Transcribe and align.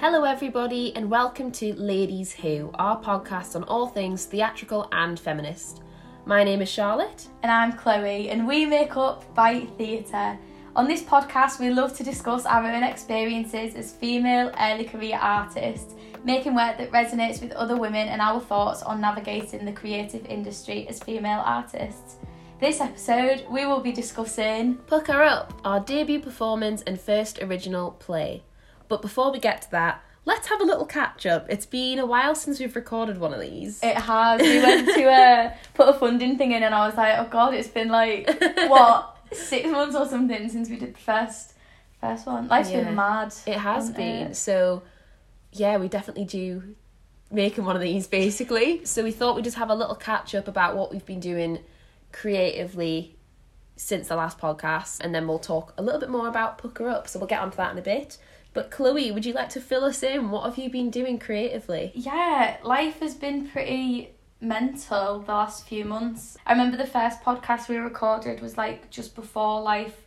Hello, 0.00 0.22
everybody, 0.22 0.94
and 0.94 1.10
welcome 1.10 1.50
to 1.50 1.74
Ladies 1.74 2.32
Who, 2.32 2.70
our 2.74 3.02
podcast 3.02 3.56
on 3.56 3.64
all 3.64 3.88
things 3.88 4.26
theatrical 4.26 4.88
and 4.92 5.18
feminist. 5.18 5.82
My 6.24 6.44
name 6.44 6.62
is 6.62 6.68
Charlotte. 6.68 7.26
And 7.42 7.50
I'm 7.50 7.72
Chloe, 7.72 8.30
and 8.30 8.46
we 8.46 8.64
make 8.64 8.96
up 8.96 9.34
Bite 9.34 9.68
Theatre. 9.76 10.38
On 10.76 10.86
this 10.86 11.02
podcast, 11.02 11.58
we 11.58 11.70
love 11.70 11.96
to 11.96 12.04
discuss 12.04 12.46
our 12.46 12.64
own 12.64 12.84
experiences 12.84 13.74
as 13.74 13.90
female 13.90 14.52
early 14.60 14.84
career 14.84 15.18
artists, 15.20 15.96
making 16.22 16.54
work 16.54 16.78
that 16.78 16.92
resonates 16.92 17.42
with 17.42 17.50
other 17.50 17.76
women 17.76 18.06
and 18.06 18.22
our 18.22 18.38
thoughts 18.38 18.84
on 18.84 19.00
navigating 19.00 19.64
the 19.64 19.72
creative 19.72 20.24
industry 20.26 20.86
as 20.86 21.02
female 21.02 21.42
artists. 21.44 22.18
This 22.60 22.80
episode, 22.80 23.44
we 23.50 23.66
will 23.66 23.80
be 23.80 23.90
discussing 23.90 24.76
Pucker 24.86 25.24
Up, 25.24 25.60
our 25.64 25.80
debut 25.80 26.20
performance 26.20 26.82
and 26.82 27.00
first 27.00 27.42
original 27.42 27.90
play. 27.90 28.44
But 28.88 29.02
before 29.02 29.30
we 29.32 29.38
get 29.38 29.62
to 29.62 29.70
that, 29.72 30.02
let's 30.24 30.48
have 30.48 30.60
a 30.60 30.64
little 30.64 30.86
catch 30.86 31.26
up. 31.26 31.46
It's 31.48 31.66
been 31.66 31.98
a 31.98 32.06
while 32.06 32.34
since 32.34 32.58
we've 32.60 32.74
recorded 32.74 33.18
one 33.18 33.32
of 33.34 33.40
these. 33.40 33.82
It 33.82 33.96
has. 33.96 34.40
We 34.40 34.62
went 34.62 34.86
to 34.88 35.04
uh, 35.10 35.54
put 35.74 35.88
a 35.88 35.92
funding 35.92 36.38
thing 36.38 36.52
in, 36.52 36.62
and 36.62 36.74
I 36.74 36.86
was 36.86 36.96
like, 36.96 37.18
oh 37.18 37.28
god, 37.30 37.54
it's 37.54 37.68
been 37.68 37.88
like 37.88 38.28
what 38.68 39.16
six 39.32 39.68
months 39.68 39.94
or 39.94 40.06
something 40.08 40.48
since 40.48 40.70
we 40.70 40.76
did 40.76 40.94
the 40.94 40.98
first 40.98 41.54
first 42.00 42.26
one. 42.26 42.48
Life's 42.48 42.70
Yeah. 42.70 42.84
been 42.84 42.94
mad. 42.94 43.34
It 43.46 43.58
has 43.58 43.90
been. 43.90 44.28
it? 44.28 44.36
So, 44.36 44.82
yeah, 45.52 45.76
we 45.78 45.88
definitely 45.88 46.24
do 46.24 46.74
making 47.30 47.64
one 47.64 47.76
of 47.76 47.82
these 47.82 48.06
basically. 48.06 48.84
So 48.86 49.02
we 49.04 49.10
thought 49.12 49.36
we'd 49.36 49.44
just 49.44 49.58
have 49.58 49.68
a 49.70 49.74
little 49.74 49.94
catch 49.96 50.34
up 50.34 50.48
about 50.48 50.76
what 50.76 50.90
we've 50.90 51.04
been 51.04 51.20
doing 51.20 51.58
creatively 52.12 53.16
since 53.76 54.08
the 54.08 54.16
last 54.16 54.38
podcast, 54.38 54.98
and 55.00 55.14
then 55.14 55.28
we'll 55.28 55.38
talk 55.38 55.72
a 55.78 55.82
little 55.82 56.00
bit 56.00 56.08
more 56.10 56.26
about 56.26 56.58
Pucker 56.58 56.88
Up. 56.88 57.06
So 57.08 57.18
we'll 57.18 57.28
get 57.28 57.40
onto 57.40 57.56
that 57.58 57.72
in 57.72 57.78
a 57.78 57.82
bit. 57.82 58.18
But 58.54 58.70
Chloe, 58.70 59.10
would 59.10 59.26
you 59.26 59.32
like 59.32 59.50
to 59.50 59.60
fill 59.60 59.84
us 59.84 60.02
in? 60.02 60.30
What 60.30 60.44
have 60.44 60.58
you 60.58 60.70
been 60.70 60.90
doing 60.90 61.18
creatively? 61.18 61.92
Yeah, 61.94 62.56
life 62.62 63.00
has 63.00 63.14
been 63.14 63.46
pretty 63.46 64.14
mental 64.40 65.20
the 65.20 65.32
last 65.32 65.66
few 65.66 65.84
months. 65.84 66.36
I 66.46 66.52
remember 66.52 66.76
the 66.76 66.86
first 66.86 67.22
podcast 67.22 67.68
we 67.68 67.76
recorded 67.76 68.40
was 68.40 68.56
like 68.56 68.90
just 68.90 69.14
before 69.14 69.60
life 69.62 70.04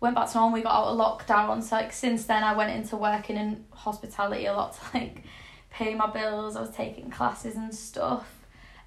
went 0.00 0.14
back 0.14 0.30
to 0.30 0.38
normal. 0.38 0.54
We 0.54 0.62
got 0.62 0.74
out 0.74 0.88
of 0.88 0.98
lockdown. 0.98 1.62
So 1.62 1.76
like 1.76 1.92
since 1.92 2.26
then, 2.26 2.42
I 2.42 2.54
went 2.56 2.70
into 2.70 2.96
working 2.96 3.36
in 3.36 3.64
hospitality 3.70 4.46
a 4.46 4.52
lot 4.52 4.74
to 4.74 4.98
like 4.98 5.24
pay 5.70 5.94
my 5.94 6.10
bills. 6.10 6.56
I 6.56 6.60
was 6.60 6.70
taking 6.70 7.10
classes 7.10 7.56
and 7.56 7.74
stuff. 7.74 8.28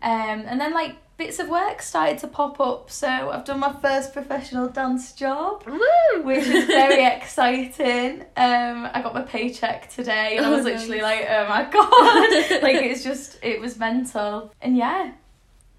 Um, 0.02 0.44
and 0.46 0.60
then 0.60 0.74
like 0.74 0.96
bits 1.18 1.40
of 1.40 1.48
work 1.48 1.82
started 1.82 2.18
to 2.20 2.28
pop 2.28 2.60
up. 2.60 2.90
So 2.90 3.08
I've 3.08 3.46
done 3.46 3.60
my 3.60 3.72
first 3.74 4.14
professional 4.14 4.68
dance 4.70 5.14
job 5.14 5.64
Woo! 5.66 6.24
which 6.24 6.46
is 6.48 6.66
very 6.66 7.06
exciting. 7.16 8.22
Um, 8.36 8.90
I 8.94 9.02
got 9.04 9.14
my 9.14 9.22
paycheck 9.22 9.90
today, 9.90 10.38
and 10.38 10.46
I 10.46 10.50
was 10.50 10.62
Oh, 10.62 10.70
literally 10.70 11.02
nice. 11.02 11.22
like, 11.22 11.28
"Oh 11.30 11.48
my 11.50 11.64
god!" 11.72 12.62
like 12.64 12.76
it's 12.84 13.04
just, 13.04 13.38
it 13.44 13.60
was 13.62 13.78
mental, 13.78 14.52
and 14.62 14.76
yeah, 14.78 15.12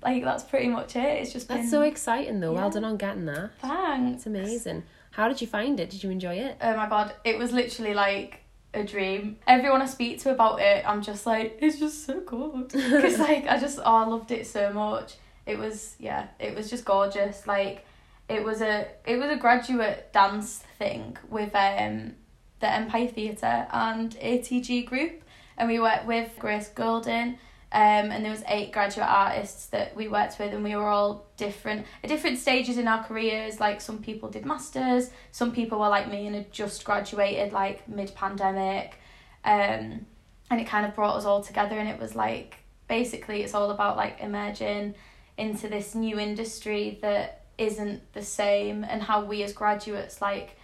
like 0.03 0.23
that's 0.23 0.45
pretty 0.45 0.69
much 0.69 0.97
it. 0.97 1.23
It's 1.23 1.33
just 1.33 1.49
That's 1.49 1.63
been 1.63 1.71
so 1.71 1.83
exciting 1.83 2.41
though. 2.41 2.53
Well 2.53 2.71
done 2.71 2.85
on 2.85 2.97
getting 2.97 3.25
that. 3.27 3.51
thanks. 3.61 4.19
It's 4.19 4.27
amazing. 4.27 4.85
How 5.13 5.29
did 5.29 5.41
you 5.41 5.47
find 5.47 5.79
it? 5.79 5.91
Did 5.91 6.03
you 6.03 6.11
enjoy 6.11 6.35
it? 6.35 6.57
Oh 6.61 6.77
my 6.77 6.89
god, 6.89 7.15
it 7.25 7.39
was 7.39 7.53
literally 7.53 7.95
like 7.95 8.41
a 8.75 8.83
dream. 8.83 9.37
Everyone 9.47 9.81
I 9.81 9.87
speak 9.87 10.19
to 10.23 10.31
about 10.33 10.61
it, 10.61 10.85
I'm 10.89 11.01
just 11.03 11.27
like, 11.27 11.59
it's 11.61 11.79
just 11.79 12.05
so 12.05 12.21
good. 12.21 12.69
Because 12.69 13.19
like 13.21 13.47
I 13.47 13.59
just, 13.59 13.79
oh, 13.79 13.95
I 13.95 14.05
loved 14.07 14.31
it 14.33 14.47
so 14.47 14.73
much. 14.73 15.15
It 15.47 15.59
was, 15.59 15.97
yeah, 15.99 16.29
it 16.39 16.55
was 16.55 16.71
just 16.71 16.85
gorgeous. 16.85 17.47
Like 17.47 17.85
it 18.29 18.43
was 18.43 18.63
a, 18.63 18.89
it 19.07 19.17
was 19.17 19.31
a 19.31 19.37
graduate 19.37 20.13
dance 20.13 20.63
thing 20.79 21.17
with 21.29 21.55
um 21.55 22.15
the 22.61 22.73
Empire 22.73 23.09
Theatre 23.09 23.67
and 23.71 24.13
ATG 24.13 24.87
Group, 24.87 25.23
and 25.59 25.69
we 25.69 25.79
worked 25.81 26.07
with 26.07 26.31
Grace 26.39 26.69
Golden. 26.69 27.39
Um, 27.73 28.13
and 28.13 28.25
there 28.25 28.31
was 28.31 28.45
eight 28.47 28.71
graduate 28.71 29.09
artists 29.09 29.67
that 29.67 29.97
we 29.97 30.07
worked 30.07 30.39
with 30.39 30.55
and 30.55 30.63
we 30.63 30.77
were 30.77 30.87
all 30.87 31.27
different 31.37 31.87
at 32.05 32.09
different 32.09 32.39
stages 32.39 32.79
in 32.79 32.87
our 32.87 33.03
careers 33.03 33.59
like 33.59 33.81
some 33.81 34.01
people 34.01 34.29
did 34.29 34.47
masters 34.47 35.11
some 35.33 35.51
people 35.51 35.81
were 35.81 35.89
like 35.89 36.09
me 36.09 36.29
and 36.29 36.37
had 36.37 36.53
just 36.53 36.85
graduated 36.85 37.53
like 37.53 37.89
mid 37.89 38.15
pandemic 38.15 39.01
um 39.45 40.07
and 40.51 40.61
it 40.61 40.69
kind 40.69 40.87
of 40.87 40.95
brought 40.95 41.17
us 41.17 41.25
all 41.25 41.43
together 41.43 41.77
and 41.77 41.89
it 41.89 41.99
was 41.99 42.15
like 42.15 42.59
basically 42.87 43.43
it's 43.43 43.55
all 43.55 43.73
about 43.73 43.97
like 43.97 44.21
emerging 44.21 44.95
into 45.37 45.69
this 45.69 45.95
new 45.95 46.19
industry 46.19 46.99
that 47.03 47.43
isn't 47.59 48.01
the 48.13 48.23
same 48.23 48.85
and 48.85 49.03
how 49.03 49.25
we 49.25 49.43
as 49.43 49.53
graduates 49.53 50.21
like 50.21 50.57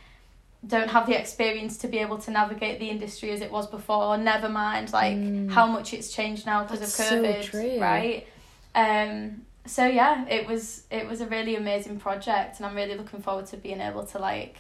don't 0.66 0.91
have 0.91 1.06
the 1.06 1.19
experience 1.19 1.78
to 1.78 1.88
be 1.88 1.98
able 1.98 2.19
to 2.19 2.31
navigate 2.31 2.78
the 2.78 2.91
industry 2.91 3.31
as 3.31 3.41
it 3.41 3.50
was 3.50 3.66
before. 3.66 4.16
Never 4.19 4.48
mind 4.48 4.92
like 4.92 5.16
Mm. 5.16 5.50
how 5.50 5.66
much 5.66 5.94
it's 5.94 6.12
changed 6.12 6.44
now 6.47 6.62
because 6.62 6.81
of 6.81 6.97
That's 6.97 7.08
so 7.08 7.22
covid 7.22 7.81
right? 7.81 8.26
Um 8.75 9.42
so 9.66 9.86
yeah 9.86 10.26
it 10.28 10.47
was 10.47 10.84
it 10.91 11.06
was 11.08 11.20
a 11.20 11.26
really 11.26 11.54
amazing 11.54 12.00
project 12.00 12.56
and 12.56 12.64
i'm 12.66 12.75
really 12.75 12.97
looking 12.97 13.20
forward 13.20 13.44
to 13.44 13.58
being 13.58 13.78
able 13.81 14.04
to 14.06 14.19
like 14.19 14.56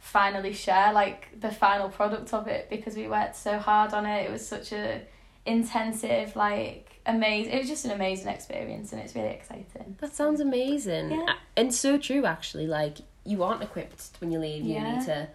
finally 0.00 0.52
share 0.52 0.92
like 0.92 1.28
the 1.40 1.50
final 1.50 1.88
product 1.88 2.34
of 2.34 2.48
it 2.48 2.68
because 2.68 2.96
we 2.96 3.06
worked 3.06 3.36
so 3.36 3.58
hard 3.58 3.92
on 3.92 4.06
it. 4.06 4.26
It 4.26 4.30
was 4.32 4.46
such 4.46 4.72
a 4.72 5.02
intensive 5.46 6.34
like 6.36 6.89
amazing 7.06 7.52
it 7.52 7.58
was 7.58 7.68
just 7.68 7.84
an 7.84 7.90
amazing 7.92 8.28
experience 8.28 8.92
and 8.92 9.00
it's 9.00 9.14
really 9.14 9.28
exciting 9.30 9.96
That 10.00 10.14
sounds 10.14 10.40
amazing. 10.40 11.10
Yeah. 11.12 11.34
And 11.56 11.74
so 11.74 11.98
true, 11.98 12.24
actually. 12.26 12.66
Like, 12.66 12.98
you 13.24 13.42
aren't 13.42 13.62
equipped 13.62 14.10
when 14.20 14.30
you 14.32 14.38
leave 14.38 14.64
Yeah. 14.64 14.92
uni 14.92 15.04
to 15.06 15.28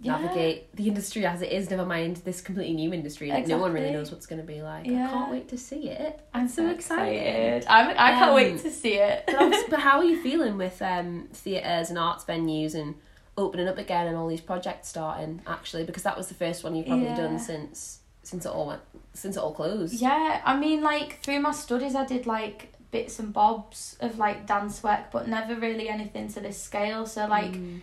Yeah. 0.00 0.18
navigate 0.18 0.74
the 0.74 0.88
industry 0.88 1.24
as 1.24 1.42
it 1.42 1.52
is, 1.52 1.70
never 1.70 1.86
mind 1.86 2.16
this 2.24 2.40
completely 2.40 2.74
new 2.74 2.92
industry. 2.92 3.30
Like, 3.30 3.46
no 3.46 3.58
one 3.58 3.72
really 3.72 3.92
knows 3.92 4.10
what's 4.10 4.26
going 4.26 4.40
to 4.40 4.46
be 4.46 4.60
like. 4.60 4.86
Yeah. 4.86 5.06
I 5.06 5.10
can't 5.10 5.30
wait 5.30 5.48
to 5.48 5.58
see 5.58 5.88
it. 5.90 6.20
i'm 6.34 6.48
so 6.48 6.68
excited. 6.68 7.64
i'm 7.68 7.90
i 7.90 8.10
can't 8.12 8.30
Um, 8.30 8.34
wait 8.34 8.58
to 8.62 8.70
see 8.70 8.94
it 8.94 9.24
But, 9.26 9.54
but 9.70 9.78
how 9.80 9.98
are 9.98 10.04
you 10.04 10.20
feeling 10.22 10.56
with 10.56 10.80
um, 10.82 11.28
theatres 11.32 11.88
and 11.90 11.98
arts 11.98 12.24
venues 12.24 12.74
and 12.74 12.94
opening 13.38 13.66
up 13.68 13.78
again 13.78 14.06
and 14.08 14.16
all 14.16 14.28
these 14.28 14.40
projects 14.42 14.88
starting, 14.88 15.40
actually? 15.46 15.84
Because 15.84 16.02
that 16.02 16.16
was 16.16 16.28
the 16.28 16.34
first 16.34 16.64
one 16.64 16.74
you've 16.74 16.86
probably 16.86 17.06
Yeah. 17.06 17.16
done 17.16 17.38
since 17.38 18.00
since 18.22 18.46
it 18.46 18.48
all 18.50 18.66
went 18.66 18.80
since 19.14 19.36
it 19.36 19.40
all 19.40 19.52
closed. 19.52 19.94
Yeah, 19.94 20.40
I 20.44 20.56
mean, 20.56 20.80
like 20.82 21.20
through 21.22 21.40
my 21.40 21.52
studies, 21.52 21.94
I 21.94 22.06
did 22.06 22.26
like 22.26 22.72
bits 22.90 23.18
and 23.18 23.32
bobs 23.32 23.96
of 24.00 24.18
like 24.18 24.46
dance 24.46 24.82
work, 24.82 25.10
but 25.12 25.28
never 25.28 25.54
really 25.54 25.88
anything 25.88 26.28
to 26.32 26.40
this 26.40 26.60
scale. 26.62 27.04
So 27.06 27.26
like, 27.26 27.52
Mm. 27.52 27.80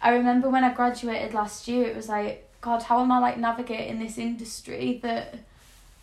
I 0.00 0.10
remember 0.10 0.48
when 0.50 0.62
I 0.62 0.72
graduated 0.72 1.34
last 1.34 1.66
year, 1.66 1.86
it 1.88 1.96
was 1.96 2.08
like, 2.08 2.48
God, 2.60 2.82
how 2.84 3.00
am 3.00 3.10
I 3.10 3.18
like 3.18 3.38
navigating 3.38 3.98
this 3.98 4.18
industry 4.18 5.00
that 5.02 5.34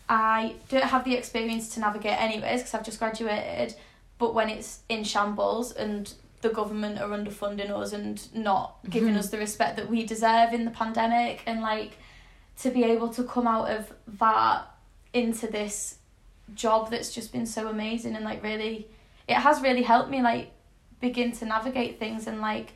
I 0.08 0.54
don't 0.68 0.84
have 0.84 1.04
the 1.04 1.14
experience 1.14 1.70
to 1.74 1.80
navigate 1.80 2.20
anyways 2.20 2.60
because 2.60 2.74
I've 2.74 2.84
just 2.84 2.98
graduated. 2.98 3.74
But 4.18 4.34
when 4.34 4.48
it's 4.50 4.80
in 4.88 5.04
shambles 5.04 5.72
and 5.72 6.12
the 6.42 6.48
government 6.50 6.98
are 7.00 7.08
underfunding 7.08 7.70
us 7.70 7.92
and 7.92 8.22
not 8.34 8.76
giving 8.88 9.14
Mhm. 9.14 9.18
us 9.18 9.30
the 9.30 9.38
respect 9.38 9.76
that 9.76 9.88
we 9.90 10.04
deserve 10.04 10.52
in 10.52 10.64
the 10.64 10.70
pandemic, 10.70 11.42
and 11.46 11.60
like 11.62 11.98
to 12.62 12.70
be 12.70 12.84
able 12.84 13.08
to 13.08 13.24
come 13.24 13.46
out 13.46 13.70
of 13.70 13.92
that 14.18 14.66
into 15.12 15.46
this 15.46 15.98
job 16.54 16.90
that's 16.90 17.12
just 17.12 17.32
been 17.32 17.46
so 17.46 17.68
amazing 17.68 18.14
and 18.14 18.24
like 18.24 18.42
really 18.42 18.86
it 19.26 19.34
has 19.34 19.60
really 19.60 19.82
helped 19.82 20.10
me 20.10 20.22
like 20.22 20.52
begin 21.00 21.32
to 21.32 21.44
navigate 21.44 21.98
things 21.98 22.26
and 22.26 22.40
like 22.40 22.72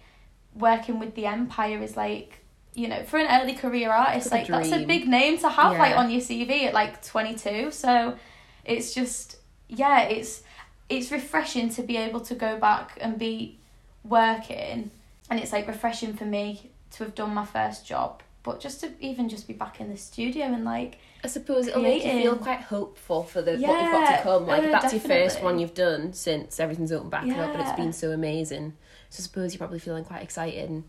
working 0.55 0.99
with 0.99 1.15
the 1.15 1.27
empire 1.27 1.81
is 1.81 1.97
like 1.97 2.41
you 2.75 2.89
know 2.89 3.03
for 3.05 3.19
an 3.19 3.41
early 3.41 3.55
career 3.55 3.91
artist 3.91 4.31
Like 4.31 4.49
like 4.49 4.65
that's 4.69 4.83
a 4.83 4.85
big 4.87 5.07
name 5.07 5.39
to 5.39 5.49
have 5.49 5.79
like 5.79 5.97
on 5.97 6.11
your 6.11 6.21
cv 6.21 6.65
at 6.65 6.75
like 6.75 7.05
22 7.05 7.71
so 7.71 8.17
it's 8.65 8.93
just 8.93 9.37
yeah 9.69 10.03
it's 10.03 10.43
it's 10.91 11.13
refreshing 11.13 11.71
to 11.71 11.83
be 11.83 11.97
able 11.97 12.21
to 12.21 12.35
go 12.35 12.59
back 12.59 12.99
and 13.01 13.19
be 13.19 13.57
working. 14.05 14.91
And 15.31 15.41
it's 15.41 15.53
like 15.53 15.69
refreshing 15.69 16.15
for 16.15 16.25
me 16.25 16.71
to 16.93 17.05
have 17.05 17.15
done 17.15 17.33
my 17.33 17.47
first 17.47 17.87
job 17.87 18.23
but 18.43 18.61
just 18.61 18.81
to 18.81 18.91
even 19.01 19.29
just 19.29 19.47
be 19.47 19.53
back 19.53 19.81
in 19.81 19.91
the 19.91 19.97
studio 19.97 20.47
and 20.47 20.65
like 20.65 20.99
I 21.23 21.29
suppose 21.29 21.67
it'll 21.67 21.83
make 21.83 22.05
you 22.05 22.13
feel 22.13 22.37
quite 22.37 22.63
hopeful 22.63 23.25
for 23.25 23.43
the 23.43 23.53
what 23.53 23.61
you've 23.61 23.93
got 23.93 24.17
to 24.17 24.23
come. 24.23 24.47
Like 24.47 24.65
uh, 24.65 24.71
that's 24.71 24.93
your 24.93 25.03
first 25.03 25.43
one 25.43 25.59
you've 25.59 25.75
done 25.75 26.15
since 26.15 26.59
everything's 26.59 26.93
opened 26.93 27.11
back 27.11 27.25
up 27.25 27.55
and 27.55 27.61
it's 27.61 27.73
been 27.73 27.93
so 27.93 28.11
amazing. 28.11 28.75
So 29.11 29.21
I 29.21 29.23
suppose 29.25 29.53
you're 29.53 29.59
probably 29.59 29.81
feeling 29.81 30.05
quite 30.05 30.23
excited 30.23 30.71
and 30.71 30.85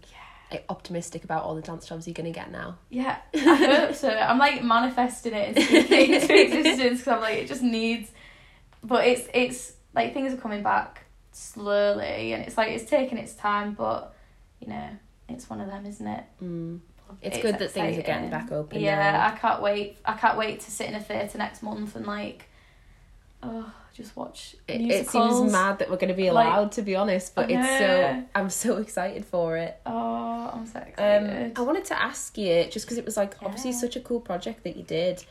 like, 0.50 0.66
optimistic 0.70 1.24
about 1.24 1.44
all 1.44 1.56
the 1.56 1.62
dance 1.62 1.86
jobs 1.88 2.08
you're 2.08 2.14
gonna 2.14 2.32
get 2.32 2.52
now. 2.52 2.78
Yeah, 2.90 3.18
I 3.34 3.56
hope 3.56 3.96
so. 3.96 4.10
I'm 4.10 4.38
like 4.38 4.64
manifesting 4.64 5.34
it 5.34 5.58
and 5.58 5.66
speaking 5.66 6.14
it 6.14 6.24
into 6.24 6.42
existence 6.58 7.00
because 7.00 7.08
I'm 7.08 7.22
like 7.22 7.38
it 7.40 7.48
just 7.48 7.64
needs. 7.64 8.12
But 8.84 9.08
it's 9.08 9.28
it's 9.34 9.74
like 9.94 10.14
things 10.14 10.34
are 10.34 10.38
coming 10.38 10.64
back 10.64 11.06
slowly 11.34 12.34
and 12.34 12.44
it's 12.44 12.58
like 12.58 12.70
it's 12.70 12.90
taking 12.90 13.18
its 13.18 13.34
time, 13.34 13.74
but 13.74 14.16
you 14.62 14.68
know 14.68 14.90
it's 15.28 15.50
one 15.50 15.62
of 15.62 15.68
them, 15.68 15.86
isn't 15.86 16.08
it? 16.08 16.24
Mm. 16.42 16.80
It's, 17.22 17.38
good 17.40 17.60
that 17.60 17.72
things 17.72 17.98
are 17.98 18.02
getting 18.02 18.30
back 18.30 18.52
open. 18.52 18.80
Yeah, 18.82 19.12
now. 19.12 19.28
I 19.28 19.32
can't 19.38 19.62
wait. 19.62 19.98
I 20.06 20.14
can't 20.14 20.38
wait 20.38 20.60
to 20.62 20.72
sit 20.72 20.88
in 20.88 20.96
a 20.96 21.00
theatre 21.02 21.38
next 21.38 21.62
month 21.64 21.96
and 21.96 22.06
like, 22.06 22.46
oh, 23.44 23.72
just 23.94 24.16
watch 24.16 24.56
It, 24.68 24.82
it 24.82 25.10
seems 25.10 25.52
mad 25.52 25.80
that 25.80 25.90
we're 25.90 25.98
going 25.98 26.08
to 26.10 26.14
be 26.16 26.32
Like- 26.32 26.48
allowed, 26.48 26.72
to 26.74 26.82
be 26.82 26.96
honest, 26.96 27.36
but 27.36 27.52
it's 27.52 27.68
so. 27.68 28.24
I'm 28.36 28.50
so 28.50 28.78
excited 28.78 29.26
for 29.26 29.58
it. 29.58 29.80
Oh, 29.86 30.52
I'm 30.54 30.66
so 30.66 30.80
Um, 30.80 30.86
excited. 30.88 31.54
I 31.58 31.62
wanted 31.62 31.86
to 31.86 32.02
ask 32.02 32.38
you 32.38 32.66
just 32.72 32.86
because 32.86 32.98
it 32.98 33.06
was 33.06 33.18
like 33.18 33.36
obviously 33.44 33.74
such 33.74 33.96
a 33.96 34.00
cool 34.00 34.20
project 34.22 34.64
that 34.64 34.76
you 34.78 34.84
did. 34.84 35.24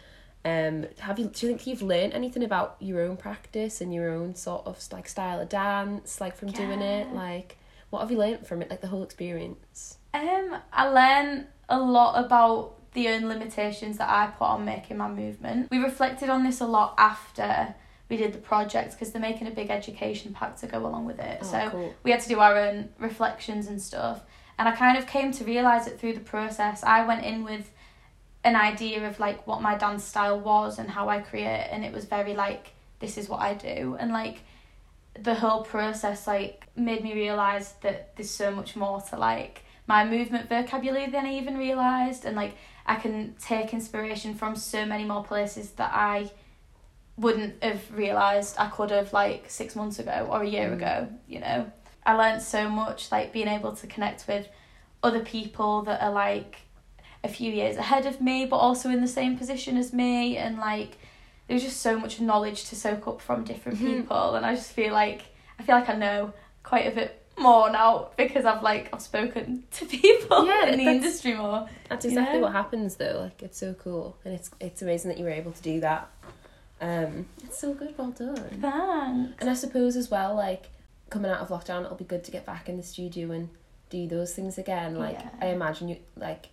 Um, 0.44 0.86
have 1.00 1.18
you 1.18 1.26
do 1.26 1.46
you 1.46 1.52
think 1.52 1.66
you've 1.66 1.82
learned 1.82 2.14
anything 2.14 2.42
about 2.42 2.76
your 2.80 3.02
own 3.02 3.16
practice 3.18 3.82
and 3.82 3.92
your 3.92 4.10
own 4.10 4.34
sort 4.34 4.66
of 4.66 4.82
like 4.90 5.06
style 5.08 5.38
of 5.40 5.48
dance, 5.50 6.20
like 6.20 6.34
from 6.36 6.50
doing 6.50 6.80
it? 6.80 7.12
Like, 7.12 7.58
what 7.90 8.00
have 8.00 8.10
you 8.10 8.16
learned 8.18 8.46
from 8.46 8.62
it? 8.62 8.70
Like 8.70 8.80
the 8.80 8.86
whole 8.88 9.02
experience. 9.02 9.98
Um, 10.14 10.56
I 10.72 10.88
learned 10.88 11.46
a 11.70 11.78
lot 11.78 12.22
about 12.22 12.74
the 12.92 13.08
own 13.08 13.26
limitations 13.26 13.98
that 13.98 14.08
I 14.08 14.26
put 14.26 14.44
on 14.44 14.64
making 14.64 14.96
my 14.96 15.08
movement. 15.08 15.70
We 15.70 15.78
reflected 15.78 16.28
on 16.28 16.42
this 16.42 16.60
a 16.60 16.66
lot 16.66 16.94
after 16.98 17.74
we 18.08 18.16
did 18.16 18.32
the 18.32 18.38
project 18.38 18.92
because 18.92 19.12
they're 19.12 19.22
making 19.22 19.46
a 19.46 19.52
big 19.52 19.70
education 19.70 20.34
pack 20.34 20.56
to 20.56 20.66
go 20.66 20.78
along 20.84 21.06
with 21.06 21.20
it. 21.20 21.38
Oh, 21.42 21.46
so 21.46 21.70
cool. 21.70 21.94
we 22.02 22.10
had 22.10 22.20
to 22.20 22.28
do 22.28 22.40
our 22.40 22.58
own 22.58 22.88
reflections 22.98 23.68
and 23.68 23.80
stuff. 23.80 24.22
And 24.58 24.68
I 24.68 24.72
kind 24.72 24.98
of 24.98 25.06
came 25.06 25.32
to 25.32 25.44
realize 25.44 25.86
it 25.86 25.98
through 25.98 26.14
the 26.14 26.20
process. 26.20 26.82
I 26.82 27.06
went 27.06 27.24
in 27.24 27.44
with 27.44 27.70
an 28.42 28.56
idea 28.56 29.06
of 29.06 29.20
like 29.20 29.46
what 29.46 29.62
my 29.62 29.76
dance 29.76 30.04
style 30.04 30.40
was 30.40 30.78
and 30.78 30.90
how 30.90 31.08
I 31.08 31.20
create, 31.20 31.68
and 31.70 31.84
it 31.84 31.92
was 31.92 32.04
very 32.04 32.34
like 32.34 32.72
this 32.98 33.16
is 33.16 33.28
what 33.28 33.40
I 33.40 33.54
do, 33.54 33.96
and 33.98 34.12
like 34.12 34.40
the 35.18 35.34
whole 35.34 35.62
process 35.62 36.26
like 36.26 36.66
made 36.76 37.02
me 37.02 37.14
realize 37.14 37.74
that 37.82 38.16
there's 38.16 38.30
so 38.30 38.50
much 38.50 38.76
more 38.76 39.00
to 39.10 39.16
like 39.16 39.64
my 39.94 40.04
movement 40.04 40.48
vocabulary 40.48 41.08
than 41.10 41.26
I 41.26 41.32
even 41.34 41.58
realized, 41.58 42.24
and 42.24 42.36
like 42.36 42.54
I 42.86 42.94
can 42.94 43.34
take 43.50 43.74
inspiration 43.74 44.34
from 44.40 44.54
so 44.54 44.86
many 44.86 45.04
more 45.04 45.24
places 45.24 45.66
that 45.72 45.90
I 45.92 46.30
wouldn't 47.16 47.62
have 47.62 47.82
realized 47.92 48.54
I 48.58 48.68
could 48.68 48.90
have 48.92 49.12
like 49.12 49.42
six 49.50 49.74
months 49.76 49.98
ago 49.98 50.28
or 50.30 50.42
a 50.42 50.46
year 50.48 50.68
Mm. 50.70 50.76
ago, 50.78 51.08
you 51.28 51.40
know. 51.40 51.70
I 52.06 52.12
learned 52.14 52.40
so 52.40 52.68
much 52.70 53.10
like 53.12 53.32
being 53.32 53.48
able 53.48 53.72
to 53.76 53.86
connect 53.86 54.26
with 54.28 54.46
other 55.02 55.20
people 55.20 55.82
that 55.82 56.00
are 56.02 56.12
like 56.12 56.56
a 57.22 57.28
few 57.28 57.52
years 57.52 57.76
ahead 57.76 58.06
of 58.06 58.20
me 58.20 58.46
but 58.46 58.56
also 58.56 58.88
in 58.88 59.00
the 59.02 59.08
same 59.20 59.36
position 59.36 59.76
as 59.76 59.92
me 59.92 60.36
and 60.38 60.56
like 60.58 60.92
there's 61.46 61.62
just 61.62 61.80
so 61.80 61.98
much 61.98 62.20
knowledge 62.20 62.64
to 62.70 62.74
soak 62.76 63.06
up 63.06 63.20
from 63.20 63.44
different 63.44 63.78
Mhm. 63.78 63.96
people 63.96 64.34
and 64.36 64.46
I 64.46 64.54
just 64.54 64.72
feel 64.72 64.92
like 64.94 65.22
I 65.58 65.62
feel 65.62 65.74
like 65.74 65.90
I 65.90 65.96
know 65.96 66.32
quite 66.62 66.86
a 66.86 66.94
bit 67.00 67.19
more 67.40 67.70
now 67.70 68.10
because 68.16 68.44
I've 68.44 68.62
like 68.62 68.88
I've 68.92 69.00
spoken 69.02 69.64
to 69.72 69.86
people 70.00 70.46
Yeah, 70.46 70.66
in 70.66 70.78
the 70.78 70.84
industry 70.84 71.34
more. 71.34 71.68
That's 71.88 72.04
exactly 72.04 72.36
Yeah. 72.38 72.42
what 72.44 72.52
happens 72.52 72.96
though. 72.96 73.20
Like 73.22 73.42
it's 73.42 73.58
so 73.58 73.74
cool, 73.74 74.16
and 74.24 74.34
it's 74.34 74.50
it's 74.60 74.82
amazing 74.82 75.08
that 75.10 75.18
you 75.18 75.24
were 75.24 75.30
able 75.30 75.52
to 75.52 75.62
do 75.62 75.80
that. 75.80 76.08
Um, 76.80 77.26
it's 77.44 77.58
so 77.58 77.74
good. 77.74 77.94
Well 77.98 78.10
done. 78.10 78.36
Thanks. 78.60 79.34
And 79.40 79.50
I 79.50 79.54
suppose 79.54 79.96
as 79.96 80.10
well, 80.10 80.34
like 80.34 80.66
coming 81.10 81.30
out 81.30 81.40
of 81.40 81.48
lockdown, 81.48 81.84
it'll 81.84 81.96
be 81.96 82.04
good 82.04 82.24
to 82.24 82.30
get 82.30 82.46
back 82.46 82.68
in 82.68 82.76
the 82.76 82.82
studio 82.82 83.32
and 83.32 83.48
do 83.90 84.06
those 84.06 84.32
things 84.34 84.56
again. 84.58 84.96
Like 84.96 85.18
Yeah. 85.18 85.28
I 85.40 85.46
imagine 85.48 85.88
you 85.88 85.96
like 86.16 86.48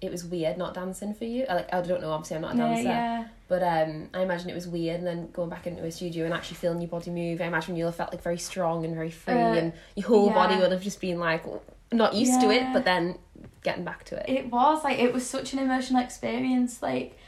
it 0.00 0.10
was 0.12 0.24
weird 0.24 0.56
not 0.58 0.74
dancing 0.74 1.14
for 1.14 1.24
you. 1.24 1.46
Like 1.48 1.72
I 1.74 1.80
don't 1.82 2.00
know, 2.00 2.10
obviously 2.12 2.36
I'm 2.36 2.42
not 2.42 2.54
a 2.54 2.58
Yeah, 2.58 2.66
dancer, 2.68 2.88
yeah. 2.88 3.24
But 3.48 3.62
um, 3.62 4.08
I 4.12 4.22
imagine 4.22 4.50
it 4.50 4.54
was 4.54 4.66
weird. 4.66 4.98
And 4.98 5.06
then 5.06 5.30
going 5.30 5.50
back 5.50 5.66
into 5.66 5.84
a 5.84 5.90
studio 5.90 6.24
and 6.24 6.34
actually 6.34 6.56
feeling 6.56 6.80
your 6.80 6.90
body 6.90 7.10
move, 7.10 7.40
I 7.40 7.44
imagine 7.44 7.76
you'll 7.76 7.88
have 7.88 7.96
felt 7.96 8.12
like 8.12 8.22
very 8.22 8.38
strong 8.38 8.84
and 8.84 8.94
very 8.94 9.10
free, 9.10 9.34
Uh, 9.34 9.54
and 9.54 9.72
your 9.94 10.06
whole 10.06 10.30
body 10.30 10.56
would 10.56 10.72
have 10.72 10.82
just 10.82 11.00
been 11.00 11.18
like 11.18 11.44
not 11.92 12.14
used 12.14 12.40
to 12.40 12.50
it, 12.50 12.72
but 12.72 12.84
then 12.84 13.18
getting 13.62 13.84
back 13.84 14.04
to 14.04 14.16
it. 14.16 14.28
It 14.28 14.50
was 14.50 14.84
like 14.84 14.98
it 14.98 15.12
was 15.12 15.28
such 15.28 15.52
an 15.52 15.58
emotional 15.58 16.02
experience. 16.02 16.82
Like 16.82 17.18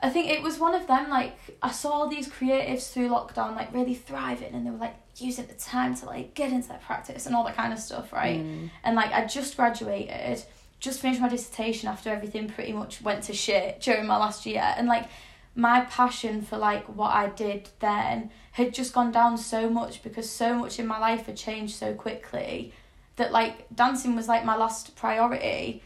I 0.00 0.10
think 0.10 0.30
it 0.30 0.42
was 0.42 0.58
one 0.58 0.74
of 0.74 0.86
them. 0.88 1.08
Like 1.10 1.36
I 1.62 1.70
saw 1.70 1.90
all 1.90 2.08
these 2.08 2.28
creatives 2.28 2.92
through 2.92 3.08
lockdown, 3.08 3.54
like 3.54 3.72
really 3.72 3.94
thriving, 3.94 4.54
and 4.54 4.66
they 4.66 4.70
were 4.70 4.78
like 4.78 4.96
using 5.16 5.46
the 5.46 5.54
time 5.54 5.94
to 5.94 6.06
like 6.06 6.34
get 6.34 6.50
into 6.52 6.68
their 6.68 6.78
practice 6.78 7.26
and 7.26 7.36
all 7.36 7.44
that 7.44 7.56
kind 7.56 7.72
of 7.72 7.78
stuff, 7.78 8.12
right? 8.12 8.40
Mm. 8.40 8.70
And 8.82 8.96
like 8.96 9.12
I 9.12 9.26
just 9.26 9.56
graduated, 9.56 10.42
just 10.80 11.00
finished 11.00 11.20
my 11.20 11.28
dissertation 11.28 11.88
after 11.88 12.10
everything 12.10 12.48
pretty 12.48 12.72
much 12.72 13.00
went 13.02 13.22
to 13.24 13.32
shit 13.32 13.80
during 13.80 14.06
my 14.06 14.16
last 14.16 14.46
year, 14.46 14.74
and 14.76 14.88
like 14.88 15.08
my 15.54 15.82
passion 15.82 16.42
for 16.42 16.56
like 16.56 16.84
what 16.86 17.10
I 17.10 17.28
did 17.28 17.68
then 17.80 18.30
had 18.52 18.72
just 18.72 18.92
gone 18.92 19.12
down 19.12 19.36
so 19.36 19.68
much 19.68 20.02
because 20.02 20.28
so 20.28 20.54
much 20.54 20.78
in 20.78 20.86
my 20.86 20.98
life 20.98 21.26
had 21.26 21.36
changed 21.36 21.74
so 21.74 21.94
quickly 21.94 22.72
that 23.16 23.32
like 23.32 23.66
dancing 23.74 24.16
was 24.16 24.28
like 24.28 24.44
my 24.44 24.56
last 24.56 24.96
priority. 24.96 25.82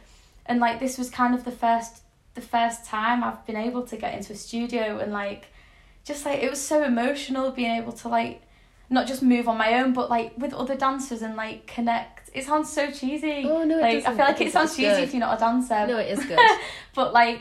And 0.47 0.61
like 0.61 0.79
this 0.79 0.99
was 0.99 1.11
kind 1.11 1.35
of 1.35 1.45
the 1.45 1.51
first 1.51 2.03
the 2.35 2.41
first 2.41 2.85
time 2.85 3.25
I've 3.25 3.45
been 3.47 3.57
able 3.57 3.83
to 3.85 3.97
get 3.97 4.15
into 4.15 4.35
a 4.35 4.37
studio 4.37 4.99
and 4.99 5.11
like 5.11 5.47
just 6.05 6.25
like 6.25 6.43
it 6.43 6.51
was 6.51 6.61
so 6.61 6.85
emotional 6.85 7.51
being 7.51 7.71
able 7.71 7.93
to 7.93 8.09
like 8.09 8.43
not 8.91 9.07
just 9.07 9.23
move 9.23 9.49
on 9.49 9.57
my 9.57 9.81
own 9.81 9.93
but 9.95 10.11
like 10.11 10.33
with 10.37 10.53
other 10.53 10.77
dancers 10.77 11.23
and 11.23 11.35
like 11.35 11.67
connect. 11.67 12.31
It 12.33 12.45
sounds 12.45 12.73
so 12.73 12.91
cheesy. 12.93 13.45
Oh 13.49 13.65
no, 13.65 13.79
it 13.79 13.83
like 13.83 13.97
I 13.97 14.01
feel 14.01 14.17
like 14.19 14.39
think 14.39 14.51
it 14.51 14.53
sounds 14.53 14.77
cheesy 14.77 14.89
good. 14.91 15.03
if 15.03 15.13
you're 15.13 15.21
not 15.21 15.39
a 15.39 15.41
dancer. 15.41 15.87
No, 15.87 15.99
it 15.99 16.17
is 16.17 16.25
good. 16.25 16.39
but 16.95 17.13
like 17.13 17.41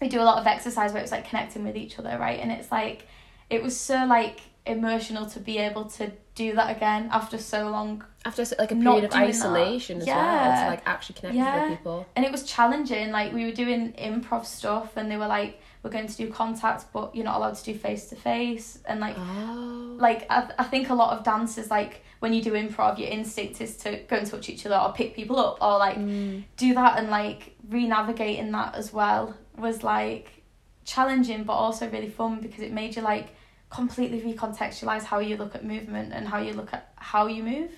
we 0.00 0.08
do 0.08 0.20
a 0.20 0.22
lot 0.30 0.38
of 0.38 0.46
exercise 0.46 0.92
where 0.92 1.02
it's 1.02 1.12
like 1.12 1.28
connecting 1.28 1.64
with 1.64 1.76
each 1.76 1.98
other 1.98 2.16
right 2.18 2.38
and 2.40 2.50
it's 2.52 2.70
like 2.70 3.06
it 3.50 3.62
was 3.62 3.78
so 3.78 4.04
like 4.06 4.40
emotional 4.66 5.24
to 5.26 5.40
be 5.40 5.58
able 5.58 5.84
to 5.86 6.12
do 6.34 6.54
that 6.54 6.76
again 6.76 7.08
after 7.10 7.38
so 7.38 7.68
long 7.70 8.04
After 8.24 8.44
like 8.58 8.70
a 8.70 8.76
period 8.76 9.04
of 9.04 9.10
doing 9.10 9.10
that. 9.10 9.28
isolation 9.30 10.00
as 10.00 10.06
well, 10.06 10.16
Yeah. 10.16 10.64
to 10.64 10.70
like 10.70 10.82
actually 10.86 11.14
connect 11.18 11.36
Yeah. 11.36 11.68
with 11.70 11.78
people. 11.78 12.06
and 12.14 12.24
it 12.24 12.30
was 12.30 12.42
challenging 12.44 13.10
like 13.10 13.32
we 13.32 13.44
were 13.46 13.52
doing 13.52 13.92
improv 13.94 14.44
stuff 14.44 14.96
and 14.96 15.10
they 15.10 15.16
were 15.16 15.26
like 15.26 15.60
we're 15.82 15.90
going 15.90 16.06
to 16.08 16.16
do 16.16 16.30
contact 16.30 16.84
but 16.92 17.14
you're 17.14 17.24
not 17.24 17.36
allowed 17.36 17.54
to 17.54 17.64
do 17.64 17.72
face 17.74 18.08
to 18.10 18.16
face 18.16 18.78
and 18.86 19.00
like 19.00 19.16
Oh. 19.18 19.96
like 19.98 20.26
I, 20.30 20.50
I 20.58 20.64
think 20.64 20.90
a 20.90 20.94
lot 20.94 21.16
of 21.16 21.24
dancers 21.24 21.70
like 21.70 22.02
when 22.18 22.32
you 22.34 22.42
do 22.42 22.52
improv 22.52 22.98
your 22.98 23.08
instinct 23.08 23.60
is 23.60 23.76
to 23.78 23.96
go 24.08 24.16
and 24.16 24.26
touch 24.26 24.48
each 24.50 24.66
other 24.66 24.76
or 24.76 24.92
pick 24.92 25.14
people 25.16 25.38
up 25.38 25.58
or 25.62 25.78
like 25.78 25.96
Mm. 25.96 26.44
do 26.56 26.74
that 26.74 26.98
and 26.98 27.08
like 27.10 27.54
re-navigating 27.70 28.52
that 28.52 28.74
as 28.74 28.92
well 28.92 29.34
was 29.58 29.82
like 29.82 30.42
challenging 30.84 31.44
but 31.44 31.52
also 31.52 31.88
really 31.90 32.08
fun 32.08 32.40
because 32.40 32.60
it 32.60 32.72
made 32.72 32.96
you 32.96 33.02
like 33.02 33.28
completely 33.70 34.20
recontextualize 34.22 35.02
how 35.04 35.18
you 35.18 35.36
look 35.36 35.54
at 35.54 35.64
movement 35.64 36.12
and 36.12 36.26
how 36.28 36.38
you 36.38 36.52
look 36.54 36.72
at 36.72 36.90
how 36.96 37.26
you 37.26 37.42
move 37.42 37.70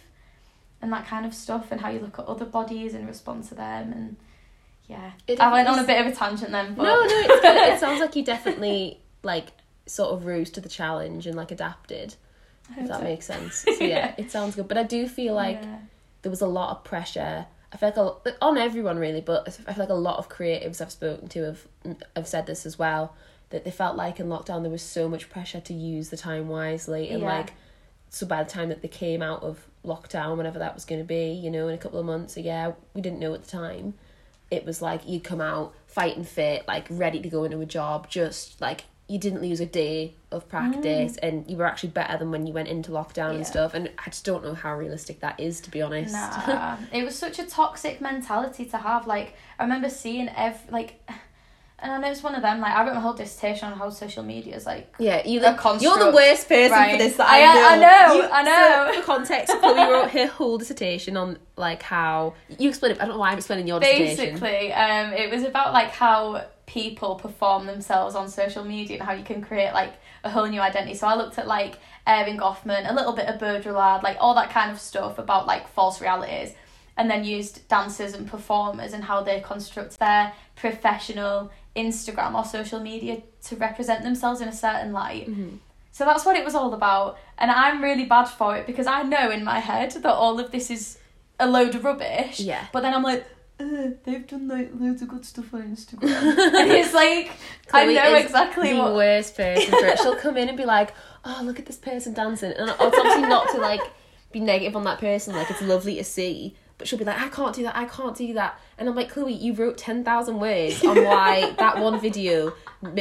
and 0.81 0.93
that 0.93 1.07
kind 1.07 1.27
of 1.27 1.35
stuff 1.35 1.73
and 1.73 1.81
how 1.81 1.89
you 1.91 1.99
look 2.01 2.19
at 2.19 2.25
other 2.27 2.45
bodies 2.45 2.95
and 2.95 3.07
respond 3.09 3.43
to 3.45 3.55
them 3.55 3.93
and 3.93 4.17
yeah 4.87 5.11
It 5.27 5.41
I 5.41 5.53
went 5.53 5.67
on 5.69 5.79
a 5.79 5.85
bit 5.85 6.01
of 6.01 6.13
a 6.13 6.15
tangent 6.17 6.51
then 6.53 6.75
but 6.75 6.85
No, 6.85 6.95
no, 6.95 7.07
it's 7.09 7.41
good. 7.43 7.69
it 7.75 7.81
sounds 7.81 8.01
like 8.01 8.15
you 8.17 8.25
definitely 8.25 9.01
like 9.23 9.49
sort 9.87 10.11
of 10.15 10.25
rose 10.25 10.51
to 10.51 10.61
the 10.61 10.69
challenge 10.69 11.27
and 11.27 11.37
like 11.37 11.51
adapted. 11.51 12.15
If 12.77 12.87
that 12.87 12.99
so. 12.99 13.03
makes 13.05 13.27
sense. 13.27 13.65
So 13.65 13.71
yeah, 13.73 13.87
Yeah. 13.89 14.15
it 14.17 14.31
sounds 14.31 14.55
good. 14.55 14.69
But 14.69 14.79
I 14.79 14.85
do 14.85 15.09
feel 15.09 15.35
like 15.35 15.59
Yeah. 15.61 15.79
there 16.23 16.31
was 16.31 16.41
a 16.41 16.47
lot 16.47 16.71
of 16.71 16.85
pressure. 16.85 17.47
I 17.73 17.77
feel 17.77 17.89
like 17.91 18.35
a, 18.35 18.45
on 18.45 18.59
everyone 18.59 18.99
really, 18.99 19.21
but 19.21 19.47
I 19.67 19.73
feel 19.73 19.85
like 19.85 19.89
a 19.91 19.95
lot 19.95 20.19
of 20.19 20.29
creatives 20.29 20.81
I've 20.81 20.91
spoken 20.91 21.29
to 21.29 21.43
have 21.45 21.67
have 22.17 22.27
said 22.27 22.47
this 22.47 22.67
as 22.67 22.79
well 22.79 23.15
that 23.51 23.65
they 23.65 23.71
felt 23.71 23.97
like 23.97 24.21
in 24.21 24.27
lockdown 24.29 24.63
there 24.63 24.71
was 24.71 24.83
so 24.83 25.09
much 25.09 25.29
pressure 25.29 25.61
to 25.61 25.75
use 25.75 26.11
the 26.11 26.17
time 26.17 26.49
wisely 26.49 27.11
and 27.11 27.21
Yeah. 27.23 27.39
like 27.39 27.53
so 28.09 28.27
by 28.27 28.43
the 28.43 28.51
time 28.51 28.69
that 28.71 28.83
they 28.83 28.89
came 28.89 29.23
out 29.23 29.43
of 29.43 29.67
lockdown, 29.85 30.37
whenever 30.37 30.59
that 30.59 30.75
was 30.75 30.85
going 30.85 31.01
to 31.01 31.07
be, 31.07 31.31
you 31.31 31.51
know, 31.51 31.69
in 31.69 31.75
a 31.75 31.79
couple 31.79 31.99
of 32.01 32.05
months, 32.07 32.35
so 32.35 32.41
yeah, 32.41 32.73
we 32.93 33.01
didn't 33.01 33.21
know 33.21 33.33
at 33.35 33.45
the 33.45 33.51
time. 33.51 33.95
It 34.51 34.67
was 34.67 34.83
like 34.83 35.09
you'd 35.09 35.23
come 35.23 35.41
out 35.41 35.75
fighting 35.87 36.25
fit, 36.25 36.67
like 36.67 36.87
ready 36.91 37.21
to 37.21 37.29
go 37.29 37.45
into 37.45 37.61
a 37.61 37.67
job, 37.67 38.09
just 38.11 38.61
like 38.61 38.85
you 39.07 39.17
didn't 39.19 39.43
lose 39.43 39.61
a 39.61 39.67
day 39.67 40.15
of 40.33 40.49
practice 40.49 41.17
and 41.17 41.49
you 41.51 41.57
were 41.57 41.67
actually 41.67 41.89
better 41.91 42.17
than 42.17 42.31
when 42.31 42.47
you 42.47 42.53
went 42.53 42.69
into 42.69 42.91
lockdown 42.93 43.31
Mm. 43.31 43.33
Yeah. 43.33 43.37
and 43.37 43.47
stuff. 43.47 43.75
And 43.75 43.91
I 43.99 44.11
just 44.11 44.25
don't 44.25 44.45
know 44.45 44.55
how 44.55 44.75
realistic 44.77 45.21
that 45.21 45.41
is, 45.41 45.61
to 45.63 45.71
be 45.71 45.83
honest. 45.83 46.13
Nah, 46.15 46.77
it 46.93 47.05
was 47.05 47.17
such 47.19 47.39
a 47.39 47.45
toxic 47.45 48.01
mentality 48.01 48.65
to 48.67 48.77
have. 48.79 49.07
Like 49.07 49.35
I 49.59 49.65
remember 49.65 49.89
seeing 49.91 50.29
every 50.29 50.71
like, 50.71 51.03
and 51.83 51.91
I 51.93 51.99
know 51.99 52.11
it's 52.11 52.23
one 52.23 52.35
of 52.35 52.43
them. 52.43 52.61
Like 52.61 52.75
I 52.75 52.85
wrote 52.87 52.95
my 52.95 53.01
whole 53.01 53.15
dissertation 53.15 53.73
on 53.73 53.79
how 53.79 53.91
social 53.91 54.23
media 54.23 54.55
is 54.55 54.67
like. 54.67 54.95
Yeah, 54.99 55.27
you 55.27 55.41
A 55.41 55.79
you're 55.81 55.99
the 55.99 56.13
worst 56.15 56.49
person 56.49 56.71
right. 56.73 56.93
for 56.93 56.99
this. 56.99 57.17
That 57.17 57.27
I- 57.29 57.41
I, 57.41 57.77
know. 57.77 57.89
I 57.89 58.07
know, 58.09 58.15
You- 58.23 58.29
I 58.31 58.43
know. 58.43 58.93
So, 58.95 59.01
for 59.01 59.07
context, 59.07 59.59
Chloe 59.59 59.91
wrote 59.91 60.11
her 60.11 60.27
whole 60.39 60.59
dissertation 60.59 61.17
on 61.17 61.39
like 61.57 61.83
how 61.83 62.35
you 62.59 62.69
explain 62.69 62.93
it. 62.93 62.99
I 63.01 63.07
don't 63.07 63.15
know 63.15 63.19
why 63.21 63.31
I'm 63.31 63.39
explaining 63.39 63.67
your 63.67 63.81
dissertation. 63.81 64.39
Basically, 64.39 64.73
um, 64.75 65.13
it 65.13 65.31
was 65.31 65.43
about 65.43 65.73
like 65.73 65.91
how 65.91 66.45
people 66.67 67.17
perform 67.17 67.67
themselves 67.67 68.15
on 68.15 68.29
social 68.29 68.63
media 68.65 68.99
and 68.99 69.05
how 69.05 69.13
you 69.13 69.25
can 69.25 69.43
create 69.43 69.73
like 69.75 69.93
a 70.25 70.31
whole 70.31 70.47
new 70.47 70.61
identity. 70.61 70.95
So 70.95 71.07
I 71.07 71.15
looked 71.15 71.39
at 71.39 71.47
like 71.47 71.79
Erving 72.07 72.39
Goffman, 72.39 72.91
a 72.91 72.95
little 72.95 73.13
bit 73.13 73.27
of 73.27 73.41
Baudrillard, 73.41 74.03
like 74.03 74.17
all 74.21 74.35
that 74.35 74.51
kind 74.51 74.71
of 74.71 74.81
stuff 74.81 75.19
about 75.19 75.47
like 75.47 75.69
false 75.69 76.01
realities, 76.01 76.53
and 76.97 77.11
then 77.11 77.25
used 77.25 77.67
dancers 77.69 78.15
and 78.15 78.29
performers 78.29 78.93
and 78.93 79.05
how 79.05 79.23
they 79.23 79.41
construct 79.41 79.99
their 79.99 80.33
professional 80.57 81.51
Instagram 81.77 82.35
or 82.35 82.45
social 82.45 82.81
media 82.81 83.23
to 83.45 83.57
represent 83.57 84.03
themselves 84.03 84.41
in 84.41 84.49
a 84.49 84.53
certain 84.53 84.93
light. 84.93 85.31
Mm-hmm. 85.31 85.57
So 85.93 86.05
that's 86.05 86.25
what 86.25 86.37
it 86.37 86.45
was 86.45 86.55
all 86.55 86.75
about. 86.75 87.19
And 87.39 87.51
I'm 87.51 87.83
really 87.83 88.05
bad 88.05 88.27
for 88.27 88.57
it 88.57 88.67
because 88.67 88.87
I 88.87 89.03
know 89.03 89.31
in 89.31 89.45
my 89.45 89.59
head 89.59 89.93
that 89.93 90.07
all 90.07 90.39
of 90.39 90.51
this 90.51 90.71
is 90.71 90.99
a 91.39 91.49
load 91.49 91.75
of 91.75 91.85
rubbish. 91.85 92.41
Yeah. 92.41 92.67
But 92.73 92.83
then 92.83 92.95
I'm 92.95 93.03
like, 93.03 93.27
"Uh, 93.61 93.91
they've 94.05 94.27
done 94.27 94.49
like 94.49 94.71
loads 94.79 95.03
of 95.03 95.09
good 95.09 95.25
stuff 95.25 95.53
on 95.55 95.63
Instagram. 95.63 96.39
and 96.39 96.71
it's 96.71 96.95
like, 96.95 97.31
I 97.73 97.85
know 97.85 98.15
is 98.17 98.25
exactly 98.25 98.73
the 98.73 98.79
what. 98.79 98.95
worst 98.95 99.37
person 99.37 99.71
for 99.71 99.87
it. 99.87 99.99
She'll 99.99 100.17
come 100.17 100.37
in 100.37 100.49
and 100.49 100.57
be 100.57 100.65
like, 100.65 100.95
"Oh, 101.25 101.41
look 101.45 101.59
at 101.59 101.67
this 101.67 101.77
person 101.77 102.15
dancing," 102.15 102.53
and 102.53 102.71
it's 102.71 102.81
obviously 102.81 103.23
not 103.23 103.49
to 103.51 103.59
like 103.59 103.83
be 104.33 104.41
negative 104.41 104.77
on 104.77 104.85
that 104.85 104.99
person. 104.99 105.35
Like 105.35 105.51
it's 105.51 105.63
lovely 105.63 105.97
to 105.97 106.05
see, 106.05 106.57
but 106.81 106.89
she'll 106.89 106.99
be 106.99 107.05
like, 107.05 107.21
I 107.21 107.29
can't 107.29 107.55
do 107.55 107.63
that, 107.65 107.77
I 107.77 107.85
can't 107.85 108.17
do 108.17 108.33
that. 108.33 108.59
And 108.79 108.89
I'm 108.89 108.95
like, 108.95 109.11
Chloe, 109.11 109.35
you 109.35 109.53
wrote 109.53 109.77
10,000 109.77 110.41
words 110.41 110.83
on 110.83 111.05
why 111.05 111.53
that 111.59 111.79
one 111.79 112.01
video 112.01 112.55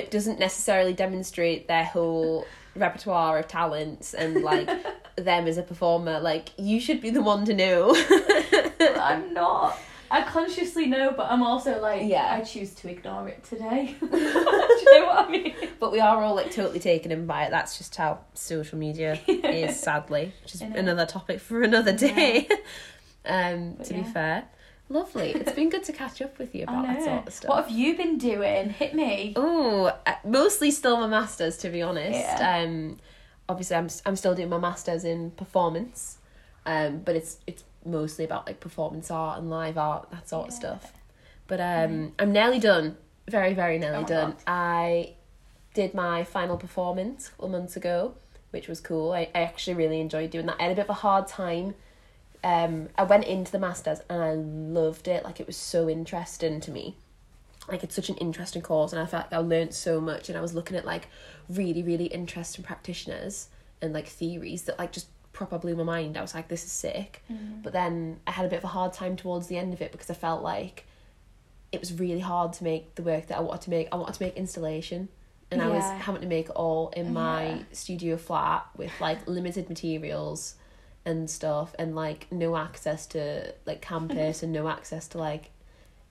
doesn't 0.10 0.38
necessarily 0.38 0.92
demonstrate 0.92 1.70
their 1.70 1.86
whole 1.86 2.46
repertoire 2.76 3.40
of 3.40 3.48
talents 3.48 4.14
and 4.14 4.44
like 4.44 4.68
them 5.16 5.48
as 5.48 5.58
a 5.58 5.64
performer. 5.64 6.20
Like, 6.20 6.50
you 6.58 6.82
should 6.82 7.00
be 7.00 7.10
the 7.10 7.22
one 7.22 7.46
to 7.46 7.54
know. 7.54 7.96
I'm 8.82 9.34
not. 9.34 9.80
I 10.12 10.24
consciously 10.24 10.86
know, 10.88 11.12
but 11.16 11.28
I'm 11.32 11.44
also 11.44 11.80
like, 11.82 12.04
Yeah. 12.08 12.34
I 12.36 12.42
choose 12.42 12.74
to 12.76 12.90
ignore 12.90 13.28
it 13.28 13.44
today. 13.44 13.96
Do 14.00 14.08
you 14.08 15.00
know 15.00 15.06
what 15.08 15.28
I 15.28 15.30
mean? 15.30 15.54
but 15.80 15.92
we 15.92 16.00
are 16.00 16.24
all 16.24 16.36
like 16.36 16.52
totally 16.52 16.80
taken 16.80 17.12
in 17.12 17.26
by 17.26 17.46
it. 17.46 17.52
That's 17.52 17.78
just 17.78 17.96
how 17.96 18.20
social 18.34 18.78
media 18.78 19.20
is, 19.28 19.80
sadly, 19.80 20.34
which 20.44 20.56
is 20.56 20.62
another 20.62 21.06
topic 21.06 21.40
for 21.40 21.62
another 21.62 21.94
day. 21.96 22.48
um, 23.26 23.76
But 23.78 23.86
to 23.88 23.94
be 23.94 24.04
fair, 24.04 24.46
lovely. 24.90 25.32
It's 25.32 25.52
been 25.54 25.70
good 25.70 25.84
to 25.86 25.94
catch 25.94 26.22
up 26.22 26.38
with 26.40 26.56
you 26.56 26.64
about 26.64 26.86
that 26.88 27.04
sort 27.04 27.28
of 27.28 27.34
stuff. 27.34 27.50
What 27.50 27.64
have 27.68 27.72
you 27.78 27.96
been 27.96 28.18
doing? 28.18 28.70
Hit 28.70 28.94
me. 28.96 29.34
Oh, 29.36 29.96
mostly 30.26 30.72
still 30.72 30.98
my 30.98 31.08
masters 31.08 31.58
to 31.58 31.70
be 31.70 31.82
honest. 31.82 32.20
Yeah. 32.20 32.62
Um, 32.66 32.98
obviously 33.48 33.76
I'm 33.76 33.90
I'm 34.06 34.16
still 34.16 34.36
doing 34.36 34.50
my 34.50 34.58
masters 34.60 35.04
in 35.04 35.32
performance, 35.32 36.18
um, 36.66 37.00
but 37.00 37.16
it's 37.16 37.38
it's 37.48 37.64
mostly 37.86 38.26
about 38.26 38.48
like 38.48 38.60
performance 38.60 39.10
art 39.10 39.40
and 39.40 39.50
live 39.50 39.78
art 39.78 40.10
that 40.12 40.30
sort 40.30 40.50
of 40.50 40.54
stuff. 40.54 40.94
But 41.48 41.60
um, 41.60 42.14
I'm 42.20 42.32
nearly 42.32 42.60
done. 42.60 42.98
Very 43.28 43.54
very 43.54 43.78
nearly 43.80 44.04
Oh 44.04 44.06
done. 44.06 44.32
God. 44.32 44.44
I 44.48 45.14
did 45.74 45.94
my 45.94 46.24
final 46.24 46.58
performance 46.58 47.28
a 47.28 47.32
couple 47.32 47.50
months 47.50 47.76
ago, 47.76 48.16
which 48.52 48.68
was 48.68 48.80
cool. 48.82 49.12
I, 49.12 49.30
I 49.34 49.42
actually 49.42 49.76
really 49.76 50.00
enjoyed 50.00 50.32
doing 50.32 50.46
that. 50.48 50.58
I 50.60 50.64
had 50.64 50.72
a 50.72 50.76
bit 50.76 50.86
of 50.86 50.90
a 50.90 50.94
hard 50.94 51.28
time. 51.28 51.76
Um, 52.44 52.90
I 52.98 53.04
went 53.04 53.26
into 53.26 53.52
the 53.52 53.60
masters 53.60 54.00
and 54.10 54.22
I 54.22 54.34
loved 54.34 55.08
it. 55.08 55.24
Like 55.24 55.40
it 55.40 55.48
was 55.48 55.58
so 55.58 55.90
interesting 55.90 56.60
to 56.62 56.72
me 56.72 56.96
like 57.72 57.84
it's 57.84 57.96
such 57.96 58.10
an 58.10 58.16
interesting 58.18 58.62
course 58.62 58.92
and 58.92 59.02
I 59.02 59.06
felt 59.06 59.26
like 59.26 59.34
I 59.34 59.38
learned 59.38 59.74
so 59.74 60.02
much 60.02 60.30
and 60.30 60.38
I 60.38 60.42
was 60.42 60.54
looking 60.54 60.76
at 60.76 60.86
like 60.86 61.08
really 61.48 61.84
really 61.84 62.06
interesting 62.06 62.64
practitioners 62.64 63.50
and 63.82 63.94
like 63.94 64.08
theories 64.08 64.64
that 64.64 64.80
like 64.80 64.92
just 64.92 65.08
proper 65.40 65.58
blew 65.58 65.76
my 65.76 65.84
mind 65.96 66.18
I 66.18 66.22
was 66.22 66.34
like 66.38 66.48
this 66.50 66.64
is 66.66 66.72
sick 66.72 67.12
Mm. 67.32 67.64
but 67.64 67.72
then 67.74 68.20
I 68.28 68.32
had 68.32 68.46
a 68.46 68.50
bit 68.50 68.58
of 68.58 68.64
a 68.66 68.74
hard 68.78 68.92
time 69.02 69.16
towards 69.16 69.48
the 69.48 69.58
end 69.58 69.72
of 69.74 69.82
it 69.82 69.92
because 69.94 70.10
I 70.10 70.14
felt 70.14 70.42
like 70.44 70.86
it 71.72 71.80
was 71.80 71.92
really 71.94 72.20
hard 72.34 72.54
to 72.58 72.64
make 72.64 72.96
the 72.96 73.04
work 73.04 73.28
that 73.28 73.38
I 73.38 73.42
wanted 73.42 73.62
to 73.68 73.70
make 73.70 73.88
I 73.92 73.96
wanted 73.96 74.16
to 74.20 74.24
make 74.24 74.36
installation 74.36 75.08
and 75.52 75.62
I 75.62 75.68
was 75.68 75.84
having 76.08 76.22
to 76.22 76.28
make 76.28 76.46
it 76.52 76.56
all 76.66 76.90
in 76.90 77.12
my 77.14 77.44
Yeah. 77.56 77.64
studio 77.72 78.18
flat 78.18 78.66
with 78.78 78.92
like 79.02 79.20
limited 79.28 79.70
materials 79.70 80.56
and 81.06 81.30
stuff 81.30 81.74
and 81.80 81.96
like 81.96 82.28
no 82.32 82.56
access 82.58 83.06
to 83.08 83.54
like 83.66 83.82
campus 83.82 84.44
and 84.44 84.52
no 84.52 84.68
access 84.68 85.08
to 85.10 85.18
like 85.18 85.46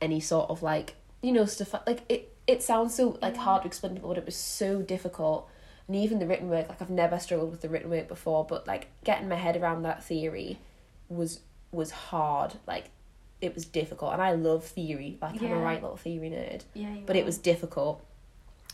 any 0.01 0.21
sort 0.21 0.49
of 0.51 0.63
like 0.63 0.95
you 1.23 1.33
know 1.33 1.45
stuff 1.45 1.75
like 1.87 2.01
it 2.09 2.23
it 2.47 2.63
sounds 2.63 2.95
so 2.95 3.19
like 3.21 3.37
hard 3.37 3.63
to 3.63 3.67
explain 3.69 3.95
but 4.03 4.17
it 4.17 4.25
was 4.25 4.37
so 4.37 4.81
difficult 4.81 5.49
and 5.89 5.97
even 5.97 6.19
the 6.19 6.27
written 6.27 6.49
work 6.49 6.69
like 6.69 6.81
I've 6.81 6.91
never 6.91 7.19
struggled 7.19 7.51
with 7.51 7.63
the 7.63 7.69
written 7.69 7.91
work 7.91 8.07
before 8.09 8.45
but 8.45 8.67
like 8.67 8.87
getting 9.05 9.29
my 9.29 9.35
head 9.37 9.57
around 9.57 9.83
that 9.83 10.05
theory 10.05 10.59
was 11.09 11.41
was 11.73 11.91
hard 11.91 12.55
like 12.67 12.91
it 13.41 13.55
was 13.55 13.65
difficult 13.65 14.13
and 14.13 14.23
I 14.23 14.33
love 14.33 14.65
theory 14.65 15.17
like 15.23 15.41
I'm 15.43 15.53
a 15.53 15.57
right 15.59 15.81
little 15.83 15.97
theory 15.97 16.31
nerd 16.31 16.63
Yeah, 16.75 16.95
but 17.07 17.17
it 17.17 17.25
was 17.25 17.39
difficult 17.39 18.05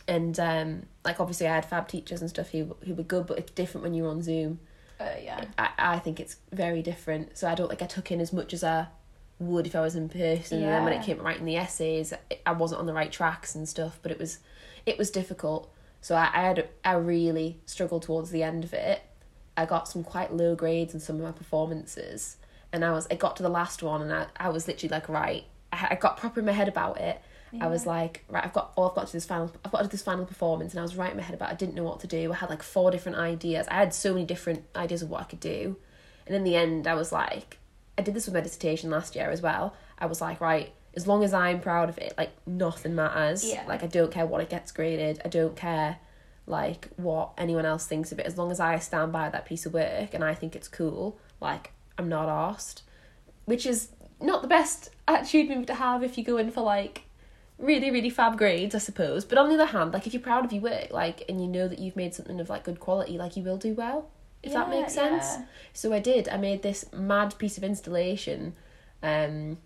and 0.07 0.39
um 0.39 0.83
like 1.03 1.19
obviously 1.19 1.47
I 1.47 1.55
had 1.55 1.65
fab 1.65 1.87
teachers 1.87 2.21
and 2.21 2.29
stuff 2.29 2.49
who 2.49 2.75
who 2.85 2.93
were 2.93 3.03
good 3.03 3.27
but 3.27 3.39
it's 3.39 3.51
different 3.51 3.83
when 3.83 3.93
you're 3.93 4.09
on 4.09 4.21
Zoom 4.21 4.59
Uh, 4.99 5.09
yeah. 5.21 5.43
I, 5.57 5.69
I 5.77 5.99
think 5.99 6.19
it's 6.19 6.37
very 6.53 6.81
different. 6.81 7.37
So 7.37 7.47
I 7.49 7.55
don't 7.55 7.69
like 7.69 7.81
I 7.81 7.85
took 7.85 8.11
in 8.11 8.21
as 8.21 8.31
much 8.31 8.53
as 8.53 8.63
I 8.63 8.87
would 9.39 9.67
if 9.67 9.75
I 9.75 9.81
was 9.81 9.95
in 9.95 10.07
person. 10.07 10.59
yeah. 10.61 10.67
And 10.67 10.73
then 10.73 10.83
when 10.85 10.93
it 10.93 11.03
came 11.05 11.17
to 11.17 11.23
writing 11.23 11.43
the 11.45 11.57
essays, 11.57 12.13
I 12.45 12.53
wasn't 12.53 12.79
on 12.79 12.85
the 12.85 12.93
right 12.93 13.11
tracks 13.11 13.55
and 13.55 13.67
stuff. 13.67 13.99
But 14.01 14.11
it 14.13 14.19
was, 14.19 14.39
it 14.85 14.97
was 14.97 15.11
difficult. 15.11 15.69
So 16.05 16.13
I, 16.13 16.29
I 16.35 16.41
had 16.41 16.69
I 16.83 16.93
really 16.93 17.57
struggled 17.65 18.03
towards 18.03 18.29
the 18.29 18.43
end 18.43 18.63
of 18.63 18.75
it. 18.75 19.01
I 19.57 19.65
got 19.65 19.87
some 19.87 20.03
quite 20.03 20.31
low 20.31 20.53
grades 20.53 20.93
in 20.93 20.99
some 20.99 21.15
of 21.15 21.23
my 21.23 21.31
performances, 21.31 22.37
and 22.71 22.85
I 22.85 22.91
was 22.91 23.07
I 23.09 23.15
got 23.15 23.35
to 23.37 23.41
the 23.41 23.49
last 23.49 23.81
one, 23.81 24.03
and 24.03 24.13
I, 24.13 24.27
I 24.37 24.49
was 24.49 24.67
literally 24.67 24.91
like 24.91 25.09
right. 25.09 25.45
I, 25.73 25.87
I 25.89 25.95
got 25.95 26.17
proper 26.17 26.41
in 26.41 26.45
my 26.45 26.51
head 26.51 26.67
about 26.67 27.01
it. 27.01 27.19
I 27.59 27.65
was 27.65 27.87
like, 27.87 28.23
right, 28.29 28.43
I've 28.45 28.53
got, 28.53 28.73
oh, 28.77 28.87
I've 28.87 28.95
got 28.95 29.07
to 29.07 29.13
this 29.13 29.25
final, 29.25 29.51
I've 29.63 29.71
got 29.71 29.81
to 29.81 29.87
this 29.87 30.03
final 30.03 30.25
performance, 30.25 30.73
and 30.73 30.79
I 30.79 30.83
was 30.83 30.95
right 30.95 31.09
in 31.09 31.17
my 31.17 31.23
head 31.23 31.33
about. 31.33 31.49
It. 31.49 31.53
I 31.53 31.55
didn't 31.55 31.73
know 31.73 31.85
what 31.85 32.01
to 32.01 32.07
do. 32.07 32.31
I 32.31 32.35
had 32.35 32.51
like 32.51 32.61
four 32.61 32.91
different 32.91 33.17
ideas. 33.17 33.65
I 33.67 33.75
had 33.75 33.91
so 33.91 34.13
many 34.13 34.27
different 34.27 34.63
ideas 34.75 35.01
of 35.01 35.09
what 35.09 35.21
I 35.21 35.23
could 35.23 35.39
do, 35.39 35.75
and 36.27 36.35
in 36.35 36.43
the 36.43 36.55
end, 36.55 36.85
I 36.85 36.93
was 36.93 37.11
like, 37.11 37.57
I 37.97 38.03
did 38.03 38.13
this 38.13 38.27
with 38.27 38.35
my 38.35 38.41
dissertation 38.41 38.91
last 38.91 39.15
year 39.15 39.31
as 39.31 39.41
well. 39.41 39.73
I 39.97 40.05
was 40.05 40.21
like, 40.21 40.39
right, 40.39 40.71
as 40.95 41.07
long 41.07 41.23
as 41.23 41.33
I'm 41.33 41.59
proud 41.59 41.89
of 41.89 41.97
it, 41.97 42.13
like 42.17 42.31
nothing 42.45 42.95
matters. 42.95 43.45
Yeah. 43.45 43.63
Like 43.67 43.83
I 43.83 43.87
don't 43.87 44.11
care 44.11 44.25
what 44.25 44.41
it 44.41 44.49
gets 44.49 44.71
graded. 44.71 45.21
I 45.25 45.29
don't 45.29 45.55
care, 45.55 45.97
like 46.47 46.89
what 46.95 47.31
anyone 47.37 47.65
else 47.65 47.85
thinks 47.85 48.11
of 48.11 48.19
it. 48.19 48.25
As 48.25 48.37
long 48.37 48.51
as 48.51 48.59
I 48.59 48.79
stand 48.79 49.11
by 49.11 49.29
that 49.29 49.45
piece 49.45 49.65
of 49.65 49.73
work 49.73 50.13
and 50.13 50.23
I 50.23 50.33
think 50.33 50.55
it's 50.55 50.67
cool, 50.67 51.19
like 51.41 51.71
I'm 51.97 52.09
not 52.09 52.29
asked. 52.29 52.83
Which 53.45 53.65
is 53.65 53.89
not 54.21 54.41
the 54.41 54.47
best 54.47 54.89
attitude 55.07 55.49
maybe 55.49 55.65
to 55.65 55.75
have 55.75 56.03
if 56.03 56.17
you 56.17 56.23
go 56.23 56.37
in 56.37 56.51
for 56.51 56.61
like 56.61 57.03
really 57.57 57.91
really 57.91 58.09
fab 58.09 58.37
grades 58.37 58.75
i 58.75 58.77
suppose 58.77 59.23
but 59.23 59.37
on 59.37 59.47
the 59.49 59.55
other 59.55 59.65
hand 59.65 59.93
like 59.93 60.05
if 60.05 60.13
you're 60.13 60.21
proud 60.21 60.43
of 60.43 60.51
your 60.51 60.61
work 60.61 60.87
like 60.91 61.23
and 61.29 61.41
you 61.41 61.47
know 61.47 61.67
that 61.67 61.79
you've 61.79 61.95
made 61.95 62.13
something 62.13 62.39
of 62.39 62.49
like 62.49 62.63
good 62.63 62.79
quality 62.79 63.17
like 63.17 63.37
you 63.37 63.43
will 63.43 63.57
do 63.57 63.73
well 63.73 64.09
if 64.43 64.53
that 64.53 64.69
makes 64.69 64.93
sense 64.93 65.25
yeah. 65.37 65.45
so 65.73 65.93
i 65.93 65.99
did 65.99 66.27
i 66.29 66.37
made 66.37 66.61
this 66.61 66.85
mad 66.93 67.37
piece 67.37 67.57
of 67.57 67.63
installation 67.63 68.53
um 69.01 69.57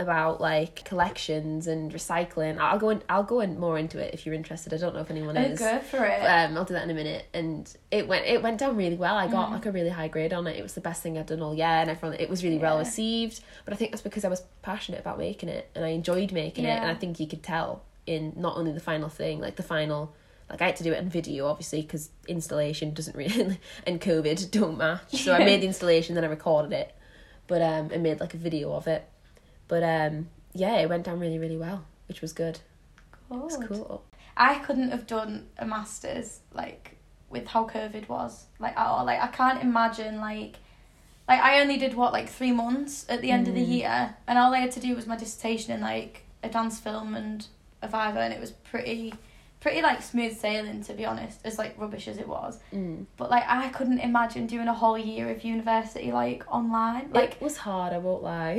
about 0.00 0.40
like 0.40 0.84
collections 0.84 1.66
and 1.66 1.92
recycling 1.92 2.58
i'll 2.58 2.78
go 2.78 2.88
in 2.90 3.02
i'll 3.08 3.22
go 3.22 3.40
in 3.40 3.58
more 3.60 3.78
into 3.78 3.98
it 3.98 4.12
if 4.14 4.24
you're 4.24 4.34
interested 4.34 4.72
i 4.74 4.76
don't 4.76 4.94
know 4.94 5.00
if 5.00 5.10
anyone 5.10 5.36
Oh, 5.36 5.42
is 5.42 5.58
go 5.58 5.78
for 5.80 6.04
it. 6.04 6.20
um, 6.24 6.56
I'll 6.56 6.64
do 6.64 6.74
that 6.74 6.82
in 6.84 6.90
a 6.90 6.94
minute. 6.94 7.26
And 7.32 7.72
it 7.90 8.08
went 8.08 8.26
it 8.26 8.42
went 8.42 8.58
down 8.58 8.76
really 8.76 8.96
well. 8.96 9.16
I 9.16 9.26
got 9.28 9.50
Mm. 9.50 9.52
like 9.52 9.66
a 9.66 9.72
really 9.72 9.90
high 9.90 10.08
grade 10.08 10.32
on 10.32 10.46
it. 10.46 10.56
It 10.56 10.62
was 10.62 10.74
the 10.74 10.80
best 10.80 11.02
thing 11.02 11.16
I've 11.18 11.26
done 11.26 11.40
all 11.42 11.54
year, 11.54 11.66
and 11.66 11.88
everyone 11.90 12.18
it 12.18 12.28
was 12.28 12.42
really 12.42 12.58
well 12.58 12.78
received. 12.78 13.40
But 13.64 13.74
I 13.74 13.76
think 13.76 13.90
that's 13.92 14.02
because 14.02 14.24
I 14.24 14.28
was 14.28 14.42
passionate 14.62 15.00
about 15.00 15.18
making 15.18 15.48
it, 15.48 15.70
and 15.74 15.84
I 15.84 15.88
enjoyed 15.88 16.32
making 16.32 16.64
it. 16.64 16.78
And 16.82 16.90
I 16.90 16.94
think 16.94 17.20
you 17.20 17.26
could 17.26 17.42
tell 17.42 17.82
in 18.06 18.32
not 18.36 18.56
only 18.56 18.72
the 18.72 18.80
final 18.80 19.08
thing, 19.08 19.40
like 19.40 19.56
the 19.56 19.62
final. 19.62 20.14
Like 20.48 20.62
I 20.62 20.66
had 20.66 20.76
to 20.76 20.84
do 20.84 20.92
it 20.92 20.98
in 20.98 21.08
video, 21.08 21.46
obviously, 21.46 21.82
because 21.82 22.10
installation 22.26 22.92
doesn't 22.92 23.14
really 23.22 23.58
and 23.86 24.00
COVID 24.00 24.50
don't 24.50 24.76
match. 24.78 25.22
So 25.24 25.32
I 25.32 25.44
made 25.44 25.60
the 25.62 25.66
installation, 25.66 26.14
then 26.16 26.24
I 26.24 26.28
recorded 26.28 26.72
it, 26.72 26.92
but 27.46 27.62
um, 27.62 27.90
and 27.92 28.02
made 28.02 28.18
like 28.20 28.34
a 28.34 28.38
video 28.38 28.72
of 28.72 28.86
it. 28.88 29.04
But 29.70 29.84
um, 29.84 30.28
yeah, 30.52 30.78
it 30.80 30.88
went 30.88 31.04
down 31.04 31.20
really, 31.20 31.38
really 31.38 31.56
well, 31.56 31.84
which 32.08 32.20
was 32.20 32.32
good. 32.32 32.58
It 33.30 33.36
was 33.36 33.56
cool. 33.56 34.02
I 34.36 34.56
couldn't 34.58 34.90
have 34.90 35.06
done 35.06 35.46
a 35.58 35.64
masters 35.64 36.40
like 36.52 36.96
with 37.30 37.46
how 37.46 37.68
COVID 37.68 38.08
was 38.08 38.46
like 38.58 38.76
at 38.76 38.84
all. 38.84 39.04
Like 39.06 39.22
I 39.22 39.28
can't 39.28 39.62
imagine 39.62 40.20
like 40.20 40.56
like 41.28 41.40
I 41.40 41.60
only 41.60 41.76
did 41.78 41.94
what 41.94 42.12
like 42.12 42.28
three 42.28 42.50
months 42.50 43.06
at 43.08 43.20
the 43.22 43.30
end 43.30 43.46
of 43.46 43.54
the 43.54 43.60
Mm. 43.64 43.68
year, 43.68 44.16
and 44.26 44.38
all 44.40 44.52
I 44.52 44.58
had 44.58 44.72
to 44.72 44.80
do 44.80 44.96
was 44.96 45.06
my 45.06 45.16
dissertation 45.16 45.72
and 45.72 45.82
like 45.82 46.24
a 46.42 46.48
dance 46.48 46.80
film 46.80 47.14
and 47.14 47.46
a 47.80 47.86
viva, 47.86 48.18
and 48.18 48.34
it 48.34 48.40
was 48.40 48.50
pretty 48.50 49.14
pretty 49.60 49.82
like 49.82 50.00
smooth 50.02 50.36
sailing 50.38 50.82
to 50.84 50.92
be 50.94 51.04
honest, 51.04 51.40
as 51.44 51.58
like 51.58 51.74
rubbish 51.78 52.08
as 52.08 52.18
it 52.18 52.26
was. 52.26 52.58
Mm. 52.72 53.06
But 53.16 53.30
like 53.30 53.44
I 53.46 53.68
couldn't 53.68 53.98
imagine 53.98 54.46
doing 54.46 54.68
a 54.68 54.74
whole 54.74 54.96
year 54.98 55.28
of 55.30 55.44
university 55.44 56.10
like 56.12 56.42
online. 56.52 57.10
Like 57.12 57.32
it 57.32 57.42
was 57.42 57.58
hard. 57.58 57.92
I 57.92 57.98
won't 57.98 58.22
lie. 58.22 58.54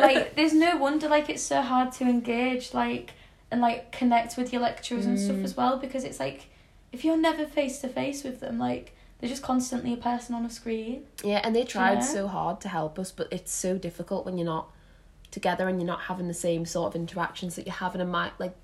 like 0.00 0.34
there's 0.36 0.52
no 0.54 0.76
wonder 0.76 1.08
like 1.08 1.28
it's 1.28 1.42
so 1.42 1.60
hard 1.62 1.92
to 1.92 2.04
engage 2.04 2.72
like 2.74 3.12
and 3.50 3.60
like 3.60 3.92
connect 3.92 4.36
with 4.36 4.52
your 4.52 4.62
lecturers 4.62 5.06
and 5.06 5.18
stuff 5.18 5.36
Mm. 5.36 5.44
as 5.44 5.56
well 5.56 5.76
because 5.78 6.04
it's 6.04 6.18
like 6.20 6.46
if 6.92 7.04
you're 7.04 7.16
never 7.16 7.44
face 7.46 7.80
to 7.80 7.88
face 7.88 8.22
with 8.24 8.40
them 8.40 8.58
like 8.58 8.94
they're 9.18 9.28
just 9.30 9.42
constantly 9.42 9.92
a 9.92 9.96
person 9.96 10.34
on 10.34 10.44
a 10.44 10.50
screen 10.50 11.04
Yeah, 11.22 11.40
and 11.44 11.54
they 11.54 11.64
tried 11.64 11.94
Yeah. 11.94 12.00
so 12.00 12.26
hard 12.28 12.60
to 12.62 12.68
help 12.68 12.98
us, 12.98 13.12
but 13.12 13.28
it's 13.30 13.52
so 13.52 13.78
difficult 13.78 14.24
when 14.26 14.36
you're 14.36 14.44
not 14.46 14.68
together 15.30 15.68
and 15.68 15.78
you're 15.80 15.86
not 15.86 16.02
having 16.02 16.28
the 16.28 16.34
same 16.34 16.64
sort 16.66 16.88
of 16.88 16.96
interactions 17.00 17.54
that 17.56 17.64
you're 17.66 17.74
having 17.74 18.00
in 18.00 18.08
my 18.08 18.30
like 18.38 18.54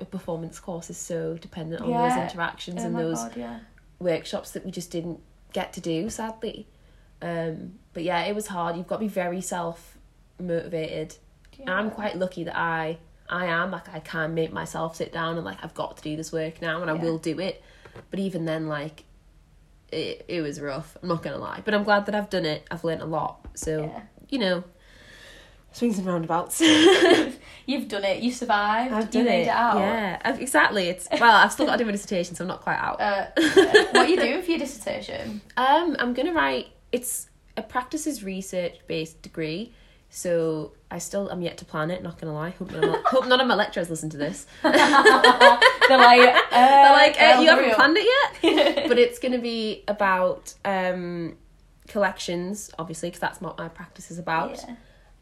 a 0.00 0.04
performance 0.04 0.58
course 0.60 0.90
is 0.90 0.96
so 0.98 1.36
dependent 1.38 1.82
on 1.82 1.90
those 1.90 2.16
interactions 2.16 2.82
oh 2.82 2.86
and 2.86 2.98
those 2.98 3.20
god 3.22 3.36
yeah 3.36 3.58
workshops 3.98 4.50
that 4.52 4.64
we 4.64 4.70
just 4.70 4.90
didn't 4.90 5.20
get 5.52 5.72
to 5.72 5.80
do 5.80 6.10
sadly. 6.10 6.66
Um 7.22 7.78
but 7.94 8.02
yeah, 8.02 8.24
it 8.24 8.34
was 8.34 8.46
hard. 8.48 8.76
You've 8.76 8.86
got 8.86 8.96
to 8.96 9.00
be 9.00 9.08
very 9.08 9.40
self 9.40 9.96
motivated. 10.38 11.16
And 11.58 11.70
I'm 11.70 11.90
quite 11.90 12.16
lucky 12.18 12.44
that 12.44 12.56
I 12.56 12.98
I 13.28 13.46
am 13.46 13.70
like 13.70 13.88
I 13.94 14.00
can 14.00 14.34
make 14.34 14.52
myself 14.52 14.96
sit 14.96 15.12
down 15.12 15.36
and 15.36 15.44
like 15.44 15.58
I've 15.62 15.72
got 15.74 15.96
to 15.96 16.02
do 16.02 16.14
this 16.14 16.30
work 16.30 16.60
now 16.60 16.82
and 16.82 16.90
I 16.90 16.94
Yeah. 16.94 17.02
will 17.02 17.18
do 17.18 17.40
it. 17.40 17.62
But 18.10 18.20
even 18.20 18.44
then 18.44 18.68
like 18.68 19.04
it 19.90 20.26
it 20.28 20.42
was 20.42 20.60
rough. 20.60 20.96
I'm 21.02 21.08
not 21.08 21.22
gonna 21.22 21.38
lie. 21.38 21.62
But 21.64 21.72
I'm 21.72 21.84
glad 21.84 22.04
that 22.06 22.14
I've 22.14 22.28
done 22.28 22.44
it. 22.44 22.66
I've 22.70 22.84
learned 22.84 23.00
a 23.00 23.06
lot. 23.06 23.46
So 23.54 23.84
yeah. 23.84 24.02
you 24.28 24.38
know, 24.38 24.62
swings 25.72 25.96
and 25.98 26.06
roundabouts. 26.06 26.60
you've 27.66 27.88
done 27.88 28.04
it 28.04 28.22
you 28.22 28.32
survived 28.32 28.92
I've 28.94 29.14
you 29.14 29.24
made 29.24 29.42
it. 29.42 29.46
it, 29.46 29.48
out 29.48 29.78
Yeah, 29.78 30.20
I've- 30.24 30.42
exactly. 30.42 30.88
It's 30.88 31.08
well, 31.20 31.36
I've 31.36 31.52
still 31.52 31.66
got 31.66 31.72
to 31.72 31.78
do 31.78 31.84
my 31.84 31.92
dissertation, 31.92 32.34
so 32.34 32.44
I'm 32.44 32.48
not 32.48 32.62
quite 32.62 32.76
out. 32.78 33.00
uh, 33.00 33.26
what 33.36 33.96
are 33.96 34.06
you 34.06 34.16
doing 34.16 34.42
for 34.42 34.50
your 34.50 34.58
dissertation 34.60 35.40
Um, 35.56 35.96
I'm 35.98 36.14
gonna 36.14 36.32
write. 36.32 36.68
It's 36.92 37.28
a 37.56 37.62
practices 37.62 38.22
research 38.24 38.76
based 38.86 39.20
degree, 39.22 39.72
So 40.08 40.72
I 40.90 40.98
still 40.98 41.30
am 41.32 41.42
yet 41.42 41.56
to 41.58 41.64
plan 41.64 41.90
it. 41.90 42.02
Not 42.02 42.18
gonna 42.20 42.32
lie. 42.34 42.50
Hope 42.50 42.70
none 42.70 42.84
of 42.84 42.90
my, 42.90 43.02
hope 43.06 43.26
none 43.26 43.40
of 43.40 43.46
my 43.46 43.54
lecturers 43.54 43.90
listen 43.90 44.08
to 44.10 44.16
this. 44.16 44.46
They're 44.62 44.72
like, 44.72 46.34
uh, 46.34 46.50
They're 46.50 46.92
like, 46.92 47.20
uh, 47.20 47.40
you 47.40 47.48
haven't 47.48 47.74
planned 47.74 47.96
it 47.98 48.06
yet. 48.42 48.88
but 48.88 48.98
it's 48.98 49.18
gonna 49.18 49.38
be 49.40 49.82
about 49.88 50.54
um, 50.64 51.36
collections, 51.88 52.70
obviously, 52.78 53.08
because 53.08 53.20
that's 53.20 53.40
what 53.40 53.58
my 53.58 53.68
practice 53.68 54.10
is 54.10 54.18
about, 54.18 54.52
Yeah. 54.68 54.74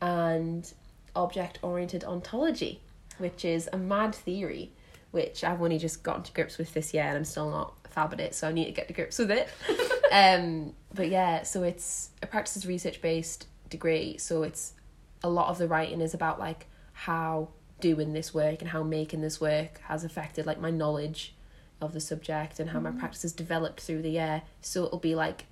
and 0.02 0.72
object 1.14 1.59
oriented 1.62 2.04
ontology, 2.04 2.80
which 3.18 3.44
is 3.44 3.68
a 3.73 3.78
mad 3.78 4.14
theory, 4.14 4.73
which 5.11 5.44
I've 5.44 5.62
only 5.62 5.78
just 5.78 6.02
gotten 6.02 6.23
to 6.25 6.33
grips 6.33 6.59
with 6.59 6.75
this 6.75 6.92
year, 6.94 7.04
and 7.04 7.16
I'm 7.16 7.25
still 7.25 7.50
not 7.50 7.75
fab 7.88 8.12
at 8.12 8.21
it, 8.21 8.35
so 8.35 8.49
I 8.49 8.52
need 8.52 8.66
to 8.66 8.73
get 8.73 8.88
to 8.88 8.94
grips 8.94 9.18
with 9.18 9.30
it. 9.30 9.49
um, 10.12 10.75
but 10.92 11.09
yeah, 11.09 11.42
so 11.42 11.62
it's 11.62 12.11
a 12.23 12.26
practices 12.26 12.66
research 12.66 13.00
based 13.00 13.47
degree, 13.71 14.18
so 14.18 14.42
it's 14.42 14.75
a 15.23 15.28
lot 15.28 15.49
of 15.49 15.59
the 15.59 15.66
writing 15.66 16.00
is 16.00 16.14
about 16.14 16.38
like 16.38 16.66
how 16.92 17.49
doing 17.80 18.12
this 18.12 18.33
work 18.33 18.61
and 18.61 18.71
how 18.71 18.83
making 18.83 19.21
this 19.21 19.40
work 19.40 19.80
has 19.88 20.04
affected 20.04 20.47
like 20.47 20.61
my 20.61 20.71
knowledge 20.71 21.35
of 21.80 21.92
the 21.92 22.00
subject 22.00 22.61
and 22.61 22.71
how 22.71 22.80
my 22.80 22.90
practice 22.90 23.23
has 23.23 23.33
developed 23.33 23.80
through 23.80 24.02
the 24.02 24.11
year. 24.11 24.42
So 24.61 24.85
it'll 24.85 24.99
be 24.99 25.14
like 25.14 25.47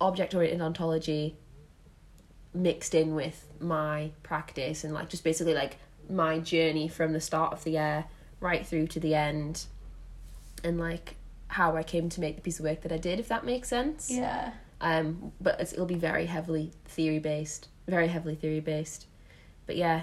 object 0.00 0.34
oriented 0.34 0.60
ontology 0.60 1.36
mixed 2.56 2.94
in 2.94 3.14
with 3.14 3.46
my 3.60 4.10
practice 4.22 4.82
and 4.84 4.92
like 4.94 5.08
just 5.08 5.22
basically 5.24 5.54
like 5.54 5.76
my 6.08 6.38
journey 6.38 6.88
from 6.88 7.12
the 7.12 7.20
start 7.20 7.52
of 7.52 7.64
the 7.64 7.70
year 7.72 8.04
right 8.40 8.66
through 8.66 8.86
to 8.86 9.00
the 9.00 9.14
end 9.14 9.64
and 10.64 10.78
like 10.78 11.16
how 11.48 11.76
I 11.76 11.82
came 11.82 12.08
to 12.10 12.20
make 12.20 12.36
the 12.36 12.42
piece 12.42 12.58
of 12.58 12.64
work 12.64 12.82
that 12.82 12.92
I 12.92 12.96
did 12.98 13.20
if 13.20 13.28
that 13.28 13.44
makes 13.44 13.68
sense 13.68 14.10
Yeah. 14.10 14.52
um 14.80 15.32
but 15.40 15.60
it's, 15.60 15.72
it'll 15.72 15.86
be 15.86 15.94
very 15.96 16.26
heavily 16.26 16.72
theory 16.86 17.18
based 17.18 17.68
very 17.88 18.08
heavily 18.08 18.34
theory 18.34 18.60
based 18.60 19.06
but 19.66 19.76
yeah 19.76 20.02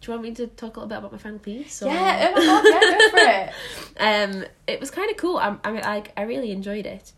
do 0.00 0.12
you 0.12 0.18
want 0.18 0.22
me 0.28 0.34
to 0.34 0.46
talk 0.46 0.76
a 0.76 0.80
little 0.80 0.88
bit 0.88 0.98
about 0.98 1.12
my 1.12 1.18
final 1.18 1.38
piece 1.38 1.82
or- 1.82 1.88
Yeah. 1.90 2.32
Oh 2.36 2.40
my 2.40 2.70
god. 2.70 2.82
Yeah. 2.82 2.98
Go 2.98 3.10
for 3.10 4.00
it. 4.00 4.34
um 4.42 4.44
it 4.66 4.80
was 4.80 4.90
kind 4.90 5.10
of 5.10 5.16
cool 5.16 5.38
I, 5.38 5.56
I 5.64 5.70
mean 5.72 5.82
I, 5.84 6.04
I 6.16 6.22
really 6.22 6.50
enjoyed 6.50 6.86
it 6.86 7.12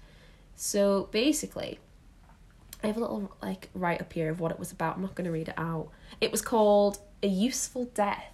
so 0.54 1.08
basically 1.12 1.78
I 2.82 2.86
have 2.86 2.96
a 2.96 3.00
little 3.00 3.34
like 3.42 3.68
write 3.74 4.00
up 4.00 4.12
here 4.12 4.30
of 4.30 4.40
what 4.40 4.52
it 4.52 4.58
was 4.58 4.72
about. 4.72 4.96
I'm 4.96 5.02
not 5.02 5.14
going 5.14 5.24
to 5.24 5.32
read 5.32 5.48
it 5.48 5.54
out. 5.58 5.88
It 6.20 6.30
was 6.30 6.42
called 6.42 6.98
a 7.22 7.28
useful 7.28 7.86
death 7.86 8.32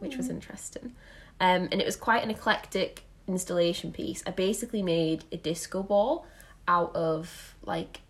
which 0.00 0.16
was 0.16 0.28
interesting. 0.28 0.94
Um 1.40 1.68
and 1.70 1.80
it 1.80 1.86
was 1.86 1.96
quite 1.96 2.24
an 2.24 2.30
eclectic 2.30 3.02
installation 3.26 3.92
piece. 3.92 4.22
I 4.26 4.30
basically 4.30 4.82
made 4.82 5.24
a 5.30 5.36
disco 5.36 5.82
ball 5.82 6.26
out 6.66 6.94
of 6.96 7.54
like 7.62 8.00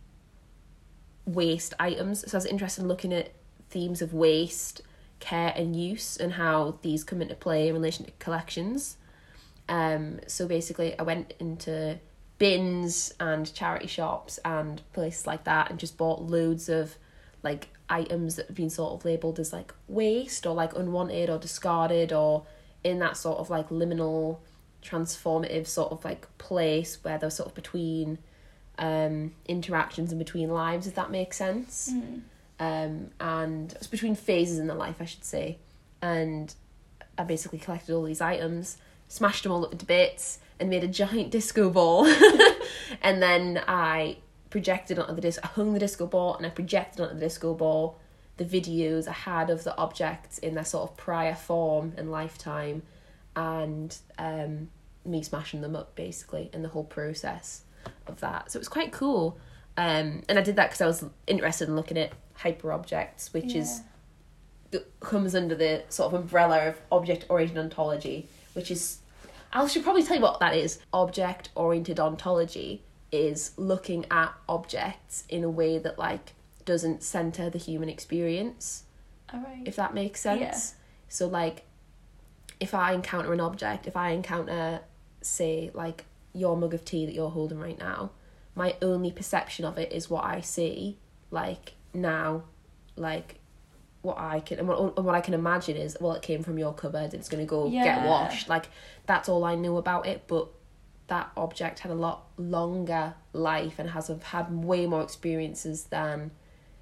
waste 1.26 1.74
items. 1.78 2.20
So 2.30 2.36
I 2.36 2.38
was 2.38 2.46
interested 2.46 2.82
in 2.82 2.88
looking 2.88 3.12
at 3.12 3.32
themes 3.70 4.00
of 4.00 4.14
waste 4.14 4.82
care 5.20 5.52
and 5.56 5.76
use 5.76 6.16
and 6.16 6.34
how 6.34 6.78
these 6.82 7.04
come 7.04 7.20
into 7.20 7.34
play 7.34 7.68
in 7.68 7.74
relation 7.74 8.04
to 8.06 8.12
collections. 8.18 8.96
Um, 9.68 10.20
so 10.26 10.46
basically, 10.46 10.98
I 10.98 11.02
went 11.02 11.34
into 11.38 11.98
bins 12.38 13.12
and 13.18 13.52
charity 13.52 13.86
shops 13.86 14.38
and 14.44 14.80
places 14.92 15.26
like 15.26 15.44
that 15.44 15.70
and 15.70 15.78
just 15.78 15.96
bought 15.96 16.22
loads 16.22 16.68
of 16.68 16.96
like 17.42 17.68
items 17.90 18.36
that 18.36 18.46
have 18.46 18.56
been 18.56 18.70
sort 18.70 18.92
of 18.92 19.04
labeled 19.04 19.38
as 19.38 19.52
like 19.52 19.74
waste 19.88 20.46
or 20.46 20.54
like 20.54 20.74
unwanted 20.76 21.28
or 21.30 21.38
discarded 21.38 22.12
or 22.12 22.46
in 22.84 22.98
that 23.00 23.16
sort 23.16 23.38
of 23.38 23.50
like 23.50 23.68
liminal 23.70 24.38
transformative 24.82 25.66
sort 25.66 25.90
of 25.90 26.04
like 26.04 26.26
place 26.38 27.02
where 27.02 27.18
they're 27.18 27.30
sort 27.30 27.48
of 27.48 27.54
between 27.54 28.18
um 28.78 29.34
interactions 29.46 30.12
and 30.12 30.18
between 30.18 30.48
lives 30.48 30.86
if 30.86 30.94
that 30.94 31.10
makes 31.10 31.36
sense. 31.36 31.90
Um 32.60 33.10
and 33.18 33.72
it's 33.72 33.86
between 33.88 34.14
phases 34.14 34.58
in 34.58 34.68
the 34.68 34.74
life 34.74 34.96
I 35.00 35.04
should 35.04 35.24
say. 35.24 35.58
And 36.00 36.54
I 37.16 37.24
basically 37.24 37.58
collected 37.58 37.92
all 37.94 38.04
these 38.04 38.20
items, 38.20 38.76
smashed 39.08 39.42
them 39.42 39.52
all 39.52 39.64
up 39.64 39.72
into 39.72 39.86
bits, 39.86 40.38
and 40.60 40.70
made 40.70 40.84
a 40.84 40.88
giant 40.88 41.30
disco 41.30 41.70
ball. 41.70 42.06
and 43.02 43.22
then 43.22 43.62
I 43.66 44.18
projected 44.50 44.98
onto 44.98 45.14
the 45.14 45.20
disc. 45.20 45.40
I 45.42 45.48
hung 45.48 45.72
the 45.72 45.80
disco 45.80 46.06
ball, 46.06 46.36
and 46.36 46.46
I 46.46 46.50
projected 46.50 47.00
onto 47.00 47.14
the 47.14 47.20
disco 47.20 47.54
ball 47.54 47.98
the 48.38 48.44
videos 48.44 49.08
I 49.08 49.12
had 49.12 49.50
of 49.50 49.64
the 49.64 49.76
objects 49.76 50.38
in 50.38 50.54
their 50.54 50.64
sort 50.64 50.90
of 50.90 50.96
prior 50.96 51.34
form 51.34 51.92
and 51.96 52.10
lifetime, 52.10 52.82
and 53.36 53.96
um, 54.16 54.70
me 55.04 55.22
smashing 55.22 55.60
them 55.60 55.76
up 55.76 55.94
basically, 55.94 56.48
and 56.52 56.64
the 56.64 56.68
whole 56.68 56.84
process 56.84 57.62
of 58.06 58.20
that. 58.20 58.50
So 58.50 58.56
it 58.56 58.60
was 58.60 58.68
quite 58.68 58.92
cool. 58.92 59.38
Um, 59.76 60.22
and 60.28 60.38
I 60.38 60.42
did 60.42 60.56
that 60.56 60.70
because 60.70 60.80
I 60.80 60.86
was 60.86 61.04
interested 61.26 61.68
in 61.68 61.76
looking 61.76 61.98
at 61.98 62.12
hyper 62.34 62.72
objects, 62.72 63.32
which 63.32 63.54
is 63.54 63.82
that 64.70 65.00
comes 65.00 65.34
under 65.34 65.54
the 65.54 65.82
sort 65.88 66.12
of 66.12 66.20
umbrella 66.20 66.68
of 66.68 66.80
object 66.92 67.26
oriented 67.28 67.58
ontology, 67.58 68.28
which 68.58 68.70
is 68.72 68.98
I 69.52 69.66
should 69.66 69.84
probably 69.84 70.02
tell 70.02 70.16
you 70.16 70.22
what 70.22 70.40
that 70.40 70.54
is. 70.54 70.80
Object 70.92 71.50
oriented 71.54 71.98
ontology 72.00 72.82
is 73.10 73.52
looking 73.56 74.04
at 74.10 74.34
objects 74.48 75.24
in 75.28 75.44
a 75.44 75.48
way 75.48 75.78
that 75.78 75.98
like 75.98 76.34
doesn't 76.64 77.02
center 77.02 77.48
the 77.48 77.58
human 77.58 77.88
experience, 77.88 78.82
All 79.32 79.40
right. 79.40 79.62
if 79.64 79.76
that 79.76 79.94
makes 79.94 80.20
sense. 80.20 80.40
Yeah. 80.40 80.58
So 81.08 81.28
like 81.28 81.62
if 82.60 82.74
I 82.74 82.92
encounter 82.92 83.32
an 83.32 83.40
object, 83.40 83.86
if 83.86 83.96
I 83.96 84.10
encounter 84.10 84.80
say 85.22 85.70
like 85.72 86.04
your 86.34 86.56
mug 86.56 86.74
of 86.74 86.84
tea 86.84 87.06
that 87.06 87.14
you're 87.14 87.30
holding 87.30 87.58
right 87.58 87.78
now, 87.78 88.10
my 88.54 88.76
only 88.82 89.12
perception 89.12 89.64
of 89.64 89.78
it 89.78 89.92
is 89.92 90.10
what 90.10 90.24
I 90.24 90.40
see 90.40 90.98
like 91.30 91.74
now 91.94 92.42
like 92.96 93.37
what 94.08 94.18
I 94.18 94.40
can 94.40 94.58
and 94.60 94.66
what, 94.68 94.78
and 94.96 95.04
what 95.06 95.14
I 95.14 95.20
can 95.20 95.34
imagine 95.34 95.76
is 95.76 95.96
well 96.00 96.12
it 96.12 96.22
came 96.22 96.42
from 96.42 96.56
your 96.58 96.72
cupboard 96.82 97.14
it's 97.14 97.28
going 97.28 97.44
to 97.46 97.48
go 97.48 97.68
get 97.70 98.06
washed 98.06 98.48
like 98.48 98.66
that's 99.06 99.28
all 99.28 99.44
I 99.44 99.54
knew 99.54 99.76
about 99.76 100.06
it 100.06 100.24
but 100.26 100.48
that 101.08 101.30
object 101.36 101.80
had 101.80 101.90
a 101.90 101.94
lot 101.94 102.26
longer 102.36 103.14
life 103.32 103.78
and 103.78 103.90
has 103.90 104.10
had 104.24 104.46
way 104.52 104.86
more 104.86 105.02
experiences 105.02 105.84
than 105.84 106.30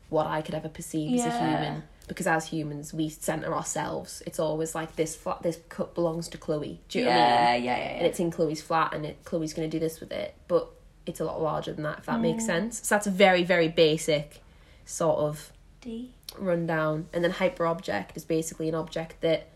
what 0.08 0.26
I 0.26 0.42
could 0.42 0.54
ever 0.54 0.68
perceive 0.68 1.18
as 1.20 1.26
a 1.26 1.30
human 1.38 1.82
because 2.08 2.26
as 2.28 2.46
humans 2.46 2.94
we 2.94 3.08
center 3.08 3.52
ourselves 3.52 4.22
it's 4.26 4.38
always 4.38 4.74
like 4.74 4.94
this 4.96 5.16
flat 5.16 5.42
this 5.42 5.58
cup 5.68 5.94
belongs 5.94 6.28
to 6.28 6.38
Chloe 6.38 6.80
do 6.88 7.00
you 7.00 7.04
know 7.06 7.10
what 7.10 7.18
I 7.18 7.24
mean 7.24 7.30
yeah, 7.30 7.54
yeah, 7.54 7.76
yeah, 7.76 7.78
yeah. 7.78 7.96
and 7.98 8.06
it's 8.06 8.20
in 8.20 8.30
Chloe's 8.30 8.62
flat 8.62 8.94
and 8.94 9.04
it, 9.04 9.24
Chloe's 9.24 9.52
going 9.54 9.68
to 9.68 9.76
do 9.76 9.80
this 9.80 9.98
with 10.00 10.12
it 10.12 10.34
but 10.48 10.70
it's 11.06 11.20
a 11.20 11.24
lot 11.24 11.40
larger 11.42 11.72
than 11.72 11.82
that 11.84 11.98
if 12.00 12.06
that 12.06 12.20
makes 12.20 12.44
Mm. 12.44 12.46
sense 12.46 12.86
so 12.86 12.94
that's 12.94 13.06
a 13.08 13.10
very 13.10 13.42
very 13.44 13.68
basic 13.68 14.40
sort 14.84 15.18
of 15.18 15.52
D. 15.86 16.10
rundown 16.36 17.08
and 17.12 17.22
then 17.22 17.30
hyper 17.30 17.64
object 17.64 18.16
is 18.16 18.24
basically 18.24 18.68
an 18.68 18.74
object 18.74 19.20
that 19.20 19.48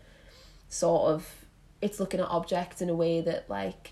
sort 0.69 1.11
of 1.11 1.45
it's 1.81 1.99
looking 1.99 2.21
at 2.21 2.27
objects 2.27 2.81
in 2.81 2.89
a 2.89 2.95
way 2.95 3.19
that 3.19 3.49
like 3.49 3.91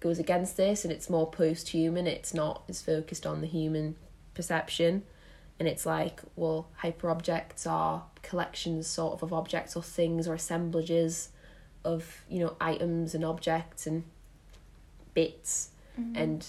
goes 0.00 0.18
against 0.18 0.58
this 0.58 0.84
and 0.84 0.92
it's 0.92 1.08
more 1.08 1.30
post 1.30 1.70
human 1.70 2.06
it's 2.06 2.34
not 2.34 2.64
as 2.68 2.82
focused 2.82 3.24
on 3.24 3.40
the 3.40 3.46
human 3.46 3.96
perception. 4.34 5.04
And 5.58 5.66
it's 5.68 5.86
like 5.86 6.20
well 6.36 6.68
hyper 6.76 7.08
objects 7.08 7.66
are 7.66 8.04
collections 8.22 8.86
sort 8.86 9.14
of 9.14 9.22
of 9.22 9.32
objects 9.32 9.74
or 9.74 9.82
things 9.82 10.28
or 10.28 10.34
assemblages 10.34 11.30
of 11.84 12.24
you 12.28 12.40
know 12.40 12.56
items 12.60 13.14
and 13.14 13.24
objects 13.24 13.86
and 13.86 14.04
bits. 15.14 15.70
Mm-hmm. 15.98 16.16
And 16.16 16.46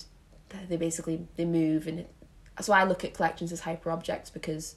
they 0.68 0.78
basically 0.78 1.26
they 1.38 1.46
move 1.46 1.88
and 1.88 2.00
it, 2.00 2.12
so 2.62 2.74
I 2.74 2.84
look 2.84 3.06
at 3.06 3.14
collections 3.14 3.52
as 3.52 3.62
hyper 3.62 3.92
objects 3.92 4.30
because 4.30 4.76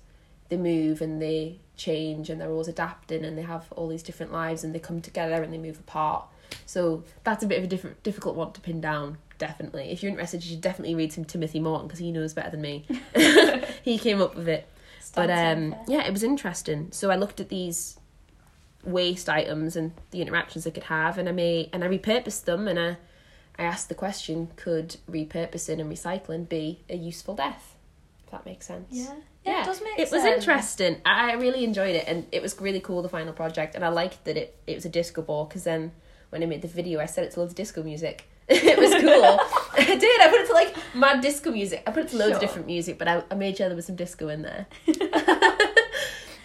they 0.49 0.57
move 0.57 1.01
and 1.01 1.21
they 1.21 1.59
change 1.77 2.29
and 2.29 2.41
they're 2.41 2.51
always 2.51 2.69
adapting 2.69 3.25
and 3.25 3.39
they 3.39 3.43
have 3.43 3.71
all 3.73 3.89
these 3.89 4.03
different 4.03 4.33
lives 4.33 4.65
and 4.65 4.75
they 4.75 4.79
come 4.79 5.01
together 5.01 5.43
and 5.43 5.53
they 5.53 5.59
move 5.59 5.79
apart. 5.79 6.27
So 6.67 7.05
that's 7.25 7.43
a 7.43 7.47
bit 7.47 7.59
of 7.59 7.65
a 7.65 7.67
different 7.67 8.03
difficult 8.03 8.37
one 8.37 8.53
to 8.53 8.61
pin 8.61 8.81
down. 8.81 9.19
Definitely, 9.39 9.91
if 9.91 10.03
you're 10.03 10.11
interested, 10.11 10.43
you 10.45 10.51
should 10.51 10.61
definitely 10.61 10.97
read 10.97 11.13
some 11.13 11.25
Timothy 11.25 11.61
Morton 11.61 11.87
because 11.87 12.01
he 12.01 12.11
knows 12.11 12.35
better 12.35 12.51
than 12.51 12.61
me. 12.61 12.85
he 13.83 13.97
came 13.97 14.21
up 14.21 14.35
with 14.35 14.49
it, 14.49 14.69
but 15.15 15.31
um, 15.31 15.77
yeah, 15.87 16.05
it 16.05 16.13
was 16.13 16.25
interesting. 16.25 16.89
So 16.91 17.11
I 17.11 17.15
looked 17.15 17.39
at 17.39 17.49
these 17.49 18.01
waste 18.83 19.29
items 19.29 19.77
and 19.77 19.93
the 20.11 20.23
interactions 20.23 20.65
they 20.65 20.73
could 20.73 20.85
have, 20.85 21.19
and 21.19 21.29
I 21.29 21.33
made 21.33 21.71
and 21.73 21.85
I 21.85 21.89
repurposed 21.89 22.47
them, 22.47 22.67
and 22.67 22.81
I 22.81 22.97
I 23.57 23.63
asked 23.63 23.89
the 23.89 23.95
question: 23.95 24.49
Could 24.57 24.97
repurposing 25.09 25.81
and 25.81 25.93
recycling 25.93 26.49
be 26.49 26.81
a 26.91 26.97
useful 26.97 27.37
death? 27.37 27.77
If 28.29 28.33
that 28.33 28.45
makes 28.45 28.67
sense. 28.67 28.89
yeah. 28.91 29.15
yeah, 29.45 29.63
it 29.63 29.65
does 29.65 29.81
make 29.83 29.99
It 29.99 30.11
was 30.13 30.21
sense. 30.23 30.37
interesting. 30.43 31.01
I 31.07 31.33
really 31.33 31.65
enjoyed 31.65 31.97
it, 31.97 32.05
and 32.07 32.27
it 32.31 32.43
was 32.43 32.61
really 32.61 32.81
cool. 32.81 33.01
The 33.01 33.09
final 33.09 33.33
project, 33.33 33.75
and 33.75 33.83
I 33.83 33.89
liked 33.89 34.23
that 34.27 34.37
it 34.37 34.55
it 34.67 34.75
was 34.75 34.85
a 34.85 34.91
disco 34.91 35.23
ball 35.23 35.47
because 35.47 35.65
then 35.65 35.93
when 36.29 36.43
I 36.43 36.47
made 36.47 36.61
the 36.61 36.69
video, 36.69 37.01
I 37.01 37.07
set 37.07 37.25
it 37.25 37.31
to 37.33 37.41
loads 37.41 37.53
of 37.53 37.57
disco 37.57 37.83
music. 37.83 38.29
it 38.51 38.79
was 38.79 38.91
cool. 39.01 39.41
I 39.79 39.97
did. 39.97 40.21
I 40.21 40.29
put 40.29 40.41
it 40.41 40.47
to 40.49 40.53
like 40.53 40.77
mad 40.95 41.23
disco 41.23 41.51
music. 41.51 41.83
I 41.87 41.91
put 41.91 42.05
it 42.05 42.09
to 42.11 42.17
loads 42.19 42.35
of 42.37 42.41
different 42.41 42.67
music, 42.67 42.99
but 42.99 43.09
I, 43.09 43.23
I 43.31 43.35
made 43.35 43.57
sure 43.57 43.69
there 43.69 43.77
was 43.77 43.87
some 43.87 43.97
disco 43.97 44.29
in 44.29 44.43
there. 44.43 44.67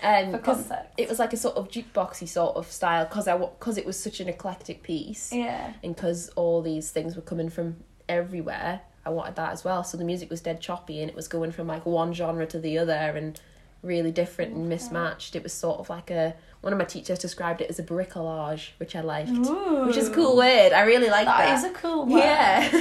um, 0.04 0.32
For 0.32 0.38
'cause 0.40 0.68
context. 0.68 0.94
it 0.98 1.10
was 1.10 1.20
like 1.20 1.34
a 1.34 1.38
sort 1.38 1.56
of 1.56 1.70
jukeboxy 1.70 2.28
sort 2.28 2.56
of 2.56 2.70
style 2.72 3.06
because 3.06 3.28
I 3.28 3.38
because 3.38 3.78
it 3.78 3.86
was 3.86 3.98
such 4.02 4.20
an 4.20 4.28
eclectic 4.30 4.84
piece 4.84 5.32
Yeah. 5.34 5.74
and 5.84 5.96
because 5.96 6.30
all 6.36 6.62
these 6.62 6.92
things 6.92 7.16
were 7.16 7.22
coming 7.22 7.50
from 7.50 7.78
everywhere 8.10 8.82
i 9.06 9.10
wanted 9.10 9.36
that 9.36 9.52
as 9.52 9.64
well 9.64 9.84
so 9.84 9.98
the 9.98 10.04
music 10.04 10.30
was 10.30 10.42
dead 10.42 10.60
choppy 10.62 11.02
and 11.02 11.10
it 11.10 11.16
was 11.16 11.28
going 11.28 11.52
from 11.52 11.68
like 11.68 11.86
one 11.86 12.14
genre 12.14 12.46
to 12.46 12.60
the 12.60 12.78
other 12.78 12.94
and 12.94 13.40
really 13.82 14.12
different 14.12 14.54
and 14.56 14.70
mismatched. 14.70 15.36
It 15.36 15.44
was 15.44 15.52
sort 15.52 15.78
of 15.80 15.90
like 15.90 16.10
a 16.10 16.34
one 16.62 16.72
of 16.72 16.80
my 16.80 16.86
teachers 16.86 17.20
described 17.20 17.60
it 17.60 17.70
as 17.70 17.80
a 17.80 17.84
bricolage, 17.84 18.70
which 18.78 18.96
I 18.96 19.02
liked, 19.02 19.30
which 19.32 19.98
is 19.98 20.08
a 20.08 20.14
cool 20.14 20.38
word. 20.38 20.72
I 20.72 20.84
really 20.84 21.10
like 21.10 21.26
that. 21.26 21.38
That 21.38 21.58
is 21.58 21.64
a 21.66 21.74
cool 21.74 22.06
word. 22.08 22.20
yeah. 22.20 22.72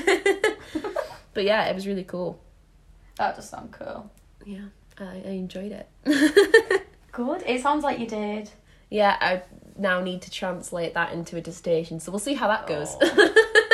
but 1.35 1.43
yeah, 1.43 1.65
it 1.65 1.75
was 1.75 1.89
really 1.89 2.05
cool. 2.05 2.41
That 3.17 3.35
does 3.35 3.49
sound 3.49 3.73
cool. 3.73 4.09
Yeah, 4.47 4.67
I, 4.97 5.23
I 5.27 5.31
enjoyed 5.31 5.73
it. 5.73 5.89
Good. 7.11 7.43
It 7.47 7.61
sounds 7.63 7.83
like 7.83 7.99
you 7.99 8.07
did. 8.07 8.49
yeah, 8.89 9.17
I 9.21 9.43
now 9.77 10.01
need 10.01 10.23
to 10.23 10.31
translate 10.31 10.95
that 10.95 11.13
into 11.13 11.37
a 11.37 11.41
dissertation, 11.41 11.99
so 11.99 12.13
we'll 12.13 12.21
see 12.21 12.35
how 12.35 12.47
that 12.47 12.69
goes. 12.69 12.95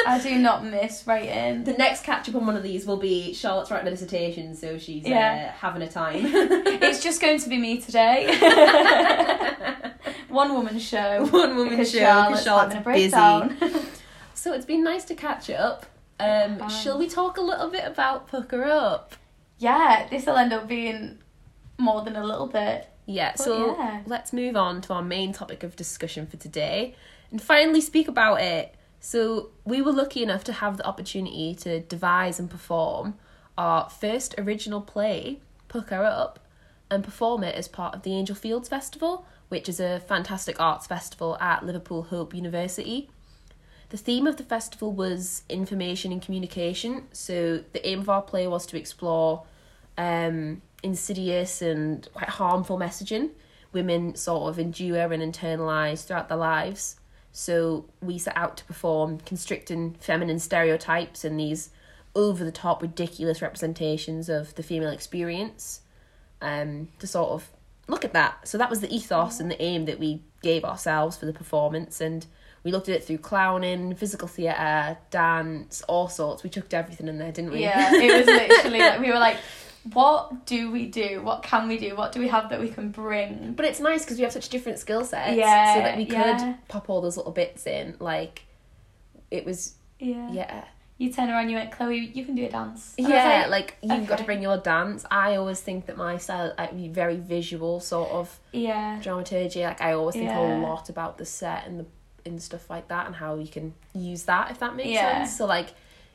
I 0.08 0.18
do 0.20 0.38
not 0.38 0.64
miss 0.64 1.06
writing. 1.06 1.64
the 1.64 1.74
next 1.74 2.04
catch 2.04 2.28
up 2.28 2.34
on 2.34 2.46
one 2.46 2.56
of 2.56 2.62
these 2.62 2.86
will 2.86 2.96
be 2.96 3.34
Charlotte's 3.34 3.70
writing 3.70 3.88
a 3.88 3.90
dissertation, 3.90 4.56
so 4.56 4.78
she's 4.78 5.04
Yeah. 5.06 5.52
uh, 5.54 5.58
having 5.58 5.82
a 5.82 5.88
time. 5.88 6.22
It's 6.80 7.02
just 7.02 7.20
going 7.20 7.38
to 7.40 7.48
be 7.48 7.58
me 7.58 7.80
today. 7.80 8.26
One 10.28 10.52
woman 10.54 10.78
show. 10.78 11.26
One 11.26 11.56
woman 11.56 11.78
show, 11.84 11.98
Charlotte's, 11.98 12.44
Charlotte's 12.44 12.74
having 12.74 12.78
a 12.78 12.84
breakdown. 12.84 13.56
so 14.34 14.52
it's 14.52 14.66
been 14.66 14.84
nice 14.84 15.04
to 15.06 15.14
catch 15.14 15.50
up. 15.50 15.86
Um, 16.20 16.60
Um, 16.62 16.68
shall 16.70 16.98
we 16.98 17.08
talk 17.08 17.36
a 17.38 17.40
little 17.40 17.70
bit 17.70 17.84
about 17.84 18.28
Pucker 18.28 18.64
Up? 18.64 19.14
yeah, 19.58 20.06
this 20.10 20.26
will 20.26 20.36
end 20.36 20.52
up 20.52 20.68
being 20.68 21.18
more 21.78 22.02
than 22.04 22.16
a 22.16 22.24
little 22.24 22.46
bit. 22.46 22.88
Yeah, 23.06 23.32
But 23.36 23.44
so 23.44 23.76
yeah. 23.78 24.02
let's 24.06 24.32
move 24.32 24.56
on 24.56 24.80
to 24.82 24.92
our 24.94 25.02
main 25.02 25.32
topic 25.32 25.62
of 25.62 25.76
discussion 25.76 26.26
for 26.26 26.36
today 26.36 26.94
and 27.30 27.40
finally 27.42 27.80
speak 27.80 28.08
about 28.08 28.40
it. 28.40 28.74
So, 29.00 29.50
we 29.64 29.80
were 29.80 29.92
lucky 29.92 30.22
enough 30.22 30.44
to 30.44 30.52
have 30.52 30.76
the 30.76 30.86
opportunity 30.86 31.54
to 31.56 31.80
devise 31.80 32.40
and 32.40 32.50
perform 32.50 33.14
our 33.56 33.88
first 33.88 34.34
original 34.38 34.80
play, 34.80 35.40
Pucker 35.68 36.04
Up, 36.04 36.40
and 36.90 37.04
perform 37.04 37.44
it 37.44 37.54
as 37.54 37.68
part 37.68 37.94
of 37.94 38.02
the 38.02 38.12
Angel 38.12 38.34
Fields 38.34 38.68
Festival, 38.68 39.26
which 39.48 39.68
is 39.68 39.78
a 39.78 40.00
fantastic 40.00 40.60
arts 40.60 40.86
festival 40.86 41.36
at 41.40 41.64
Liverpool 41.64 42.04
Hope 42.04 42.34
University. 42.34 43.08
The 43.90 43.96
theme 43.96 44.26
of 44.26 44.36
the 44.36 44.42
festival 44.42 44.92
was 44.92 45.42
information 45.48 46.12
and 46.12 46.20
communication. 46.20 47.04
So 47.12 47.64
the 47.72 47.86
aim 47.86 48.00
of 48.00 48.08
our 48.08 48.22
play 48.22 48.46
was 48.46 48.66
to 48.66 48.76
explore 48.76 49.44
um, 49.96 50.60
insidious 50.82 51.62
and 51.62 52.06
quite 52.12 52.28
harmful 52.28 52.78
messaging 52.78 53.30
women 53.72 54.14
sort 54.14 54.48
of 54.48 54.58
endure 54.58 55.12
and 55.12 55.22
internalize 55.22 56.04
throughout 56.04 56.28
their 56.28 56.38
lives. 56.38 56.96
So 57.32 57.84
we 58.00 58.18
set 58.18 58.36
out 58.36 58.56
to 58.58 58.64
perform 58.64 59.18
constricting 59.20 59.96
feminine 60.00 60.38
stereotypes 60.38 61.24
and 61.24 61.38
these 61.38 61.70
over 62.14 62.44
the 62.44 62.52
top 62.52 62.82
ridiculous 62.82 63.40
representations 63.40 64.28
of 64.28 64.54
the 64.54 64.62
female 64.62 64.90
experience 64.90 65.82
um, 66.40 66.88
to 66.98 67.06
sort 67.06 67.30
of 67.30 67.50
look 67.86 68.04
at 68.04 68.12
that. 68.12 68.46
So 68.46 68.58
that 68.58 68.70
was 68.70 68.80
the 68.80 68.94
ethos 68.94 69.40
and 69.40 69.50
the 69.50 69.60
aim 69.60 69.86
that 69.86 69.98
we 69.98 70.22
gave 70.42 70.64
ourselves 70.64 71.16
for 71.16 71.26
the 71.26 71.32
performance, 71.32 72.00
and 72.00 72.26
we 72.62 72.70
looked 72.70 72.88
at 72.88 72.94
it 72.96 73.04
through 73.04 73.18
clowning, 73.18 73.94
physical 73.94 74.28
theatre, 74.28 74.98
dance, 75.10 75.82
all 75.88 76.08
sorts. 76.08 76.42
We 76.42 76.50
chucked 76.50 76.74
everything 76.74 77.08
in 77.08 77.18
there, 77.18 77.32
didn't 77.32 77.52
we? 77.52 77.60
Yeah, 77.60 77.90
it 77.94 78.18
was 78.18 78.26
literally 78.26 78.78
like 78.80 79.00
we 79.00 79.08
were 79.08 79.18
like, 79.18 79.38
what 79.92 80.46
do 80.46 80.70
we 80.70 80.86
do? 80.86 81.22
What 81.22 81.42
can 81.42 81.68
we 81.68 81.78
do? 81.78 81.94
What 81.96 82.12
do 82.12 82.20
we 82.20 82.28
have 82.28 82.50
that 82.50 82.60
we 82.60 82.68
can 82.68 82.90
bring? 82.90 83.52
But 83.54 83.64
it's 83.64 83.80
nice 83.80 84.04
because 84.04 84.18
we 84.18 84.24
have 84.24 84.32
such 84.32 84.48
different 84.48 84.78
skill 84.78 85.04
sets, 85.04 85.36
Yeah, 85.36 85.74
so 85.74 85.80
that 85.80 85.96
we 85.96 86.04
could 86.04 86.16
yeah. 86.16 86.54
pop 86.68 86.90
all 86.90 87.00
those 87.00 87.16
little 87.16 87.32
bits 87.32 87.66
in. 87.66 87.96
Like, 87.98 88.42
it 89.30 89.44
was 89.44 89.74
Yeah. 89.98 90.30
yeah. 90.30 90.64
You 91.00 91.12
turn 91.12 91.30
around, 91.30 91.48
you 91.48 91.54
went, 91.56 91.70
Chloe, 91.70 92.10
you 92.12 92.24
can 92.24 92.34
do 92.34 92.44
a 92.44 92.48
dance. 92.50 92.94
And 92.98 93.08
Yeah, 93.08 93.46
like, 93.48 93.76
you've 93.82 94.08
got 94.08 94.18
to 94.18 94.24
bring 94.24 94.42
your 94.42 94.56
dance. 94.58 95.04
I 95.12 95.36
always 95.36 95.60
think 95.60 95.86
that 95.86 95.96
my 95.96 96.18
style, 96.18 96.52
like, 96.58 96.76
be 96.76 96.88
very 96.88 97.16
visual 97.16 97.78
sort 97.78 98.10
of 98.10 98.40
yeah, 98.52 98.98
dramaturgy. 99.00 99.62
Like, 99.62 99.80
I 99.80 99.92
always 99.92 100.14
think 100.16 100.26
Yeah. 100.30 100.40
a 100.40 100.58
lot 100.60 100.88
about 100.88 101.16
the 101.18 101.24
set 101.24 101.66
and 101.66 101.80
the 101.80 101.86
and 102.26 102.42
stuff 102.42 102.68
like 102.68 102.88
that, 102.88 103.06
and 103.06 103.14
how 103.14 103.36
you 103.36 103.46
can 103.48 103.72
use 103.94 104.24
that 104.24 104.50
if 104.50 104.58
that 104.58 104.74
makes 104.76 104.88
Yeah. 104.90 105.18
sense. 105.24 105.38
So 105.38 105.46
like, 105.46 105.68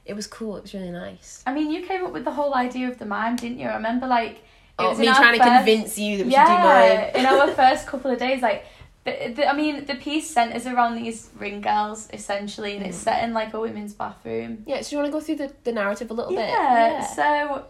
it 0.05 0.13
was 0.15 0.27
cool. 0.27 0.57
It 0.57 0.63
was 0.63 0.73
really 0.73 0.91
nice. 0.91 1.43
I 1.47 1.53
mean, 1.53 1.71
you 1.71 1.85
came 1.85 2.03
up 2.05 2.11
with 2.13 2.25
the 2.25 2.31
whole 2.31 2.53
idea 2.55 2.87
of 2.89 2.97
the 2.99 3.05
mime, 3.05 3.35
didn't 3.35 3.59
you? 3.59 3.67
I 3.67 3.75
remember 3.75 4.07
like 4.07 4.35
it 4.35 4.41
Oh, 4.79 4.89
was 4.89 4.99
me 4.99 5.05
trying 5.07 5.37
to 5.39 5.43
convince 5.43 5.97
you 5.99 6.17
that 6.17 6.25
we 6.25 6.31
yeah, 6.31 6.45
should 6.45 7.13
do 7.13 7.19
mime. 7.19 7.25
in 7.25 7.25
our 7.25 7.47
first 7.61 7.87
couple 7.87 8.11
of 8.11 8.19
days, 8.19 8.41
like. 8.41 8.65
The, 9.05 9.33
the, 9.35 9.45
I 9.49 9.53
mean, 9.53 9.83
the 9.83 9.95
piece 9.95 10.29
centers 10.29 10.65
around 10.65 10.95
these 10.95 11.29
ring 11.37 11.59
girls 11.59 12.07
essentially, 12.13 12.77
and 12.77 12.85
it's 12.85 12.97
Mm. 12.99 13.03
set 13.03 13.23
in 13.25 13.33
like 13.33 13.53
a 13.53 13.59
women's 13.59 13.93
bathroom. 13.93 14.63
Yeah, 14.65 14.79
so 14.81 14.95
you 14.95 15.01
want 15.01 15.11
to 15.11 15.19
go 15.19 15.19
through 15.19 15.35
the, 15.45 15.51
the 15.65 15.73
narrative 15.73 16.09
a 16.09 16.13
little 16.13 16.31
Yeah, 16.31 16.39
bit? 16.39 16.49
Yeah. 16.53 17.05
So, 17.07 17.65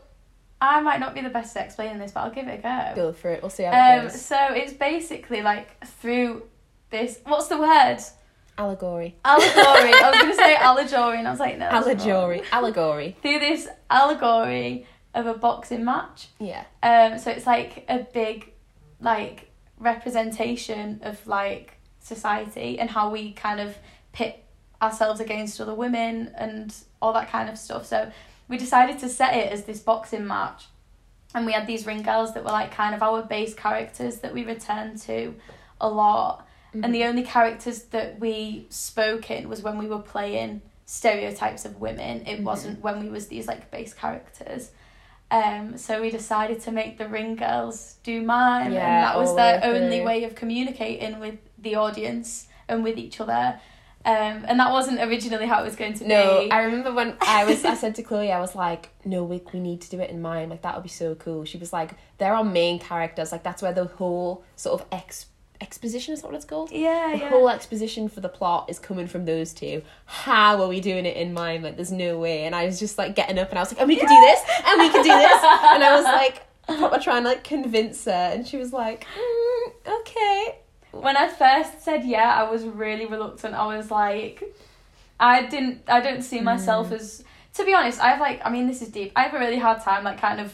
I 0.61 0.79
might 0.81 0.99
not 0.99 1.15
be 1.15 1.21
the 1.21 1.29
best 1.31 1.57
at 1.57 1.65
explaining 1.65 1.97
this, 1.97 2.11
but 2.11 2.19
I'll 2.19 2.29
give 2.29 2.47
it 2.47 2.59
a 2.59 2.61
go. 2.61 2.91
Go 2.95 3.13
for 3.13 3.31
it. 3.31 3.41
We'll 3.41 3.49
see 3.49 3.63
how 3.63 3.71
it 3.71 3.97
Um, 3.97 4.05
goes. 4.09 4.21
so 4.21 4.37
it's 4.53 4.73
basically 4.73 5.41
like 5.41 5.83
through 5.83 6.43
this. 6.91 7.19
What's 7.25 7.47
the 7.47 7.57
word? 7.57 7.97
Allegory. 8.57 9.15
Allegory. 9.25 9.93
I 9.93 10.09
was 10.11 10.21
gonna 10.21 10.35
say 10.35 10.55
allegory, 10.59 11.17
and 11.19 11.27
I 11.27 11.31
was 11.31 11.39
like, 11.39 11.57
no. 11.57 11.65
Allegory. 11.65 12.43
Allegory. 12.51 13.15
Through 13.21 13.39
this 13.39 13.67
allegory 13.89 14.85
of 15.13 15.25
a 15.25 15.33
boxing 15.33 15.83
match. 15.83 16.27
Yeah. 16.39 16.63
Um, 16.81 17.17
so 17.19 17.31
it's 17.31 17.45
like 17.45 17.85
a 17.89 17.99
big, 18.13 18.51
like 18.99 19.49
representation 19.79 20.99
of 21.03 21.25
like 21.27 21.77
society 21.99 22.79
and 22.79 22.89
how 22.89 23.09
we 23.09 23.33
kind 23.33 23.59
of 23.59 23.77
pit 24.11 24.43
ourselves 24.81 25.19
against 25.19 25.59
other 25.59 25.73
women 25.73 26.31
and 26.37 26.75
all 27.01 27.13
that 27.13 27.29
kind 27.29 27.49
of 27.49 27.57
stuff. 27.57 27.85
So 27.85 28.11
we 28.47 28.57
decided 28.57 28.99
to 28.99 29.09
set 29.09 29.35
it 29.35 29.51
as 29.51 29.63
this 29.63 29.79
boxing 29.79 30.27
match, 30.27 30.65
and 31.33 31.45
we 31.45 31.53
had 31.53 31.65
these 31.65 31.87
ring 31.87 32.03
girls 32.03 32.33
that 32.33 32.43
were 32.43 32.51
like 32.51 32.71
kind 32.71 32.93
of 32.93 33.01
our 33.01 33.23
base 33.23 33.53
characters 33.53 34.17
that 34.17 34.33
we 34.33 34.43
returned 34.43 34.99
to 35.01 35.33
a 35.81 35.89
lot. 35.89 36.47
Mm-hmm. 36.73 36.83
And 36.83 36.95
the 36.95 37.03
only 37.03 37.23
characters 37.23 37.83
that 37.86 38.19
we 38.19 38.65
spoke 38.69 39.29
in 39.29 39.47
was 39.49 39.62
when 39.62 39.77
we 39.77 39.88
were 39.88 39.99
playing 39.99 40.62
stereotypes 40.86 41.65
of 41.65 41.79
women. 41.79 42.25
It 42.27 42.39
Mhm. 42.39 42.43
wasn't 42.43 42.81
when 42.81 42.99
we 42.99 43.09
was 43.09 43.27
these 43.27 43.47
like 43.47 43.69
base 43.71 43.93
characters. 43.93 44.71
Um, 45.31 45.77
so 45.77 46.01
we 46.01 46.09
decided 46.12 46.59
to 46.62 46.71
make 46.71 46.97
the 46.97 47.07
ring 47.07 47.36
girls 47.36 47.95
do 48.03 48.21
mime, 48.21 48.71
Yeah, 48.73 48.79
and 48.86 49.03
that 49.03 49.17
was 49.17 49.36
their 49.36 49.59
the 49.59 49.67
only 49.67 49.97
through. 49.97 50.05
way 50.05 50.23
of 50.25 50.36
communicating 50.36 51.19
with 51.19 51.38
the 51.57 51.75
audience 51.75 52.47
and 52.67 52.83
with 52.83 52.97
each 52.97 53.19
other. 53.19 53.59
Um, 54.05 54.43
and 54.47 54.59
that 54.59 54.71
wasn't 54.71 54.99
originally 54.99 55.47
how 55.47 55.62
it 55.62 55.63
was 55.63 55.75
going 55.77 55.93
to 55.93 56.07
No, 56.07 56.41
be. 56.41 56.47
No, 56.49 56.55
I 56.55 56.63
remember 56.63 56.93
when 56.93 57.15
I 57.21 57.45
was. 57.45 57.63
I 57.63 57.73
said 57.73 57.95
to 57.95 58.03
Chloe, 58.09 58.31
I 58.33 58.39
was 58.41 58.53
like, 58.53 58.89
"No, 59.05 59.23
we 59.23 59.41
we 59.53 59.59
need 59.62 59.79
to 59.81 59.89
do 59.89 60.01
it 60.01 60.09
in 60.09 60.21
mime. 60.21 60.49
Like 60.49 60.62
that 60.63 60.75
would 60.75 60.83
be 60.83 60.89
so 60.89 61.15
cool." 61.15 61.45
She 61.45 61.57
was 61.57 61.71
like, 61.71 61.91
"They're 62.17 62.36
our 62.36 62.43
main 62.43 62.79
characters. 62.79 63.31
Like 63.31 63.43
that's 63.43 63.62
where 63.62 63.71
the 63.73 63.86
whole 63.86 64.43
sort 64.57 64.81
of 64.81 64.88
ex 64.91 65.27
exposition 65.61 66.13
is 66.13 66.21
that 66.21 66.27
what 66.27 66.35
it's 66.35 66.45
called. 66.45 66.71
yeah, 66.71 67.11
The 67.13 67.17
yeah. 67.19 67.29
whole 67.29 67.49
exposition 67.49 68.09
for 68.09 68.19
the 68.21 68.29
plot 68.29 68.65
is 68.69 68.79
coming 68.79 69.07
from 69.07 69.25
those 69.25 69.53
two. 69.53 69.81
How 70.05 70.61
are 70.61 70.67
we 70.67 70.79
doing 70.81 71.05
it 71.05 71.15
in 71.17 71.33
mime? 71.33 71.63
Like, 71.63 71.75
there's 71.75 71.91
no 71.91 72.17
way. 72.19 72.43
And 72.45 72.53
I 72.55 72.65
was 72.65 72.79
just 72.79 72.97
like 72.97 73.15
getting 73.15 73.39
up, 73.39 73.49
and 73.49 73.57
I 73.59 73.61
was 73.61 73.71
like, 73.71 73.79
"And 73.81 73.87
we 73.87 73.95
can 73.95 74.07
do 74.07 74.21
this, 74.21 74.39
and 74.67 74.79
we 74.81 74.89
can 74.89 75.03
do 75.03 75.09
this." 75.09 75.41
And 75.73 75.83
I 75.83 75.95
was 75.95 76.03
like, 76.05 76.43
proper 76.67 76.99
trying 76.99 77.23
to 77.23 77.29
like 77.29 77.43
convince 77.43 78.05
her, 78.05 78.11
and 78.11 78.47
she 78.47 78.57
was 78.57 78.73
like, 78.73 79.05
mm, 79.17 79.99
"Okay." 80.01 80.59
when 80.91 81.17
I 81.17 81.27
first 81.27 81.81
said 81.81 82.05
yeah, 82.05 82.35
I 82.35 82.43
was 82.51 82.63
really 82.65 83.07
reluctant. 83.07 83.55
I 83.55 83.75
was 83.75 83.89
like, 83.89 84.43
I 85.19 85.43
didn't, 85.47 85.81
I 85.87 86.01
don't 86.01 86.21
see 86.21 86.39
myself 86.39 86.89
Mm. 86.89 86.95
as. 86.99 87.23
To 87.55 87.65
be 87.65 87.73
honest, 87.73 87.99
I 87.99 88.09
have 88.09 88.19
like, 88.19 88.41
I 88.45 88.49
mean, 88.51 88.67
this 88.67 88.81
is 88.81 88.89
deep. 88.89 89.11
I 89.15 89.23
have 89.23 89.33
a 89.33 89.39
really 89.39 89.57
hard 89.59 89.81
time 89.81 90.03
like 90.03 90.19
kind 90.19 90.39
of 90.39 90.53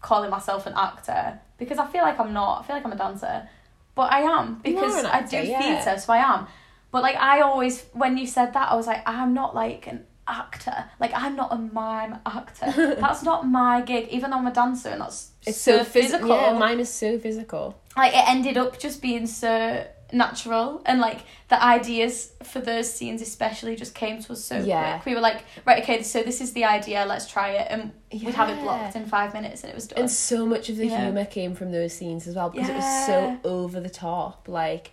calling 0.00 0.30
myself 0.30 0.66
an 0.66 0.74
actor 0.76 1.38
because 1.58 1.78
I 1.78 1.86
feel 1.88 2.02
like 2.02 2.18
I'm 2.18 2.32
not. 2.32 2.60
I 2.60 2.66
feel 2.66 2.76
like 2.76 2.84
I'm 2.84 2.92
a 2.92 2.96
dancer, 2.96 3.48
but 3.94 4.12
I 4.12 4.20
am 4.20 4.60
because 4.62 5.04
I 5.04 5.22
do 5.22 5.36
yeah. 5.38 5.60
theatre, 5.60 6.00
so 6.00 6.12
I 6.12 6.18
am. 6.18 6.46
But 6.90 7.02
like, 7.02 7.16
I 7.16 7.40
always 7.40 7.84
when 7.92 8.16
you 8.16 8.26
said 8.26 8.52
that, 8.54 8.70
I 8.70 8.74
was 8.74 8.86
like, 8.86 9.02
I'm 9.06 9.34
not 9.34 9.54
like 9.54 9.86
an 9.86 10.04
actor. 10.26 10.84
Like, 10.98 11.12
I'm 11.14 11.36
not 11.36 11.52
a 11.52 11.56
mime 11.56 12.18
actor. 12.26 12.96
that's 13.00 13.22
not 13.22 13.46
my 13.46 13.80
gig. 13.82 14.08
Even 14.10 14.30
though 14.30 14.38
I'm 14.38 14.46
a 14.46 14.52
dancer, 14.52 14.90
and 14.90 15.00
that's 15.00 15.30
It's 15.46 15.60
so, 15.60 15.78
so, 15.78 15.84
phys- 15.84 15.92
physical 15.92 16.28
Yeah, 16.28 16.58
mime 16.58 16.80
is 16.80 16.88
so 16.88 17.18
physical. 17.18 17.80
like 17.96 18.12
it 18.12 18.28
ended 18.28 18.56
up 18.56 18.78
just 18.78 19.02
being 19.02 19.26
so 19.26 19.86
natural 20.12 20.82
and 20.86 21.00
like 21.00 21.20
the 21.48 21.62
ideas 21.62 22.32
for 22.42 22.60
those 22.60 22.92
scenes 22.92 23.22
especially 23.22 23.76
just 23.76 23.94
came 23.94 24.22
to 24.22 24.32
us 24.32 24.44
so 24.44 24.58
Yeah. 24.58 24.94
quick 24.98 25.06
we 25.06 25.14
were 25.14 25.20
like 25.20 25.44
right 25.66 25.82
okay 25.82 26.02
so 26.02 26.22
this 26.22 26.40
is 26.40 26.52
the 26.52 26.64
idea 26.64 27.04
let's 27.06 27.26
try 27.30 27.50
it 27.50 27.66
and 27.70 27.92
we'd 28.12 28.34
have 28.34 28.48
it 28.48 28.60
blocked 28.60 28.96
in 28.96 29.06
five 29.06 29.32
minutes 29.34 29.62
and 29.62 29.70
it 29.70 29.74
was 29.74 29.86
done 29.88 30.00
And 30.00 30.10
so 30.10 30.44
much 30.46 30.68
of 30.68 30.76
the 30.76 30.86
Yeah. 30.86 31.04
humour 31.04 31.24
came 31.24 31.54
from 31.54 31.72
those 31.72 31.92
scenes 31.92 32.26
as 32.26 32.34
well 32.36 32.50
because 32.50 32.68
it 32.68 32.74
was 32.76 32.86
so 33.06 33.38
over 33.44 33.80
the 33.80 33.90
top. 33.90 34.48
Like 34.48 34.90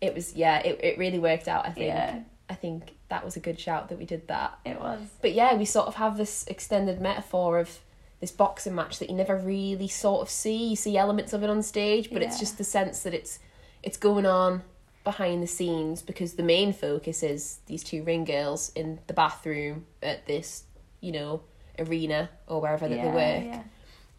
it 0.00 0.14
was 0.14 0.34
yeah, 0.34 0.58
it, 0.60 0.80
it 0.82 0.98
really 0.98 1.18
worked 1.18 1.48
out, 1.48 1.66
I 1.66 1.70
think. 1.72 1.86
yeah 1.86 2.20
I 2.48 2.54
think 2.54 2.94
that 3.08 3.24
was 3.24 3.36
a 3.36 3.40
good 3.40 3.58
shout 3.60 3.88
that 3.90 3.98
we 3.98 4.04
did 4.06 4.26
that. 4.28 4.58
it 4.64 4.80
was 4.80 5.00
But 5.20 5.32
yeah, 5.34 5.54
we 5.54 5.64
sort 5.64 5.86
of 5.88 5.94
have 5.96 6.16
this 6.16 6.44
extended 6.48 7.00
metaphor 7.00 7.58
of 7.58 7.78
this 8.20 8.30
boxing 8.30 8.74
match 8.74 8.98
that 8.98 9.08
you 9.08 9.16
never 9.16 9.36
really 9.36 9.88
sort 9.88 10.20
of 10.22 10.28
see. 10.30 10.68
You 10.68 10.76
see 10.76 10.96
elements 10.96 11.32
of 11.32 11.42
it 11.42 11.50
on 11.50 11.62
stage, 11.62 12.10
but 12.12 12.22
it's 12.22 12.38
just 12.38 12.58
the 12.58 12.64
sense 12.64 13.02
that 13.04 13.14
it's 13.14 13.38
it's 13.82 13.96
going 13.96 14.26
on 14.26 14.62
behind 15.04 15.42
the 15.42 15.46
scenes 15.46 16.02
because 16.02 16.34
the 16.34 16.42
main 16.42 16.72
focus 16.72 17.22
is 17.22 17.58
these 17.66 17.82
two 17.82 18.02
ring 18.02 18.24
girls 18.24 18.70
in 18.74 19.00
the 19.06 19.14
bathroom 19.14 19.86
at 20.02 20.26
this, 20.26 20.64
you 21.00 21.12
know, 21.12 21.42
arena 21.78 22.28
or 22.46 22.60
wherever 22.60 22.88
that 22.88 22.96
yeah, 22.96 23.04
they 23.04 23.10
work 23.10 23.62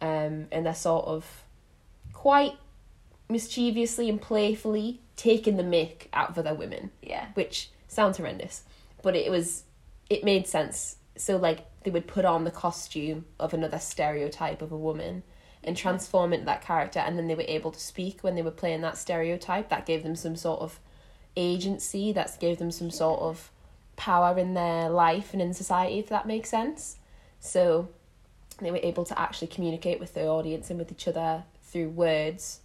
yeah. 0.02 0.24
um, 0.26 0.48
and 0.50 0.66
they're 0.66 0.74
sort 0.74 1.04
of 1.04 1.44
quite 2.12 2.54
mischievously 3.28 4.08
and 4.08 4.20
playfully 4.20 5.00
taking 5.16 5.56
the 5.56 5.62
mick 5.62 6.06
out 6.12 6.30
of 6.30 6.38
other 6.38 6.54
women, 6.54 6.90
Yeah. 7.02 7.26
which 7.34 7.70
sounds 7.88 8.16
horrendous, 8.16 8.64
but 9.02 9.14
it 9.14 9.30
was 9.30 9.64
it 10.10 10.24
made 10.24 10.46
sense. 10.46 10.96
So 11.16 11.36
like 11.36 11.66
they 11.84 11.90
would 11.90 12.06
put 12.06 12.24
on 12.24 12.44
the 12.44 12.50
costume 12.50 13.26
of 13.38 13.54
another 13.54 13.78
stereotype 13.78 14.60
of 14.62 14.72
a 14.72 14.76
woman 14.76 15.22
and 15.64 15.76
transform 15.76 16.32
into 16.32 16.46
that 16.46 16.62
character 16.62 16.98
and 16.98 17.16
then 17.16 17.28
they 17.28 17.34
were 17.34 17.44
able 17.46 17.70
to 17.70 17.80
speak 17.80 18.22
when 18.22 18.34
they 18.34 18.42
were 18.42 18.50
playing 18.50 18.80
that 18.80 18.98
stereotype. 18.98 19.68
That 19.68 19.86
gave 19.86 20.02
them 20.02 20.16
some 20.16 20.36
sort 20.36 20.60
of 20.60 20.80
agency, 21.36 22.12
that 22.12 22.38
gave 22.40 22.58
them 22.58 22.70
some 22.70 22.90
sort 22.90 23.20
of 23.20 23.50
power 23.96 24.38
in 24.38 24.54
their 24.54 24.88
life 24.88 25.32
and 25.32 25.40
in 25.40 25.54
society, 25.54 25.98
if 25.98 26.08
that 26.08 26.26
makes 26.26 26.48
sense. 26.48 26.96
So 27.40 27.88
they 28.58 28.70
were 28.70 28.80
able 28.82 29.04
to 29.04 29.18
actually 29.18 29.48
communicate 29.48 30.00
with 30.00 30.14
the 30.14 30.26
audience 30.26 30.70
and 30.70 30.78
with 30.78 30.90
each 30.90 31.08
other 31.08 31.44
through 31.62 31.88
words 31.88 32.60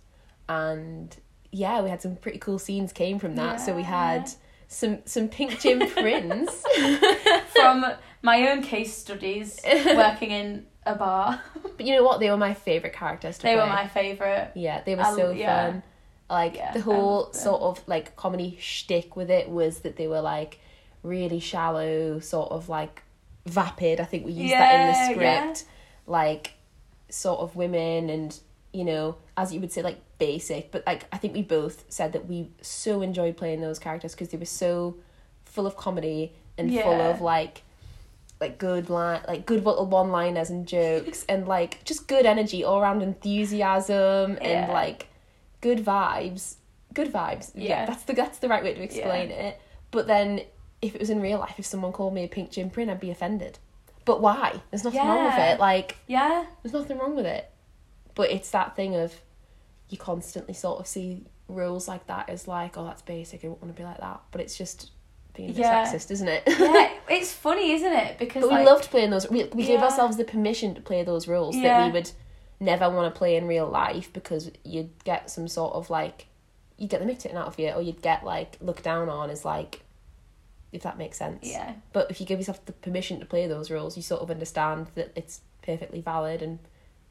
and 0.50 1.16
yeah 1.52 1.82
we 1.82 1.90
had 1.90 2.02
some 2.02 2.16
pretty 2.18 2.38
cool 2.38 2.60
scenes 2.60 2.92
came 2.92 3.20
from 3.20 3.36
that 3.36 3.60
so 3.60 3.74
we 3.74 3.84
had 3.84 4.30
some 4.68 5.00
some 5.06 5.30
pink 5.30 5.60
gym 5.62 5.80
prints 5.92 6.64
From 7.58 7.86
my 8.22 8.50
own 8.50 8.62
case 8.62 8.96
studies, 8.96 9.60
working 9.66 10.32
in 10.32 10.66
a 10.88 10.96
bar, 10.96 11.42
but 11.78 11.86
you 11.86 11.96
know 11.96 12.04
what? 12.04 12.20
They 12.20 12.30
were 12.30 12.38
my 12.38 12.54
favorite 12.54 12.94
characters 12.94 13.38
to 13.40 13.44
they 13.44 13.56
were 13.56 13.66
my 13.66 13.88
favourite. 13.88 14.52
yeah 14.56 14.82
they 14.86 14.96
were 14.96 15.04
I- 15.04 15.16
so 15.16 15.32
yeah. 15.32 15.72
fun. 15.72 15.84
Like 16.30 16.56
Yeah, 16.56 16.74
the 16.74 16.82
whole 16.82 17.32
sort 17.32 17.62
of 17.62 17.88
like 17.88 18.16
comedy 18.18 18.58
shtick 18.60 19.16
with 19.16 19.30
it 19.32 19.48
was 19.50 19.80
that 19.80 19.96
they 19.96 20.08
were 20.08 20.20
like 20.20 20.60
really 21.02 21.40
shallow 21.40 22.20
sort 22.20 22.52
of 22.52 22.68
like 22.68 23.04
vapid. 23.46 24.02
I 24.02 24.04
think 24.04 24.26
we 24.26 24.34
used 24.34 24.54
that 24.54 24.74
in 24.76 24.82
the 24.88 24.92
Yeah, 24.92 25.12
script. 25.54 25.66
Like 26.06 26.54
sort 27.10 27.40
of 27.40 27.56
women 27.56 28.10
and 28.10 28.38
you 28.74 28.84
know 28.84 29.16
as 29.38 29.54
you 29.54 29.62
would 29.62 29.72
say 29.72 29.82
like 29.82 30.00
basic. 30.18 30.70
But 30.72 30.84
like 30.86 31.06
i 31.14 31.18
think 31.18 31.34
we 31.34 31.44
both 31.44 31.86
said 31.88 32.12
that 32.14 32.28
we 32.28 32.50
so 32.62 33.02
enjoyed 33.02 33.38
playing 33.38 33.62
those 33.62 33.80
characters 33.80 34.14
because 34.14 34.28
they 34.30 34.38
were 34.38 34.44
so 34.46 34.98
full 35.46 35.66
of 35.66 35.78
comedy 35.78 36.34
and 36.58 36.74
full 36.74 37.00
of 37.02 37.22
like 37.22 37.62
like 38.40 38.58
good 38.58 38.90
line 38.90 39.22
like 39.28 39.46
good 39.46 39.66
little 39.66 39.86
one 39.86 40.12
liners 40.12 40.50
and 40.50 40.68
jokes 40.68 41.26
and 41.28 41.48
like 41.48 41.84
just 41.84 42.08
good 42.08 42.26
energy 42.26 42.64
all 42.64 42.80
around 42.80 43.02
enthusiasm 43.02 44.38
and 44.42 44.72
like 44.72 45.08
good 45.62 45.80
vibes 45.84 46.56
good 46.94 47.12
vibes 47.12 47.52
yeah. 47.56 47.70
Yeah. 47.70 47.86
that's 47.86 48.04
the 48.04 48.14
that's 48.14 48.40
the 48.40 48.48
right 48.48 48.64
way 48.64 48.74
to 48.74 48.82
explain 48.82 49.32
it 49.32 49.60
but 49.92 50.08
then 50.08 50.42
if 50.82 50.94
it 50.94 51.00
was 51.00 51.10
in 51.10 51.22
real 51.22 51.40
life 51.40 51.56
if 51.58 51.66
someone 51.66 51.92
called 51.92 52.14
me 52.14 52.24
a 52.24 52.28
pink 52.28 52.52
gym 52.52 52.70
print 52.70 52.92
i'd 52.92 53.00
be 53.00 53.10
offended 53.10 53.58
but 54.06 54.22
why 54.22 54.62
there's 54.72 54.84
nothing 54.84 55.02
wrong 55.06 55.26
with 55.26 55.38
it 55.38 55.60
like 55.60 55.98
Yeah. 56.08 56.46
there's 56.64 56.74
nothing 56.74 56.98
wrong 56.98 57.16
with 57.16 57.26
it. 57.26 57.52
But 58.16 58.32
it's 58.32 58.50
that 58.52 58.76
thing 58.76 58.96
of 58.96 59.14
you 59.90 59.98
constantly 59.98 60.54
sort 60.54 60.80
of 60.80 60.88
see 60.88 61.26
rules 61.50 61.88
like 61.90 62.08
that 62.08 62.30
as 62.30 62.48
like, 62.48 62.78
oh, 62.78 62.86
that's 62.86 63.02
basic. 63.02 63.42
I 63.44 63.48
don't 63.48 63.62
want 63.62 63.76
to 63.76 63.80
be 63.80 63.86
like 63.86 64.00
that. 64.00 64.22
But 64.32 64.40
it's 64.42 64.58
just 64.58 64.92
being 65.38 65.54
Yeah. 65.54 65.86
sexist, 65.86 66.12
isn't 66.12 66.28
it? 66.28 66.44
Yeah, 66.48 66.90
it's 67.10 67.32
funny, 67.32 67.72
isn't 67.72 67.94
it? 67.94 68.18
Because 68.18 68.44
but 68.44 68.60
we 68.60 68.66
loved 68.66 68.90
playing 68.90 69.12
those. 69.12 69.30
We, 69.30 69.46
we 69.46 69.66
gave 69.66 69.80
ourselves 69.80 70.18
the 70.18 70.26
permission 70.26 70.76
to 70.76 70.82
play 70.82 71.04
those 71.04 71.28
roles 71.28 71.56
that 71.62 71.86
we 71.86 71.92
would 71.94 72.12
never 72.60 72.90
want 72.90 73.14
to 73.14 73.18
play 73.18 73.36
in 73.38 73.48
real 73.48 73.68
life 73.68 74.12
because 74.12 74.52
you'd 74.66 74.90
get 75.04 75.30
some 75.30 75.48
sort 75.48 75.74
of 75.76 75.90
like, 75.90 76.26
you'd 76.78 76.90
get 76.90 77.00
the 77.00 77.06
mick 77.06 77.20
taken 77.20 77.38
out 77.38 77.48
of 77.48 77.58
you 77.60 77.70
or 77.70 77.82
you'd 77.82 78.02
get 78.02 78.26
like 78.26 78.58
looked 78.60 78.84
down 78.84 79.08
on 79.08 79.30
as 79.30 79.46
like, 79.46 79.84
if 80.74 80.82
that 80.84 80.98
makes 80.98 81.18
sense. 81.18 81.40
Yeah. 81.44 81.74
But 81.94 82.10
if 82.12 82.20
you 82.20 82.26
give 82.26 82.40
yourself 82.40 82.66
the 82.66 82.74
permission 82.74 83.20
to 83.20 83.26
play 83.26 83.48
those 83.48 83.72
roles, 83.72 83.96
you 83.96 84.04
sort 84.04 84.22
of 84.22 84.30
understand 84.32 84.88
that 84.96 85.12
it's 85.16 85.42
perfectly 85.62 86.02
valid 86.02 86.42
and 86.42 86.60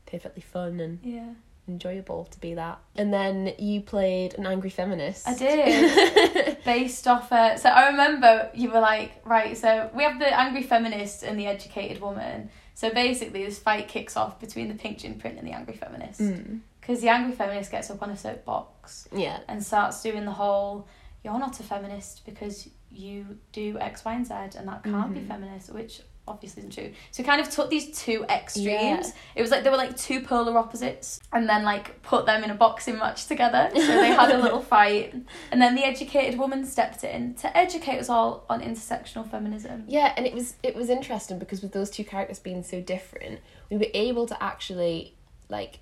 perfectly 0.05 0.43
fun 0.43 0.81
and 0.81 0.99
Yeah. 1.03 1.31
Enjoyable 1.69 2.25
to 2.27 2.41
be 2.41 2.55
that. 2.55 2.79
And 2.97 3.13
then 3.13 3.53
you 3.59 3.81
played 3.81 4.35
an 4.39 4.47
angry 4.47 4.71
feminist. 4.71 5.27
I 5.29 5.35
did. 5.35 6.59
Based 6.65 7.07
off 7.07 7.31
uh, 7.33 7.57
so 7.57 7.69
I 7.69 7.89
remember 7.91 8.51
you 8.55 8.71
were 8.71 8.81
like, 8.81 9.13
right, 9.25 9.57
so 9.57 9.91
we 9.95 10.03
have 10.05 10.19
the 10.19 10.33
angry 10.39 10.63
feminist 10.63 11.23
and 11.23 11.39
the 11.39 11.47
educated 11.47 12.01
woman. 12.01 12.51
So 12.75 12.91
basically 12.91 13.45
this 13.45 13.59
fight 13.59 13.89
kicks 13.89 14.17
off 14.17 14.39
between 14.41 14.69
the 14.69 14.75
pink 14.75 14.99
gin 14.99 15.19
print 15.19 15.39
and 15.39 15.47
the 15.47 15.53
angry 15.53 15.75
feminist. 15.75 16.21
Mm. 16.21 16.61
Because 16.81 17.01
the 17.01 17.09
angry 17.09 17.35
feminist 17.35 17.71
gets 17.71 17.91
up 17.91 18.03
on 18.03 18.11
a 18.11 18.17
soapbox 18.17 19.09
Yeah. 19.13 19.41
and 19.49 19.63
starts 19.65 20.03
doing 20.03 20.25
the 20.25 20.33
whole 20.33 20.87
you're 21.25 21.39
not 21.41 21.59
a 21.59 21.65
feminist 21.65 22.25
because 22.25 22.69
you 22.93 23.39
do 23.53 23.77
X, 23.81 24.05
Y, 24.05 24.15
and 24.15 24.25
Z 24.27 24.35
and 24.57 24.69
that 24.69 24.85
can't 24.85 25.13
be 25.13 25.19
Mhm. 25.21 25.27
feminist, 25.29 25.73
which 25.75 26.01
obviously 26.29 26.61
isn't 26.61 26.73
true. 26.73 26.93
So 27.11 27.23
kind 27.23 27.41
of 27.41 27.51
took 27.51 27.71
these 27.71 27.97
two 27.99 28.25
extremes. 28.29 28.67
Yeah. 28.67 29.11
It 29.37 29.43
was 29.43 29.51
like 29.51 29.65
they 29.65 29.71
were 29.71 29.77
like 29.77 29.97
two 29.97 30.21
polar 30.21 30.57
opposites 30.59 31.21
and 31.33 31.49
then 31.49 31.65
like 31.65 32.03
put 32.03 32.27
them 32.27 32.43
in 32.45 32.51
a 32.51 32.55
boxing 32.55 32.99
match 32.99 33.27
together. 33.27 33.71
So 33.75 33.81
they 33.81 34.09
had 34.09 34.31
a 34.31 34.39
little 34.39 34.61
fight. 34.75 35.15
And 35.51 35.61
then 35.61 35.75
the 35.75 35.85
educated 35.85 36.39
woman 36.39 36.65
stepped 36.65 37.05
in 37.05 37.35
to 37.35 37.57
educate 37.57 37.99
us 37.99 38.09
all 38.09 38.45
on 38.49 38.61
intersectional 38.61 39.29
feminism. 39.31 39.85
Yeah, 39.87 40.13
and 40.17 40.27
it 40.27 40.35
was 40.35 40.55
it 40.63 40.75
was 40.75 40.91
interesting 40.91 41.39
because 41.39 41.63
with 41.63 41.73
those 41.73 41.91
two 41.91 42.05
characters 42.05 42.39
being 42.39 42.63
so 42.63 42.81
different, 42.81 43.41
we 43.71 43.77
were 43.77 43.87
able 43.95 44.27
to 44.27 44.43
actually 44.43 45.15
like 45.49 45.79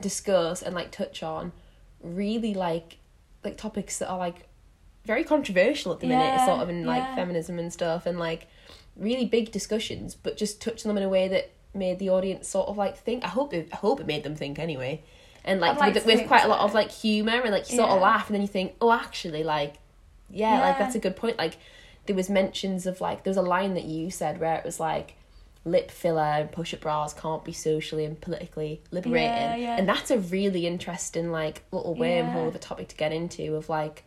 discuss 0.00 0.62
and 0.62 0.74
like 0.74 0.90
touch 0.90 1.22
on 1.22 1.52
really 2.02 2.54
like 2.54 2.98
like 3.44 3.56
topics 3.56 3.98
that 3.98 4.08
are 4.08 4.18
like 4.18 4.48
very 5.04 5.24
controversial 5.24 5.92
at 5.92 6.00
the 6.00 6.06
minute, 6.06 6.44
sort 6.46 6.60
of 6.60 6.68
in 6.68 6.84
like 6.84 7.14
feminism 7.16 7.58
and 7.58 7.72
stuff, 7.72 8.06
and 8.06 8.18
like 8.18 8.46
really 8.96 9.24
big 9.24 9.50
discussions, 9.52 10.14
but 10.14 10.36
just 10.36 10.60
touching 10.60 10.88
them 10.88 10.96
in 10.96 11.02
a 11.02 11.08
way 11.08 11.28
that 11.28 11.50
made 11.74 11.98
the 11.98 12.10
audience 12.10 12.48
sort 12.48 12.68
of 12.68 12.76
like 12.76 12.96
think. 12.96 13.24
I 13.24 13.28
hope 13.28 13.54
it, 13.54 13.68
I 13.72 13.76
hope 13.76 14.00
it 14.00 14.06
made 14.06 14.22
them 14.24 14.34
think 14.36 14.58
anyway, 14.58 15.02
and 15.44 15.60
like 15.60 15.78
like 15.78 15.94
with, 15.94 16.06
with 16.06 16.26
quite 16.26 16.44
a 16.44 16.48
lot 16.48 16.60
of 16.60 16.74
like 16.74 16.90
humor 16.90 17.40
and 17.40 17.50
like 17.50 17.70
you 17.70 17.76
sort 17.76 17.90
of 17.90 18.00
laugh, 18.00 18.28
and 18.28 18.34
then 18.34 18.42
you 18.42 18.48
think, 18.48 18.74
oh, 18.80 18.92
actually, 18.92 19.42
like 19.44 19.74
yeah, 20.30 20.60
like 20.60 20.78
that's 20.78 20.94
a 20.94 20.98
good 20.98 21.16
point. 21.16 21.38
Like 21.38 21.58
there 22.06 22.16
was 22.16 22.28
mentions 22.28 22.86
of 22.86 23.00
like 23.00 23.24
there 23.24 23.30
was 23.30 23.36
a 23.36 23.42
line 23.42 23.74
that 23.74 23.84
you 23.84 24.10
said 24.10 24.40
where 24.40 24.56
it 24.56 24.64
was 24.64 24.78
like 24.80 25.14
lip 25.64 25.92
filler 25.92 26.20
and 26.20 26.50
push 26.50 26.74
up 26.74 26.80
bras 26.80 27.14
can't 27.14 27.44
be 27.44 27.52
socially 27.52 28.04
and 28.04 28.20
politically 28.20 28.82
liberating 28.90 29.30
Yeah, 29.30 29.54
yeah. 29.54 29.76
and 29.78 29.88
that's 29.88 30.10
a 30.10 30.18
really 30.18 30.66
interesting 30.66 31.30
like 31.30 31.62
little 31.70 31.94
wormhole 31.94 32.34
Yeah. 32.34 32.46
of 32.48 32.56
a 32.56 32.58
topic 32.58 32.88
to 32.88 32.96
get 32.96 33.12
into 33.12 33.54
of 33.54 33.68
like 33.68 34.02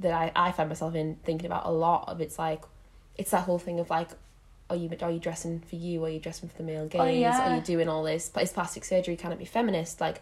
that 0.00 0.12
I, 0.12 0.32
I 0.34 0.50
find 0.50 0.68
myself 0.68 0.96
in 0.96 1.14
thinking 1.22 1.46
about 1.46 1.66
a 1.66 1.70
lot 1.70 2.08
of 2.08 2.20
it's 2.20 2.36
like 2.36 2.62
it's 3.22 3.30
that 3.30 3.44
whole 3.44 3.58
thing 3.66 3.78
of 3.80 3.88
like 3.90 4.10
are 4.70 4.76
you 4.76 4.88
are 5.00 5.10
you 5.10 5.18
dressing 5.20 5.60
for 5.68 5.76
you 5.76 6.04
are 6.04 6.08
you 6.10 6.20
dressing 6.20 6.48
for 6.48 6.56
the 6.56 6.62
male 6.62 6.82
oh, 6.84 6.88
gaze 6.88 7.00
Oh, 7.00 7.06
yeah. 7.06 7.52
are 7.52 7.56
you 7.56 7.62
doing 7.62 7.88
all 7.88 8.02
this 8.02 8.30
is 8.40 8.52
plastic 8.52 8.84
surgery 8.84 9.16
can 9.16 9.30
it 9.32 9.38
be 9.38 9.44
feminist 9.44 10.00
like 10.00 10.20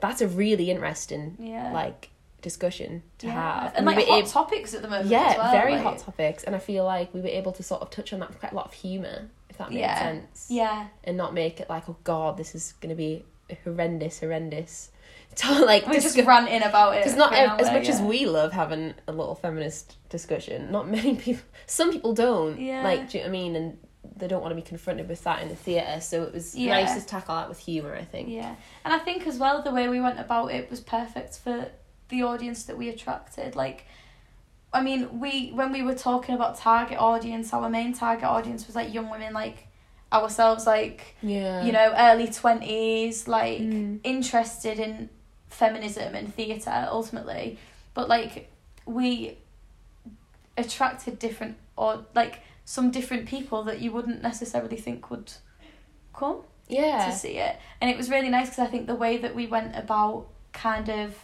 that's 0.00 0.20
a 0.20 0.28
really 0.28 0.70
interesting 0.70 1.36
Yeah. 1.38 1.72
like 1.72 2.10
discussion 2.42 3.02
to 3.18 3.26
Yeah. 3.26 3.32
have 3.32 3.74
And 3.76 3.84
we 3.86 3.94
like 3.96 4.06
hot 4.06 4.22
ab- 4.22 4.28
topics 4.28 4.72
at 4.74 4.82
the 4.82 4.88
moment. 4.88 5.08
yeah, 5.10 5.30
as 5.32 5.38
well, 5.38 5.50
very 5.52 5.72
like- 5.72 5.82
hot 5.82 5.98
topics, 5.98 6.44
and 6.44 6.54
I 6.54 6.60
feel 6.60 6.84
like 6.84 7.12
we 7.12 7.20
were 7.20 7.34
able 7.40 7.50
to 7.52 7.62
sort 7.64 7.82
of 7.82 7.90
touch 7.90 8.12
on 8.12 8.20
that 8.20 8.28
with 8.28 8.38
quite 8.38 8.52
a 8.52 8.54
lot 8.54 8.66
of 8.66 8.74
humour, 8.74 9.18
if 9.50 9.58
that 9.58 9.72
makes 9.72 9.98
sense. 9.98 10.46
Yeah. 10.48 10.86
And 11.02 11.16
not 11.16 11.34
make 11.34 11.58
it 11.58 11.68
like, 11.68 11.88
oh 11.88 11.96
god, 12.04 12.36
this 12.36 12.54
is 12.54 12.74
going 12.80 12.90
to 12.90 12.94
be 13.06 13.24
horrendous, 13.64 14.20
horrendous. 14.20 14.90
To 15.46 15.64
like, 15.64 15.86
We 15.86 15.94
just 15.94 16.06
discuss- 16.16 16.26
ranting 16.26 16.62
about 16.62 16.96
it. 16.96 17.04
because 17.04 17.16
not 17.16 17.32
ev- 17.32 17.60
as 17.60 17.68
much 17.72 17.88
as 17.88 18.00
we 18.00 18.26
love 18.26 18.52
having 18.52 18.94
a 19.06 19.12
little 19.12 19.34
feminist 19.36 19.96
discussion, 20.08 20.72
not 20.72 20.88
many 20.88 21.14
people. 21.14 21.42
Some 21.66 21.92
people 21.92 22.12
don't. 22.12 22.60
Yeah. 22.60 22.82
Like, 22.82 23.10
do 23.10 23.18
you 23.18 23.24
know 23.24 23.30
what 23.30 23.36
I 23.36 23.40
mean? 23.40 23.56
And 23.56 23.78
they 24.16 24.26
don't 24.26 24.40
want 24.42 24.50
to 24.52 24.56
be 24.56 24.62
confronted 24.62 25.08
with 25.08 25.22
that 25.24 25.42
in 25.42 25.48
the 25.48 25.54
theatre. 25.54 26.00
So 26.00 26.22
it 26.24 26.32
was 26.34 26.56
Yeah. 26.56 26.72
nice 26.80 27.00
to 27.00 27.06
tackle 27.06 27.36
that 27.36 27.48
with 27.48 27.58
humour. 27.58 27.94
I 27.94 28.04
think. 28.04 28.28
Yeah, 28.30 28.54
and 28.84 28.92
I 28.92 28.98
think 28.98 29.26
as 29.28 29.38
well 29.38 29.62
the 29.62 29.70
way 29.70 29.88
we 29.88 30.00
went 30.00 30.18
about 30.18 30.50
it 30.50 30.68
was 30.70 30.80
perfect 30.80 31.38
for 31.38 31.68
the 32.08 32.22
audience 32.22 32.64
that 32.64 32.76
we 32.76 32.88
attracted. 32.88 33.54
Like, 33.54 33.84
I 34.72 34.82
mean, 34.82 35.20
we 35.20 35.50
when 35.50 35.70
we 35.72 35.82
were 35.82 35.94
talking 35.94 36.34
about 36.34 36.56
target 36.58 36.98
audience, 36.98 37.52
our 37.52 37.68
main 37.68 37.92
target 37.92 38.24
audience 38.24 38.66
was 38.66 38.74
like 38.74 38.92
young 38.92 39.08
women, 39.10 39.32
like 39.34 39.68
ourselves, 40.12 40.66
like 40.66 41.16
Yeah. 41.22 41.62
you 41.64 41.70
know, 41.70 41.94
early 41.96 42.26
twenties, 42.28 43.28
like 43.28 43.60
Mm. 43.60 44.00
interested 44.02 44.78
in 44.80 45.10
feminism 45.50 46.14
and 46.14 46.34
theatre 46.34 46.88
ultimately, 46.90 47.58
but 47.94 48.08
like 48.08 48.50
we 48.86 49.36
attracted 50.56 51.18
different 51.18 51.56
or 51.76 52.04
like 52.14 52.40
some 52.64 52.90
different 52.90 53.26
people 53.26 53.62
that 53.64 53.80
you 53.80 53.92
wouldn't 53.92 54.22
necessarily 54.22 54.76
think 54.76 55.10
would 55.10 55.32
come 56.12 56.42
Yeah. 56.68 57.06
to 57.08 57.16
see 57.16 57.38
it 57.38 57.56
and 57.80 57.88
it 57.90 57.96
was 57.96 58.10
really 58.10 58.28
nice 58.28 58.48
because 58.48 58.66
i 58.66 58.66
think 58.66 58.86
the 58.88 58.94
way 58.96 59.18
that 59.18 59.34
we 59.36 59.46
went 59.46 59.76
about 59.76 60.26
kind 60.52 60.88
of 60.88 61.14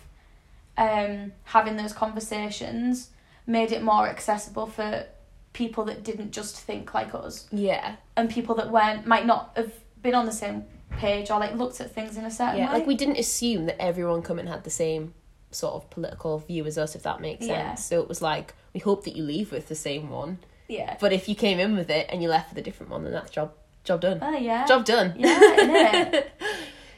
um 0.79 1.33
having 1.45 1.77
those 1.77 1.93
conversations 1.93 3.11
made 3.47 3.73
it 3.73 3.83
more 3.83 4.07
accessible 4.09 4.67
for 4.67 5.05
people 5.53 5.85
that 5.87 6.05
didn't 6.05 6.31
just 6.31 6.57
think 6.61 6.95
like 6.95 7.13
us 7.15 7.49
Yeah. 7.51 7.97
and 8.17 8.31
people 8.31 8.55
that 8.57 8.71
weren't 8.71 9.05
might 9.07 9.27
not 9.27 9.51
have 9.57 9.73
been 10.01 10.15
on 10.15 10.27
the 10.27 10.33
same 10.33 10.65
page 10.99 11.31
or 11.31 11.39
like 11.39 11.55
looked 11.55 11.81
at 11.81 11.91
things 11.93 12.17
in 12.17 12.25
a 12.25 12.31
certain 12.31 12.59
Yeah, 12.59 12.73
way 12.73 12.79
like 12.79 12.87
we 12.87 12.95
didn't 12.97 13.19
assume 13.19 13.67
that 13.67 13.81
everyone 13.81 14.23
coming 14.23 14.47
had 14.47 14.65
the 14.65 14.71
same 14.71 15.15
sort 15.51 15.75
of 15.75 15.89
political 15.91 16.39
view 16.39 16.65
as 16.67 16.77
us, 16.79 16.95
if 16.95 17.03
that 17.05 17.21
makes 17.21 17.47
sense. 17.47 17.51
Yeah. 17.59 17.75
So 17.75 18.01
it 18.01 18.09
was 18.09 18.21
like 18.23 18.55
we 18.73 18.81
hope 18.81 19.05
that 19.05 19.15
you 19.17 19.23
leave 19.23 19.53
with 19.53 19.69
the 19.69 19.75
same 19.75 20.11
one, 20.11 20.39
yeah 20.69 20.97
but 21.01 21.13
if 21.13 21.29
you 21.29 21.35
came 21.35 21.59
in 21.61 21.77
with 21.77 21.91
it 21.91 22.07
and 22.11 22.23
you 22.23 22.29
left 22.29 22.51
with 22.51 22.59
a 22.59 22.63
different 22.63 22.91
one, 22.91 23.05
then 23.05 23.13
that's 23.13 23.31
job 23.31 23.53
job 23.85 24.01
done. 24.01 24.19
oh 24.23 24.37
yeah 24.37 24.67
Job 24.67 24.85
done. 24.85 25.15
yeah? 25.19 26.23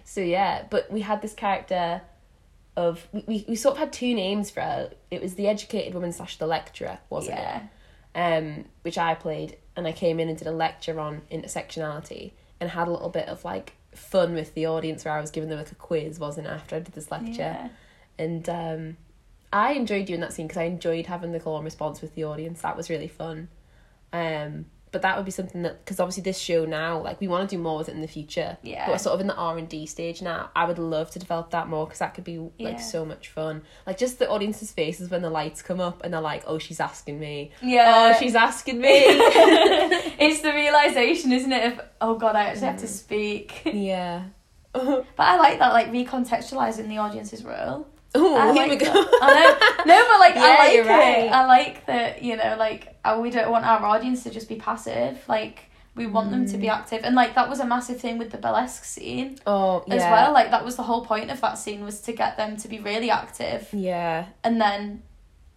So 0.04 0.20
yeah, 0.20 0.64
but 0.70 0.90
we 0.90 1.00
had 1.00 1.20
this 1.20 1.34
character 1.34 2.00
of 2.76 3.06
we, 3.12 3.24
we, 3.26 3.44
we 3.48 3.56
sort 3.56 3.72
of 3.74 3.78
had 3.80 3.92
two 3.92 4.14
names 4.14 4.50
for 4.50 4.60
her. 4.60 4.90
It 5.10 5.20
was 5.20 5.34
the 5.34 5.48
educated 5.48 5.94
woman 5.94 6.12
slash 6.12 6.36
the 6.38 6.46
lecturer, 6.46 6.98
wasn't 7.10 7.38
yeah. 7.38 7.62
it? 8.14 8.18
Um, 8.18 8.64
which 8.82 8.96
I 8.98 9.14
played, 9.14 9.56
and 9.74 9.86
I 9.86 9.92
came 9.92 10.20
in 10.20 10.28
and 10.28 10.38
did 10.38 10.46
a 10.46 10.52
lecture 10.52 11.00
on 11.00 11.22
intersectionality, 11.32 12.32
and 12.60 12.70
had 12.70 12.86
a 12.86 12.92
little 12.92 13.08
bit 13.08 13.28
of 13.28 13.44
like 13.44 13.72
fun 13.96 14.34
with 14.34 14.54
the 14.54 14.66
audience 14.66 15.04
where 15.04 15.14
I 15.14 15.20
was 15.20 15.30
giving 15.30 15.48
them 15.50 15.58
like 15.58 15.72
a 15.72 15.76
quiz, 15.76 16.18
wasn't 16.18 16.46
it, 16.46 16.50
after 16.50 16.76
I 16.76 16.80
did 16.80 16.94
this 16.94 17.10
lecture, 17.10 17.32
Yeah. 17.32 17.68
and 18.18 18.48
um, 18.48 18.96
I 19.52 19.72
enjoyed 19.72 20.06
doing 20.06 20.20
that 20.20 20.32
scene 20.32 20.46
because 20.46 20.60
I 20.60 20.64
enjoyed 20.64 21.06
having 21.06 21.32
the 21.32 21.40
call 21.40 21.56
and 21.56 21.64
response 21.64 22.00
with 22.02 22.14
the 22.14 22.24
audience. 22.24 22.62
That 22.62 22.76
was 22.76 22.90
really 22.90 23.08
fun. 23.08 23.48
Um, 24.12 24.66
but 24.96 25.02
that 25.02 25.14
would 25.18 25.26
be 25.26 25.30
something 25.30 25.60
that 25.60 25.84
because 25.84 26.00
obviously 26.00 26.22
this 26.22 26.38
show 26.38 26.64
now, 26.64 26.98
like 27.02 27.20
we 27.20 27.28
want 27.28 27.46
to 27.46 27.54
do 27.54 27.60
more 27.60 27.76
with 27.76 27.90
it 27.90 27.94
in 27.94 28.00
the 28.00 28.08
future. 28.08 28.56
Yeah. 28.62 28.86
But 28.86 28.92
we're 28.92 28.98
sort 28.98 29.12
of 29.12 29.20
in 29.20 29.26
the 29.26 29.36
R 29.36 29.58
and 29.58 29.68
D 29.68 29.84
stage 29.84 30.22
now. 30.22 30.48
I 30.56 30.64
would 30.64 30.78
love 30.78 31.10
to 31.10 31.18
develop 31.18 31.50
that 31.50 31.68
more 31.68 31.84
because 31.84 31.98
that 31.98 32.14
could 32.14 32.24
be 32.24 32.38
like 32.38 32.50
Yeah. 32.58 32.76
so 32.78 33.04
much 33.04 33.28
fun. 33.28 33.60
Like 33.86 33.98
just 33.98 34.18
the 34.18 34.30
audience's 34.30 34.72
faces 34.72 35.10
when 35.10 35.20
the 35.20 35.28
lights 35.28 35.60
come 35.60 35.80
up 35.80 36.02
and 36.02 36.14
they're 36.14 36.22
like, 36.22 36.44
"Oh, 36.46 36.56
she's 36.56 36.80
asking 36.80 37.20
me." 37.20 37.50
Yeah. 37.60 38.14
Oh, 38.14 38.18
she's 38.18 38.34
asking 38.34 38.80
me. 38.80 38.88
it's 38.98 40.40
the 40.40 40.54
realization, 40.54 41.30
isn't 41.30 41.52
it? 41.52 41.74
Of 41.74 41.80
oh 42.00 42.14
god, 42.14 42.36
I 42.36 42.44
actually 42.44 42.68
have 42.68 42.78
to 42.78 42.86
mm. 42.86 42.88
speak. 42.88 43.60
yeah. 43.66 44.24
but 44.72 45.04
I 45.18 45.36
like 45.36 45.58
that, 45.58 45.74
like 45.74 45.92
recontextualizing 45.92 46.88
the 46.88 46.96
audience's 46.96 47.44
role. 47.44 47.86
Oh, 48.14 48.36
I 48.36 48.52
here 48.52 48.66
like 48.66 48.70
we 48.70 48.76
go. 48.86 48.92
I 49.20 49.34
know. 49.34 49.84
No, 49.84 50.06
but 50.08 50.18
like 50.20 50.34
Yeah, 50.36 50.42
I 50.42 50.58
like 50.58 50.74
it. 50.74 50.86
right. 50.86 51.30
I 51.30 51.46
like 51.46 51.86
that. 51.86 52.22
You 52.22 52.36
know, 52.36 52.56
like 52.58 52.95
uh, 53.06 53.18
we 53.20 53.30
don't 53.30 53.50
want 53.50 53.64
our 53.64 53.84
audience 53.84 54.22
to 54.24 54.30
just 54.30 54.48
be 54.48 54.56
passive. 54.56 55.22
Like 55.28 55.70
we 55.94 56.06
want 56.06 56.30
them 56.30 56.44
to 56.46 56.58
be 56.58 56.66
Mm. 56.66 56.72
active, 56.78 57.00
and 57.04 57.14
like 57.14 57.34
that 57.36 57.48
was 57.48 57.58
a 57.60 57.64
massive 57.66 57.98
thing 58.00 58.18
with 58.18 58.30
the 58.30 58.38
burlesque 58.38 58.84
scene 58.84 59.38
Oh, 59.46 59.82
yeah. 59.86 59.94
as 59.94 60.02
well. 60.02 60.32
Like 60.32 60.50
that 60.50 60.64
was 60.64 60.76
the 60.76 60.82
whole 60.82 61.04
point 61.04 61.30
of 61.30 61.40
that 61.40 61.56
scene 61.58 61.84
was 61.84 62.00
to 62.02 62.12
get 62.12 62.36
them 62.36 62.56
to 62.58 62.68
be 62.68 62.78
really 62.80 63.10
active, 63.10 63.68
Yeah, 63.72 64.26
and 64.44 64.60
then 64.60 65.02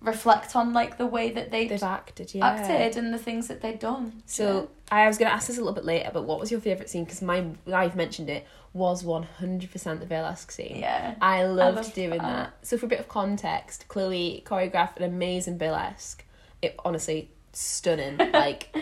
reflect 0.01 0.55
on 0.55 0.71
like 0.71 0.97
the 0.97 1.05
way 1.05 1.29
that 1.31 1.51
they 1.51 1.67
they've 1.67 1.83
acted. 1.83 2.33
Yeah. 2.33 2.45
acted 2.47 2.95
and 2.95 3.13
the 3.13 3.17
things 3.17 3.47
that 3.49 3.59
they'd 3.61 3.79
done. 3.79 4.23
So 4.25 4.69
I 4.89 5.07
was 5.07 5.17
gonna 5.17 5.31
ask 5.31 5.47
this 5.47 5.57
a 5.57 5.59
little 5.61 5.73
bit 5.75 5.83
later, 5.83 6.09
but 6.13 6.23
what 6.23 6.39
was 6.39 6.51
your 6.51 6.61
favorite 6.61 6.89
scene? 6.89 7.03
Because 7.03 7.21
my 7.21 7.43
I've 7.73 7.97
mentioned 7.97 8.29
it 8.29 8.45
was 8.71 9.03
one 9.03 9.23
hundred 9.23 9.71
percent 9.71 9.99
the 9.99 10.05
burlesque 10.05 10.51
scene. 10.51 10.77
yeah, 10.77 11.15
I 11.21 11.43
loved 11.43 11.75
loved 11.77 11.93
doing 11.95 12.11
that. 12.11 12.21
that. 12.21 12.53
So 12.65 12.77
for 12.77 12.85
a 12.85 12.89
bit 12.89 12.99
of 13.01 13.09
context, 13.09 13.89
Chloe 13.89 14.41
choreographed 14.45 14.95
an 14.97 15.03
amazing 15.03 15.57
burlesque. 15.57 16.23
It 16.61 16.79
honestly 16.85 17.29
stunning, 17.59 18.17
like 18.33 18.75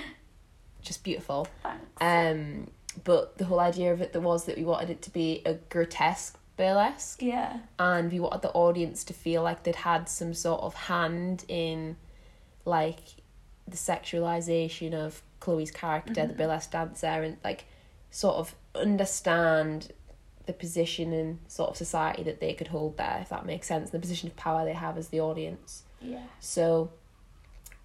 just 0.82 1.04
beautiful. 1.04 1.48
thanks. 1.64 1.86
Um, 2.02 2.68
but 3.04 3.38
the 3.38 3.46
whole 3.46 3.60
idea 3.60 3.94
of 3.94 4.02
it 4.02 4.14
that 4.14 4.22
was 4.22 4.46
that 4.46 4.58
we 4.58 4.64
wanted 4.64 4.90
it 4.90 5.02
to 5.04 5.12
be 5.12 5.42
a 5.46 5.54
grotesque 5.56 6.38
burlesque, 6.56 7.22
yeah, 7.22 7.60
and 7.78 8.12
we 8.12 8.20
wanted 8.20 8.42
the 8.42 8.52
audience 8.52 9.04
to 9.06 9.14
feel 9.14 9.44
like 9.44 9.64
they'd 9.64 9.76
had 9.76 10.10
some 10.10 10.34
sort 10.34 10.62
of 10.62 10.74
hand 10.74 11.46
in, 11.48 11.96
like, 12.66 13.00
the 13.68 13.78
sexualization 13.78 14.94
of 14.94 15.22
Chloe's 15.40 15.70
character, 15.72 16.26
the 16.26 16.34
burlesque 16.34 16.72
dancer, 16.72 17.06
and 17.08 17.38
like, 17.44 17.66
sort 18.10 18.38
of 18.38 18.56
understand 18.74 19.92
the 20.48 20.54
position 20.54 21.12
in 21.14 21.40
sort 21.48 21.70
of 21.70 21.78
society 21.78 22.24
that 22.24 22.40
they 22.40 22.54
could 22.54 22.68
hold 22.70 22.98
there, 22.98 23.20
if 23.22 23.30
that 23.30 23.46
makes 23.46 23.68
sense, 23.68 23.90
the 23.92 24.00
position 24.00 24.28
of 24.30 24.36
power 24.38 24.64
they 24.66 24.74
have 24.74 24.98
as 24.98 25.10
the 25.10 25.20
audience. 25.20 25.84
yeah, 26.02 26.24
So, 26.40 26.90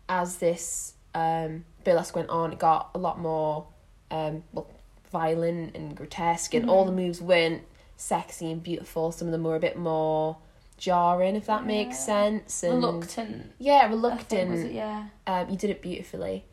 as 0.09 0.37
this 0.37 0.95
um, 1.15 1.65
burlesque 1.85 2.17
went 2.17 2.31
on, 2.31 2.53
it 2.53 2.59
got 2.59 2.91
a 2.95 2.99
lot 2.99 3.19
more 3.19 3.67
um, 4.11 4.45
well, 4.53 4.69
violent 5.11 5.77
and 5.77 5.97
grotesque, 5.97 6.55
and 6.55 6.69
all 6.69 6.85
the 6.85 6.93
moves 6.93 7.21
weren't 7.21 7.62
sexy 7.97 8.51
and 8.51 8.62
beautiful. 8.62 9.12
Some 9.12 9.29
of 9.29 9.33
them 9.33 9.45
were 9.45 9.57
a 9.57 9.61
bit 9.61 9.77
more 9.77 10.37
jarring, 10.77 11.37
if 11.37 11.47
that 11.47 11.65
makes 11.67 11.99
sense. 11.99 12.62
And 12.62 12.75
reluctant. 12.83 13.53
yeah, 13.59 13.81
think, 13.81 13.93
reluctant. 13.93 14.73
Yeah, 14.73 15.09
Um, 15.27 15.49
you 15.51 15.57
did 15.57 15.71
it 15.71 15.81
beautifully. 15.83 16.45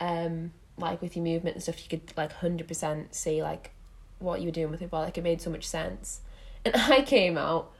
Um, 0.00 0.52
like 0.76 1.00
with 1.00 1.16
your 1.16 1.24
movement 1.24 1.56
and 1.56 1.62
stuff, 1.62 1.82
you 1.82 1.88
could 1.88 2.12
like 2.16 2.32
hundred 2.32 2.68
percent 2.68 3.14
see 3.14 3.42
like 3.42 3.70
what 4.18 4.40
you 4.40 4.46
were 4.46 4.52
doing 4.52 4.70
with 4.70 4.82
it. 4.82 4.90
But 4.90 5.00
like 5.04 5.18
it 5.18 5.24
made 5.24 5.40
so 5.40 5.50
much 5.50 5.66
sense. 5.66 6.20
And 6.64 6.74
I 6.92 7.02
came 7.02 7.38
out 7.38 7.72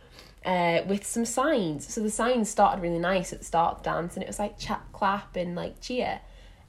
uh, 0.47 0.83
with 0.87 1.05
some 1.05 1.25
signs. 1.27 1.93
So 1.93 2.01
the 2.01 2.11
signs 2.11 2.49
started 2.49 2.81
really 2.81 2.99
nice 3.01 3.33
at 3.33 3.41
the 3.41 3.45
start 3.45 3.77
of 3.77 3.83
the 3.83 3.91
dance, 3.91 4.15
and 4.15 4.23
it 4.23 4.27
was 4.29 4.39
like 4.39 4.59
chat, 4.59 4.83
clap, 4.93 5.37
and 5.37 5.55
like 5.55 5.81
cheer. 5.81 6.21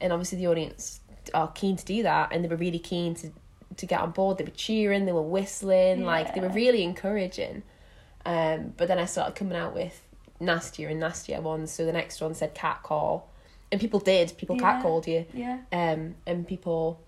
And 0.02 0.12
obviously 0.12 0.40
the 0.40 0.48
audience 0.48 1.00
are 1.34 1.50
keen 1.52 1.76
to 1.78 1.86
do 1.86 2.04
that, 2.04 2.30
and 2.32 2.44
they 2.44 2.50
were 2.50 2.58
really 2.58 2.80
keen 2.80 3.14
to 3.16 3.32
to 3.78 3.86
get 3.86 4.02
on 4.02 4.12
board. 4.12 4.40
They 4.40 4.44
were 4.44 4.50
cheering, 4.50 5.06
they 5.06 5.12
were 5.12 5.22
whistling, 5.22 6.04
like 6.04 6.34
they 6.34 6.42
were 6.42 6.50
really 6.50 6.84
encouraging. 6.84 7.62
Um, 8.26 8.74
but 8.76 8.88
then 8.88 8.98
I 8.98 9.06
started 9.06 9.36
coming 9.36 9.56
out 9.56 9.74
with 9.76 10.02
nastier 10.40 10.90
and 10.90 11.00
nastier 11.00 11.40
ones. 11.42 11.72
So 11.72 11.86
the 11.86 11.94
next 11.94 12.20
one 12.20 12.34
said 12.34 12.56
cat 12.56 12.82
call, 12.84 13.30
and 13.72 13.80
people 13.80 14.00
did. 14.00 14.34
People 14.38 14.56
Yeah. 14.58 14.82
catcalled 14.82 15.06
you, 15.08 15.26
yeah, 15.34 15.60
um, 15.72 16.16
and 16.26 16.48
people. 16.48 17.00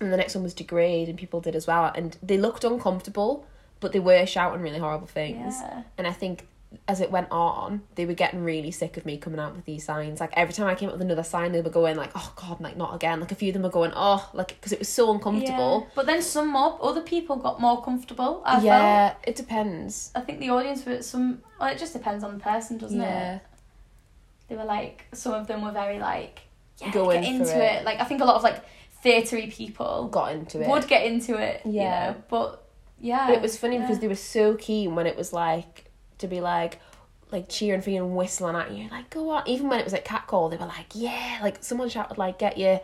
And 0.00 0.12
the 0.12 0.16
next 0.16 0.36
one 0.36 0.44
was 0.44 0.54
degrade, 0.54 1.08
and 1.08 1.18
people 1.18 1.40
did 1.40 1.56
as 1.56 1.66
well. 1.66 1.90
And 1.92 2.16
they 2.22 2.38
looked 2.38 2.62
uncomfortable, 2.62 3.44
but 3.80 3.92
they 3.92 4.00
were 4.00 4.26
shouting 4.26 4.60
really 4.62 4.78
horrible 4.78 5.06
things. 5.06 5.54
yeah. 5.60 5.82
And 5.96 6.06
I 6.06 6.12
think 6.12 6.46
as 6.86 7.00
it 7.00 7.10
went 7.10 7.28
on, 7.30 7.80
they 7.94 8.04
were 8.04 8.12
getting 8.12 8.44
really 8.44 8.70
sick 8.70 8.98
of 8.98 9.06
me 9.06 9.16
coming 9.16 9.40
out 9.40 9.56
with 9.56 9.64
these 9.64 9.84
signs. 9.84 10.20
Like 10.20 10.32
every 10.36 10.52
time 10.52 10.66
I 10.66 10.74
came 10.74 10.88
up 10.90 10.94
with 10.96 11.00
another 11.02 11.22
sign, 11.22 11.52
they 11.52 11.62
were 11.62 11.70
going 11.70 11.96
like, 11.96 12.10
"Oh 12.14 12.30
God, 12.36 12.60
like 12.60 12.76
not 12.76 12.94
again." 12.94 13.20
Like 13.20 13.32
a 13.32 13.34
few 13.34 13.48
of 13.48 13.54
them 13.54 13.62
were 13.62 13.70
going, 13.70 13.92
"Oh," 13.96 14.28
like 14.34 14.48
because 14.48 14.72
it 14.72 14.78
was 14.78 14.88
so 14.88 15.10
uncomfortable. 15.10 15.84
Yeah. 15.86 15.92
But 15.94 16.04
then 16.06 16.20
some 16.20 16.48
more 16.48 16.78
other 16.82 17.00
people 17.00 17.36
got 17.36 17.58
more 17.58 17.82
comfortable. 17.82 18.42
I 18.44 18.60
Yeah, 18.60 19.08
felt. 19.10 19.18
it 19.28 19.36
depends. 19.36 20.12
I 20.14 20.20
think 20.20 20.40
the 20.40 20.50
audience 20.50 20.84
were 20.84 21.00
some. 21.00 21.42
Well, 21.58 21.70
it 21.70 21.78
just 21.78 21.94
depends 21.94 22.22
on 22.22 22.34
the 22.34 22.40
person, 22.40 22.76
doesn't 22.76 23.00
it? 23.00 23.02
yeah, 23.04 23.36
it? 23.36 23.42
They 24.48 24.56
were 24.56 24.64
like 24.64 25.06
some 25.14 25.32
of 25.32 25.46
them 25.46 25.62
were 25.62 25.72
very 25.72 25.98
like 25.98 26.40
yeah, 26.82 26.92
Going 26.92 27.22
get 27.22 27.32
into 27.32 27.56
it. 27.64 27.80
it. 27.80 27.84
Like 27.84 27.98
I 27.98 28.04
think 28.04 28.20
a 28.20 28.24
lot 28.26 28.36
of 28.36 28.42
like 28.42 28.62
theatery 29.02 29.50
people 29.50 30.08
got 30.08 30.32
into 30.32 30.60
it. 30.60 30.68
would 30.68 30.86
get 30.86 31.06
into 31.06 31.36
it. 31.38 31.62
Yeah. 31.64 32.08
You 32.08 32.12
know? 32.12 32.22
But 32.28 32.64
yeah. 33.00 33.26
But 33.28 33.36
it 33.36 33.42
was 33.42 33.56
funny 33.58 33.76
yeah. 33.76 33.82
because 33.82 33.98
they 34.00 34.08
were 34.08 34.14
so 34.14 34.54
keen 34.54 34.94
when 34.94 35.06
it 35.06 35.16
was 35.16 35.32
like 35.32 35.90
to 36.18 36.26
be 36.26 36.40
like 36.40 36.80
like 37.30 37.48
cheering 37.48 37.82
for 37.82 37.90
you 37.90 38.02
and 38.04 38.16
whistling 38.16 38.56
at 38.56 38.70
you, 38.72 38.88
like 38.90 39.10
go 39.10 39.30
on. 39.30 39.46
Even 39.46 39.68
when 39.68 39.78
it 39.78 39.84
was 39.84 39.92
like 39.92 40.04
catcall, 40.04 40.48
they 40.48 40.56
were 40.56 40.66
like, 40.66 40.86
yeah, 40.94 41.38
like 41.42 41.62
someone 41.62 41.88
shouted 41.88 42.16
like 42.18 42.38
get 42.38 42.56
you 42.56 42.78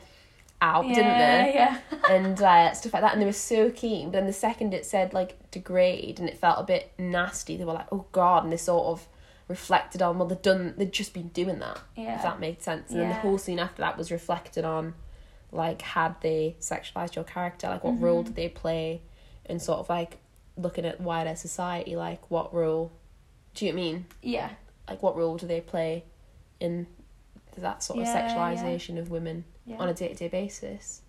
out, 0.61 0.87
yeah, 0.87 0.94
didn't 0.94 1.18
they? 1.18 1.53
Yeah. 1.55 1.79
And 2.11 2.40
uh, 2.42 2.72
stuff 2.74 2.92
like 2.92 3.03
that, 3.03 3.12
and 3.14 3.22
they 3.22 3.27
were 3.27 3.33
so 3.33 3.70
keen. 3.70 4.07
But 4.11 4.18
then 4.18 4.27
the 4.27 4.33
second 4.35 4.74
it 4.74 4.85
said 4.85 5.14
like 5.14 5.50
degrade, 5.50 6.20
and 6.20 6.29
it 6.29 6.37
felt 6.38 6.59
a 6.61 6.64
bit 6.64 6.92
nasty, 6.98 7.57
they 7.57 7.64
were 7.64 7.72
like, 7.72 7.87
oh 7.90 8.05
god, 8.12 8.44
and 8.44 8.53
they 8.53 8.57
sort 8.59 8.87
of 8.87 9.09
reflected 9.46 10.00
on 10.00 10.18
well 10.18 10.27
they'd 10.27 10.40
done 10.40 10.72
they'd 10.79 10.90
just 10.90 11.12
been 11.12 11.29
doing 11.29 11.59
that 11.59 11.79
Yeah. 11.96 12.16
if 12.16 12.22
that 12.22 12.40
made 12.40 12.62
sense 12.62 12.90
and 12.90 12.98
then 13.00 13.09
the 13.11 13.14
whole 13.16 13.37
scene 13.37 13.59
after 13.59 13.83
that 13.83 13.98
was 13.98 14.11
reflected 14.11 14.64
on 14.64 14.94
like 15.53 15.83
had 15.83 16.18
they 16.22 16.57
sexualized 16.61 17.14
your 17.14 17.24
character 17.27 17.68
like 17.68 17.85
what 17.85 17.92
Mm-hmm. 17.96 18.05
role 18.05 18.22
did 18.22 18.37
they 18.37 18.48
play 18.48 19.03
and 19.47 19.61
sort 19.61 19.79
of 19.81 19.89
like 19.89 20.19
looking 20.57 20.85
at 20.85 21.01
wider 21.01 21.35
society 21.35 21.97
like 21.97 22.31
what 22.31 22.55
role 22.55 22.93
do 23.55 23.67
you 23.67 23.73
know 23.73 23.79
I 23.79 23.83
mean 23.83 24.07
yeah. 24.23 24.51
like 24.89 25.03
what 25.03 25.17
role 25.17 25.37
do 25.37 25.47
they 25.47 25.61
play 25.61 26.05
in 26.61 26.87
that 27.59 27.83
sort 27.83 27.99
of 28.01 28.07
Yeah, 28.07 28.15
yeah. 28.15 28.35
sexualization 28.35 28.99
of 28.99 29.11
women 29.11 29.45
Yeah. 29.67 29.77
on 29.79 29.89
a 29.89 29.95
day-to-day 29.95 30.29
basis 30.29 31.03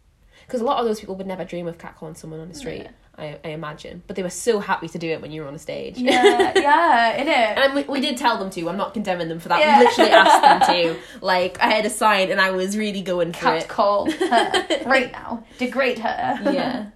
because 0.48 0.62
a 0.62 0.64
lot 0.66 0.80
of 0.80 0.86
those 0.86 1.00
people 1.00 1.16
would 1.16 1.28
never 1.28 1.46
dream 1.46 1.68
of 1.68 1.78
catcalling 1.78 2.18
someone 2.18 2.40
on 2.40 2.50
the 2.50 2.56
street. 2.56 2.88
I, 3.18 3.40
I 3.46 3.48
imagine 3.50 4.04
but 4.08 4.18
they 4.18 4.24
were 4.24 4.30
so 4.30 4.60
happy 4.60 4.90
to 4.90 4.98
do 5.00 5.10
it 5.10 5.22
when 5.22 5.32
you 5.32 5.42
were 5.42 5.48
on 5.48 5.56
a 5.56 5.60
stage 5.60 5.98
Yeah, 5.98 6.52
yeah, 6.56 7.16
in 7.22 7.28
it. 7.30 7.58
and 7.58 7.74
we, 7.74 7.84
we 7.84 8.02
did 8.02 8.18
tell 8.18 8.38
them 8.38 8.50
to. 8.50 8.68
I'm 8.70 8.76
not 8.76 8.94
condemning 8.94 9.30
them 9.30 9.40
for 9.40 9.48
that. 9.48 9.60
We 9.80 9.86
literally 9.86 10.12
asked 10.12 10.68
them 10.68 10.76
to. 10.76 11.00
Like, 11.22 11.58
I 11.62 11.68
had 11.72 11.86
a 11.86 11.90
sign 11.90 12.30
and 12.30 12.42
I 12.42 12.52
was 12.52 12.78
really 12.78 13.02
going 13.02 13.32
for 13.32 13.40
Cat 13.40 13.62
it. 13.64 13.68
call 13.70 14.12
her 14.12 14.52
right 14.86 15.12
now. 15.14 15.46
Degrade 15.58 16.00
her. 16.00 16.40
Yeah. 16.52 16.88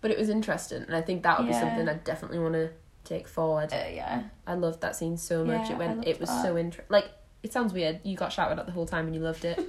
But 0.00 0.10
it 0.10 0.18
was 0.18 0.28
interesting, 0.28 0.82
and 0.82 0.94
I 0.94 1.00
think 1.02 1.22
that 1.24 1.38
would 1.38 1.48
be 1.48 1.52
something 1.54 1.88
I 1.88 1.94
definitely 1.94 2.38
want 2.38 2.54
to 2.54 2.70
take 3.04 3.26
forward. 3.26 3.72
Uh, 3.72 3.84
yeah. 3.90 4.22
I 4.46 4.54
loved 4.54 4.80
that 4.82 4.94
scene 4.96 5.16
so 5.16 5.44
much. 5.44 5.68
Yeah, 5.68 5.74
it 5.76 5.78
went. 5.78 6.06
It 6.06 6.20
was 6.20 6.28
that. 6.28 6.42
so 6.42 6.56
interesting. 6.58 6.86
Like, 6.90 7.06
it 7.42 7.52
sounds 7.52 7.72
weird. 7.72 8.00
You 8.04 8.16
got 8.16 8.32
shouted 8.32 8.58
at 8.58 8.66
the 8.66 8.72
whole 8.72 8.86
time 8.86 9.06
and 9.06 9.14
you 9.14 9.20
loved 9.20 9.44
it. 9.44 9.56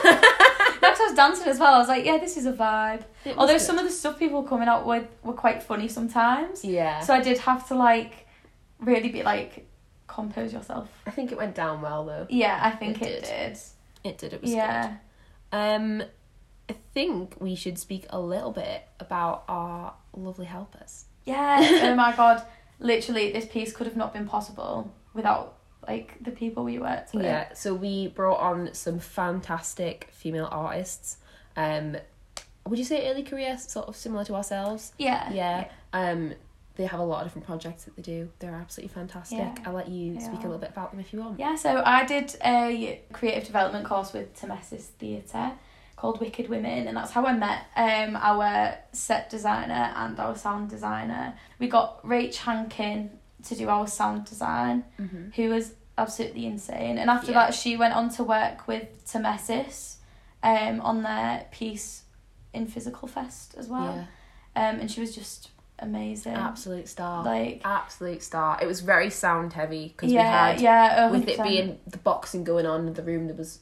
Next 0.82 1.00
I 1.00 1.04
was 1.06 1.14
dancing 1.14 1.48
as 1.48 1.58
well. 1.58 1.74
I 1.74 1.78
was 1.78 1.88
like, 1.88 2.04
yeah, 2.04 2.18
this 2.18 2.36
is 2.36 2.46
a 2.46 2.52
vibe. 2.52 3.04
Although 3.36 3.54
good. 3.54 3.60
some 3.60 3.78
of 3.78 3.84
the 3.84 3.90
stuff 3.90 4.18
people 4.18 4.42
were 4.42 4.48
coming 4.48 4.68
out 4.68 4.86
with 4.86 5.06
were 5.22 5.34
quite 5.34 5.62
funny 5.62 5.88
sometimes. 5.88 6.64
Yeah. 6.64 7.00
So 7.00 7.12
I 7.14 7.20
did 7.20 7.38
have 7.38 7.68
to 7.68 7.74
like 7.74 8.26
really 8.78 9.10
be 9.10 9.22
like 9.22 9.66
compose 10.06 10.52
yourself. 10.52 10.88
I 11.06 11.10
think 11.10 11.30
it 11.32 11.38
went 11.38 11.54
down 11.54 11.82
well 11.82 12.04
though. 12.06 12.26
Yeah, 12.30 12.58
I 12.62 12.70
think 12.70 13.00
It 13.02 13.08
it, 13.08 13.22
did. 13.24 13.52
did. 13.52 13.58
It 14.10 14.18
did. 14.18 14.32
It 14.32 14.42
was 14.42 14.52
Yeah. 14.52 14.96
good. 15.52 15.56
Um, 15.58 16.02
I 16.70 16.76
think 16.94 17.34
we 17.40 17.56
should 17.56 17.78
speak 17.80 18.06
a 18.10 18.20
little 18.20 18.52
bit 18.52 18.86
about 19.00 19.42
our 19.48 19.92
lovely 20.16 20.46
helpers. 20.46 21.06
Yeah. 21.24 21.58
oh 21.82 21.94
my 21.96 22.14
god. 22.14 22.44
Literally 22.78 23.32
this 23.32 23.44
piece 23.44 23.72
could 23.72 23.88
have 23.88 23.96
not 23.96 24.12
been 24.12 24.28
possible 24.28 24.94
without 25.12 25.56
like 25.88 26.22
the 26.22 26.30
people 26.30 26.62
we 26.62 26.78
worked 26.78 27.12
with. 27.12 27.24
Yeah, 27.24 27.52
so 27.54 27.74
we 27.74 28.06
brought 28.06 28.38
on 28.38 28.72
some 28.72 29.00
fantastic 29.00 30.10
female 30.12 30.48
artists. 30.52 31.16
Um, 31.56 31.96
would 32.66 32.78
you 32.78 32.84
say 32.84 33.10
early 33.10 33.24
career 33.24 33.58
sort 33.58 33.88
of 33.88 33.96
similar 33.96 34.24
to 34.26 34.34
ourselves? 34.36 34.92
Yeah. 34.96 35.32
Yeah. 35.32 35.68
Um, 35.92 36.34
they 36.76 36.86
have 36.86 37.00
a 37.00 37.04
lot 37.04 37.22
of 37.22 37.26
different 37.26 37.46
projects 37.46 37.84
that 37.84 37.96
they 37.96 38.02
do. 38.02 38.30
They're 38.38 38.54
absolutely 38.54 38.94
fantastic. 38.94 39.38
Yeah, 39.38 39.54
I'll 39.66 39.72
let 39.72 39.88
you 39.88 40.20
speak 40.20 40.38
a 40.38 40.44
little 40.44 40.58
bit 40.58 40.70
about 40.70 40.92
them 40.92 41.00
if 41.00 41.12
you 41.12 41.18
want. 41.18 41.40
Yeah, 41.40 41.56
so 41.56 41.82
I 41.84 42.06
did 42.06 42.36
a 42.44 43.02
creative 43.12 43.44
development 43.44 43.84
course 43.86 44.12
with 44.12 44.40
Tmesis 44.40 44.82
Theatre 44.82 45.52
called 46.00 46.20
Wicked 46.20 46.48
Women, 46.48 46.88
and 46.88 46.96
that's 46.96 47.10
how 47.12 47.24
I 47.26 47.32
met 47.36 47.66
um, 47.76 48.16
our 48.16 48.74
set 48.92 49.28
designer 49.30 49.92
and 49.96 50.18
our 50.18 50.34
sound 50.34 50.70
designer. 50.70 51.34
We 51.58 51.68
got 51.68 52.02
Rach 52.02 52.36
Hankin 52.36 53.10
to 53.48 53.54
do 53.54 53.68
our 53.68 53.86
sound 53.86 54.24
design, 54.24 54.84
Mm-hmm. 54.98 55.30
who 55.36 55.50
was 55.50 55.74
absolutely 55.98 56.46
insane. 56.46 56.96
And 56.98 57.10
after 57.10 57.32
Yeah. 57.32 57.46
that, 57.46 57.54
she 57.54 57.76
went 57.76 57.94
on 57.94 58.08
to 58.10 58.24
work 58.24 58.66
with 58.66 58.86
Tmesis 59.04 59.96
um, 60.42 60.80
on 60.80 61.02
their 61.02 61.46
piece 61.52 62.04
in 62.54 62.66
Physical 62.66 63.06
Fest 63.06 63.54
as 63.58 63.68
well. 63.68 64.06
Yeah. 64.56 64.68
Um, 64.70 64.80
and 64.80 64.90
she 64.90 65.00
was 65.00 65.14
just 65.14 65.50
amazing. 65.78 66.32
Absolute 66.34 66.88
star. 66.88 67.24
Like, 67.24 67.60
Absolute 67.64 68.22
star. 68.22 68.58
It 68.62 68.66
was 68.66 68.80
very 68.80 69.10
sound 69.10 69.52
heavy 69.52 69.88
because 69.88 70.10
yeah, 70.12 70.22
we 70.22 70.52
had 70.52 70.60
yeah, 70.62 71.10
with 71.10 71.28
it 71.28 71.42
being 71.42 71.78
the 71.86 71.98
boxing 71.98 72.42
going 72.44 72.66
on 72.66 72.86
in 72.88 72.94
the 72.94 73.02
room. 73.02 73.26
There 73.26 73.36
was 73.36 73.60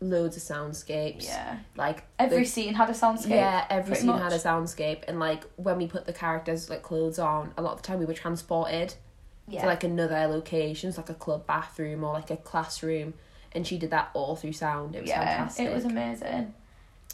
loads 0.00 0.36
of 0.36 0.42
soundscapes. 0.42 1.24
yeah. 1.24 1.58
Like 1.76 2.04
Every 2.18 2.40
the- 2.40 2.44
scene 2.44 2.74
had 2.74 2.90
a 2.90 2.92
soundscape. 2.92 3.30
Yeah, 3.30 3.64
every 3.70 3.96
scene 3.96 4.06
much. 4.08 4.22
had 4.22 4.32
a 4.32 4.38
soundscape, 4.38 5.04
and 5.08 5.18
like 5.18 5.44
when 5.56 5.78
we 5.78 5.86
put 5.86 6.04
the 6.04 6.12
characters 6.12 6.68
like 6.68 6.82
clothes 6.82 7.18
on, 7.18 7.52
a 7.56 7.62
lot 7.62 7.72
of 7.72 7.82
the 7.82 7.86
time 7.88 7.98
we 7.98 8.04
were 8.04 8.14
transported 8.14 8.94
yeah. 9.48 9.60
to 9.62 9.66
like 9.66 9.84
another 9.84 10.26
location, 10.26 10.92
so 10.92 11.00
like 11.00 11.10
a 11.10 11.14
club 11.14 11.46
bathroom 11.46 12.04
or 12.04 12.12
like 12.12 12.30
a 12.30 12.36
classroom, 12.36 13.14
and 13.52 13.66
she 13.66 13.78
did 13.78 13.90
that 13.90 14.10
all 14.14 14.36
through 14.36 14.52
sound. 14.52 14.94
It 14.96 15.02
was 15.02 15.08
yeah, 15.10 15.24
fantastic. 15.24 15.66
it 15.68 15.74
was 15.74 15.84
amazing. 15.84 16.52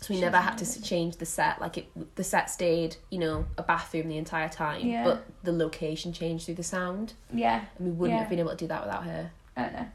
so 0.01 0.07
we 0.09 0.17
she 0.17 0.21
never 0.23 0.39
had 0.39 0.57
to 0.59 0.65
amazing. 0.65 0.83
s- 0.83 0.89
change 0.89 1.17
the 1.19 1.27
set. 1.27 1.61
Like 1.61 1.79
it, 1.79 2.17
the 2.17 2.25
set 2.25 2.49
stayed, 2.51 2.97
you 3.11 3.19
know, 3.19 3.45
a 3.59 3.63
bathroom 3.63 4.09
the 4.09 4.17
entire 4.17 4.49
time, 4.49 4.87
Yeah. 4.87 5.05
but 5.05 5.25
the 5.45 5.53
location 5.53 6.13
changed 6.13 6.47
through 6.47 6.55
the 6.55 6.63
sound, 6.65 7.13
Yeah, 7.33 7.65
and 7.79 7.87
we 7.87 7.93
wouldn't 7.93 8.17
Yeah. 8.17 8.21
have 8.23 8.31
been 8.31 8.39
able 8.41 8.51
to 8.51 8.57
do 8.57 8.67
that 8.69 8.83
without 8.85 9.05
her. 9.05 9.31
Oh, 9.57 9.61
I 9.61 9.65
don't 9.65 9.73
know. 9.75 9.87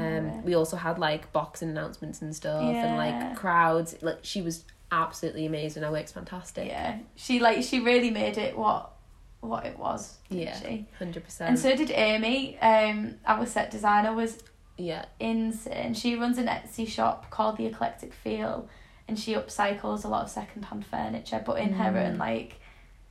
Um, 0.00 0.26
Yeah. 0.26 0.40
we 0.42 0.54
also 0.54 0.76
had 0.76 0.98
like 0.98 1.32
boxing 1.32 1.68
announcements 1.70 2.22
and 2.22 2.34
stuff, 2.34 2.62
and 2.62 2.96
like 2.96 3.36
crowds. 3.36 3.94
Like 4.00 4.18
she 4.22 4.42
was 4.42 4.64
absolutely 4.92 5.46
amazing. 5.46 5.82
Her 5.82 5.90
work's 5.92 6.12
fantastic. 6.12 6.66
Yeah, 6.68 6.98
she 7.16 7.38
like 7.40 7.62
she 7.62 7.80
really 7.80 8.10
made 8.10 8.38
it 8.38 8.56
what 8.56 8.92
what 9.40 9.64
it 9.66 9.78
was. 9.78 10.18
didn't 10.28 10.42
Yeah. 10.42 10.60
she? 10.60 10.86
hundred 10.98 11.24
percent. 11.24 11.50
And 11.50 11.58
so 11.58 11.74
did 11.76 11.90
Amy. 11.90 12.58
Um, 12.60 13.16
our 13.26 13.46
set 13.46 13.70
designer 13.70 14.12
was 14.14 14.38
yeah, 14.76 15.04
insane. 15.18 15.94
She 15.94 16.14
runs 16.16 16.38
an 16.38 16.46
Etsy 16.46 16.88
shop 16.88 17.30
called 17.30 17.56
The 17.58 17.66
Eclectic 17.66 18.12
Feel, 18.14 18.68
and 19.08 19.18
she 19.18 19.34
upcycles 19.34 20.04
a 20.04 20.08
lot 20.08 20.24
of 20.24 20.30
secondhand 20.30 20.86
furniture, 20.86 21.42
but 21.44 21.58
in 21.58 21.74
her 21.74 21.92
Mm. 21.92 22.06
own 22.12 22.18
like 22.18 22.56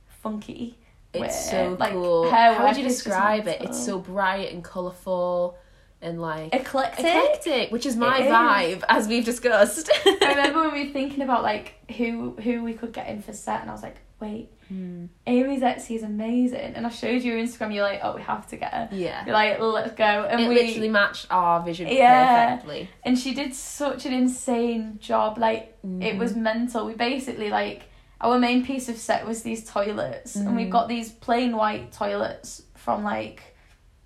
funky. 0.08 0.76
it's 1.12 1.20
way. 1.20 1.28
so 1.28 1.76
Like, 1.78 1.92
cool. 1.92 2.30
her 2.30 2.54
How 2.54 2.66
would 2.68 2.76
you 2.76 2.84
describe 2.84 3.46
it? 3.48 3.60
It's 3.62 3.84
so 3.84 3.98
bright 3.98 4.52
and 4.52 4.62
colourful, 4.62 5.56
and 6.02 6.20
like 6.20 6.54
Eclectic. 6.54 7.04
eclectic, 7.04 7.70
which 7.72 7.84
is 7.86 7.96
my 7.96 8.18
It 8.18 8.26
is. 8.26 8.32
vibe, 8.32 8.84
as 8.88 9.06
we've 9.08 9.24
discussed. 9.24 9.90
I 10.06 10.16
remember 10.36 10.60
when 10.62 10.72
we 10.72 10.86
were 10.86 10.92
thinking 10.92 11.22
about 11.22 11.42
like 11.42 11.74
who 11.96 12.36
who 12.42 12.62
we 12.64 12.72
could 12.74 12.92
get 12.92 13.08
in 13.08 13.20
for 13.22 13.32
set, 13.32 13.60
and 13.60 13.70
I 13.70 13.72
was 13.72 13.82
like, 13.82 13.96
wait, 14.20 14.50
Hmm. 14.68 15.06
Amy's 15.26 15.62
Etsy 15.62 15.96
is 15.96 16.04
amazing, 16.04 16.74
and 16.76 16.86
I 16.86 16.90
showed 16.90 17.22
you 17.22 17.32
her 17.32 17.38
Instagram. 17.38 17.74
You're 17.74 17.82
like, 17.82 18.00
oh, 18.04 18.14
we 18.14 18.22
have 18.22 18.46
to 18.50 18.56
get 18.56 18.72
her. 18.72 18.88
Yeah, 18.92 19.24
You're 19.26 19.34
like, 19.34 19.58
let's 19.58 19.94
go, 19.94 20.04
and 20.04 20.40
it 20.40 20.48
we 20.48 20.54
literally 20.54 20.88
matched 20.88 21.26
our 21.30 21.60
vision 21.64 21.88
Yeah. 21.88 22.50
perfectly. 22.54 22.88
and 23.02 23.18
she 23.18 23.34
did 23.34 23.52
such 23.54 24.06
an 24.06 24.12
insane 24.12 24.98
job. 25.00 25.38
Like 25.38 25.76
it 25.82 26.14
Mhm. 26.14 26.18
was 26.18 26.36
mental. 26.36 26.86
We 26.86 26.94
basically 26.94 27.50
like 27.50 27.82
our 28.20 28.38
main 28.38 28.64
piece 28.64 28.88
of 28.88 28.96
set 28.96 29.26
was 29.26 29.42
these 29.42 29.68
toilets, 29.68 30.36
and 30.36 30.54
we 30.56 30.66
got 30.66 30.88
these 30.88 31.10
plain 31.10 31.56
white 31.56 31.90
toilets 31.92 32.62
from 32.76 33.02
like 33.02 33.42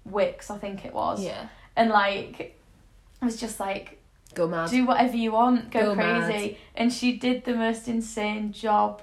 Wickes, 0.09 0.51
I 0.51 0.59
think 0.59 0.85
it 0.85 0.93
was, 0.95 1.23
yeah, 1.25 1.47
and 1.77 1.91
like 1.91 2.41
it 2.41 2.55
was 3.25 3.37
just 3.41 3.59
like 3.61 3.99
go 4.35 4.47
mad. 4.49 4.71
do 4.71 4.87
whatever 4.87 5.17
you 5.17 5.33
want, 5.33 5.71
go, 5.71 5.95
Go 5.95 5.95
crazy, 5.95 6.59
and 6.75 6.93
she 6.93 7.17
did 7.17 7.45
the 7.45 7.55
most 7.55 7.89
insane 7.89 8.53
job 8.53 9.03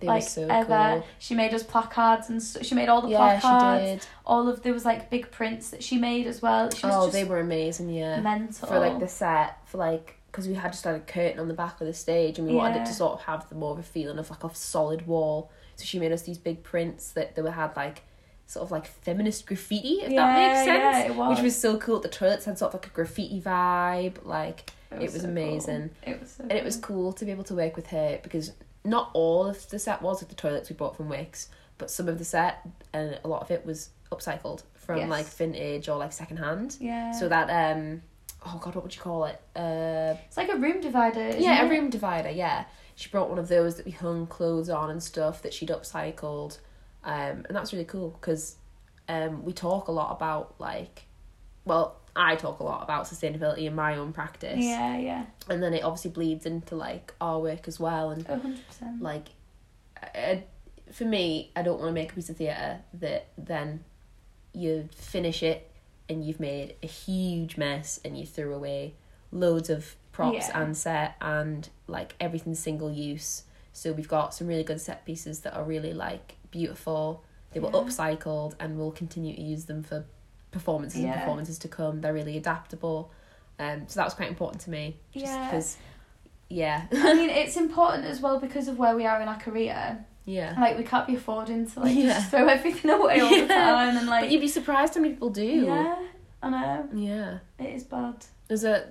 they 0.00 0.06
like 0.06 0.22
were 0.22 0.28
so 0.28 0.46
ever. 0.48 1.00
cool. 1.00 1.06
She 1.18 1.34
made 1.34 1.52
us 1.54 1.64
placards 1.64 2.28
and 2.28 2.40
so, 2.40 2.62
she 2.62 2.74
made 2.76 2.88
all 2.88 3.02
the 3.02 3.08
Yeah, 3.08 3.40
placards. 3.40 3.84
she 3.84 3.94
did. 3.96 4.06
All 4.24 4.48
of 4.48 4.62
there 4.62 4.72
was 4.72 4.84
like 4.84 5.10
big 5.10 5.30
prints 5.32 5.70
that 5.70 5.82
she 5.82 5.98
made 5.98 6.26
as 6.28 6.40
well. 6.40 6.70
She 6.70 6.86
was 6.86 6.94
Oh, 6.96 7.10
they 7.10 7.24
were 7.24 7.40
amazing. 7.40 7.90
Yeah, 7.90 8.20
mental 8.20 8.68
for 8.68 8.78
like 8.78 9.00
the 9.00 9.08
set 9.08 9.58
for 9.66 9.78
like 9.78 10.14
because 10.30 10.46
we 10.46 10.54
had 10.54 10.70
just 10.72 10.84
had 10.84 10.94
a 10.94 11.00
curtain 11.00 11.40
on 11.40 11.48
the 11.48 11.54
back 11.54 11.80
of 11.80 11.86
the 11.86 11.94
stage 11.94 12.38
and 12.38 12.46
we 12.46 12.54
wanted 12.54 12.82
it 12.82 12.86
to 12.86 12.92
sort 12.92 13.14
of 13.14 13.22
have 13.22 13.48
the 13.48 13.54
more 13.56 13.72
of 13.72 13.78
a 13.78 13.82
feeling 13.82 14.18
of 14.18 14.30
like 14.30 14.44
a 14.44 14.54
solid 14.54 15.06
wall 15.06 15.50
so 15.74 15.84
she 15.84 15.98
made 15.98 16.12
us 16.12 16.22
these 16.22 16.38
big 16.38 16.62
prints 16.62 17.10
that 17.12 17.34
they 17.34 17.40
were 17.42 17.50
had 17.50 17.74
like 17.74 18.02
sort 18.48 18.64
of 18.64 18.70
like 18.72 18.86
feminist 18.86 19.46
graffiti 19.46 20.00
if 20.02 20.10
Yeah, 20.10 20.26
that 20.26 20.34
makes 20.36 20.64
sense 20.64 20.96
yeah, 21.06 21.12
it 21.12 21.14
was. 21.14 21.36
which 21.36 21.44
was 21.44 21.56
so 21.56 21.76
cool 21.78 22.00
the 22.00 22.08
toilets 22.08 22.44
had 22.46 22.58
sort 22.58 22.74
of 22.74 22.80
like 22.80 22.86
a 22.86 22.90
graffiti 22.90 23.40
vibe 23.40 24.24
like 24.24 24.70
it 24.90 25.00
was, 25.00 25.12
so 25.12 25.20
cool. 25.20 25.28
amazing 25.30 25.90
It 26.06 26.18
was 26.20 26.30
so 26.32 26.42
and 26.44 26.52
it 26.52 26.64
was 26.64 26.76
cool. 26.76 26.96
cool 27.04 27.12
to 27.12 27.24
be 27.26 27.30
able 27.30 27.44
to 27.44 27.54
work 27.54 27.76
with 27.76 27.88
her 27.88 28.18
because 28.22 28.52
not 28.84 29.10
all 29.12 29.46
of 29.46 29.68
the 29.68 29.78
set 29.78 30.00
was 30.02 30.20
with 30.20 30.30
the 30.30 30.34
toilets 30.34 30.70
we 30.70 30.74
bought 30.76 30.96
from 30.96 31.08
Wickes 31.10 31.48
but 31.76 31.90
some 31.90 32.08
of 32.08 32.18
the 32.18 32.24
set 32.24 32.66
and 32.94 33.20
a 33.22 33.28
lot 33.28 33.42
of 33.42 33.50
it 33.50 33.64
was 33.66 33.90
upcycled 34.10 34.62
from 34.74 34.96
Yes. 34.98 35.10
like 35.10 35.26
vintage 35.26 35.88
or 35.90 35.98
like 35.98 36.12
second 36.12 36.38
hand 36.38 36.76
Yeah. 36.80 37.12
so 37.12 37.28
that 37.28 37.50
um 37.50 38.00
oh 38.46 38.58
god 38.62 38.74
what 38.74 38.82
would 38.82 38.94
you 38.96 39.02
call 39.02 39.26
it 39.26 39.38
uh 39.56 40.14
it's 40.26 40.38
like 40.38 40.48
a 40.48 40.56
room 40.56 40.80
divider. 40.80 41.36
Yeah, 41.36 41.62
it? 41.62 41.66
a 41.66 41.68
room 41.70 41.90
divider. 41.90 42.30
Yeah, 42.30 42.64
she 42.94 43.10
brought 43.10 43.28
one 43.28 43.38
of 43.38 43.48
those 43.48 43.76
that 43.76 43.84
we 43.84 43.92
hung 43.92 44.26
clothes 44.26 44.70
on 44.70 44.88
and 44.90 45.02
stuff 45.02 45.42
that 45.42 45.52
she'd 45.52 45.68
upcycled, 45.68 46.58
um, 47.04 47.44
and 47.46 47.50
that's 47.50 47.72
really 47.72 47.84
cool 47.84 48.10
because 48.10 48.56
um, 49.08 49.44
we 49.44 49.52
talk 49.52 49.88
a 49.88 49.92
lot 49.92 50.12
about 50.12 50.54
like, 50.58 51.04
well, 51.64 51.96
I 52.16 52.36
talk 52.36 52.60
a 52.60 52.64
lot 52.64 52.82
about 52.82 53.04
sustainability 53.06 53.64
in 53.66 53.74
my 53.74 53.96
own 53.96 54.12
practice, 54.12 54.58
Yeah, 54.58 54.98
yeah. 54.98 55.26
and 55.48 55.62
then 55.62 55.72
it 55.74 55.84
obviously 55.84 56.10
bleeds 56.10 56.46
into 56.46 56.74
like 56.74 57.14
our 57.20 57.38
work 57.40 57.68
as 57.68 57.78
well, 57.78 58.10
and 58.10 58.28
A 58.28 58.38
hundred 58.38 58.66
percent. 58.66 59.00
like, 59.02 59.28
I, 60.02 60.44
for 60.92 61.04
me, 61.04 61.50
I 61.54 61.62
don't 61.62 61.78
want 61.78 61.88
to 61.90 61.92
make 61.94 62.12
a 62.12 62.14
piece 62.14 62.28
of 62.30 62.36
theatre 62.36 62.80
that 62.94 63.28
then 63.36 63.84
you 64.52 64.88
finish 64.94 65.42
it 65.42 65.70
and 66.08 66.24
you've 66.24 66.40
made 66.40 66.74
a 66.82 66.86
huge 66.86 67.56
mess 67.56 68.00
and 68.04 68.16
you 68.18 68.24
threw 68.26 68.54
away 68.54 68.94
loads 69.30 69.68
of 69.70 69.94
props 70.10 70.48
Yeah. 70.48 70.62
and 70.62 70.76
set 70.76 71.14
and 71.20 71.68
like 71.86 72.14
everything 72.18 72.54
single 72.54 72.90
use. 72.90 73.42
So 73.78 73.92
we've 73.92 74.08
got 74.08 74.34
some 74.34 74.46
really 74.48 74.64
good 74.64 74.80
set 74.80 75.04
pieces 75.06 75.40
that 75.40 75.54
are 75.54 75.64
really 75.64 75.92
like 75.94 76.36
beautiful. 76.50 77.22
They 77.52 77.60
were 77.60 77.68
Yeah. 77.68 77.80
upcycled 77.80 78.54
and 78.60 78.76
we'll 78.78 78.90
continue 78.92 79.34
to 79.36 79.40
use 79.42 79.66
them 79.66 79.82
for 79.82 80.04
performances 80.50 81.04
and 81.04 81.14
performances 81.14 81.58
to 81.60 81.68
come. 81.68 82.00
They're 82.00 82.12
really 82.12 82.36
adaptable. 82.36 83.10
Um, 83.58 83.84
so 83.88 83.98
that 84.00 84.04
was 84.04 84.14
quite 84.14 84.28
important 84.28 84.60
to 84.62 84.70
me. 84.70 84.96
Just 85.12 85.26
Yeah. 85.26 85.44
because, 85.46 85.76
yeah. 86.48 86.86
I 86.92 87.14
mean, 87.14 87.30
it's 87.30 87.56
important 87.56 88.04
as 88.04 88.20
well 88.20 88.38
because 88.40 88.68
of 88.68 88.78
where 88.78 88.94
we 88.96 89.06
are 89.06 89.20
in 89.20 89.28
our 89.28 89.38
career. 89.38 90.04
yeah. 90.24 90.54
Like, 90.60 90.76
we 90.76 90.84
can't 90.84 91.06
be 91.06 91.14
affording 91.16 91.66
to 91.70 91.80
like 91.80 91.96
Yeah. 91.96 92.14
just 92.18 92.30
throw 92.30 92.46
everything 92.48 92.90
away 92.98 93.20
all 93.20 93.30
the 93.30 93.36
Yeah. 93.36 93.46
time 93.46 93.96
and 93.96 94.06
like. 94.06 94.24
but 94.24 94.30
you'd 94.32 94.40
be 94.42 94.48
surprised 94.48 94.94
how 94.94 95.00
many 95.00 95.14
people 95.14 95.30
do. 95.30 95.42
Yeah, 95.42 95.96
I 96.42 96.50
know. 96.50 96.88
Yeah. 96.94 97.38
It 97.58 97.74
is 97.74 97.84
bad. 97.84 98.26
There's 98.46 98.64
a 98.64 98.88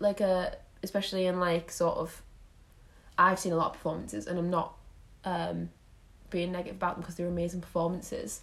like 0.00 0.20
a 0.20 0.56
especially 0.82 1.26
in 1.26 1.38
like 1.40 1.70
sort 1.70 1.96
of 1.98 2.22
I've 3.20 3.38
seen 3.38 3.52
a 3.52 3.56
lot 3.56 3.66
of 3.68 3.72
performances 3.74 4.26
and 4.26 4.38
I'm 4.38 4.50
not 4.50 4.74
um 5.24 5.70
being 6.30 6.52
negative 6.52 6.76
about 6.76 6.94
them 6.94 7.02
because 7.02 7.14
they're 7.16 7.26
amazing 7.28 7.60
performances. 7.60 8.40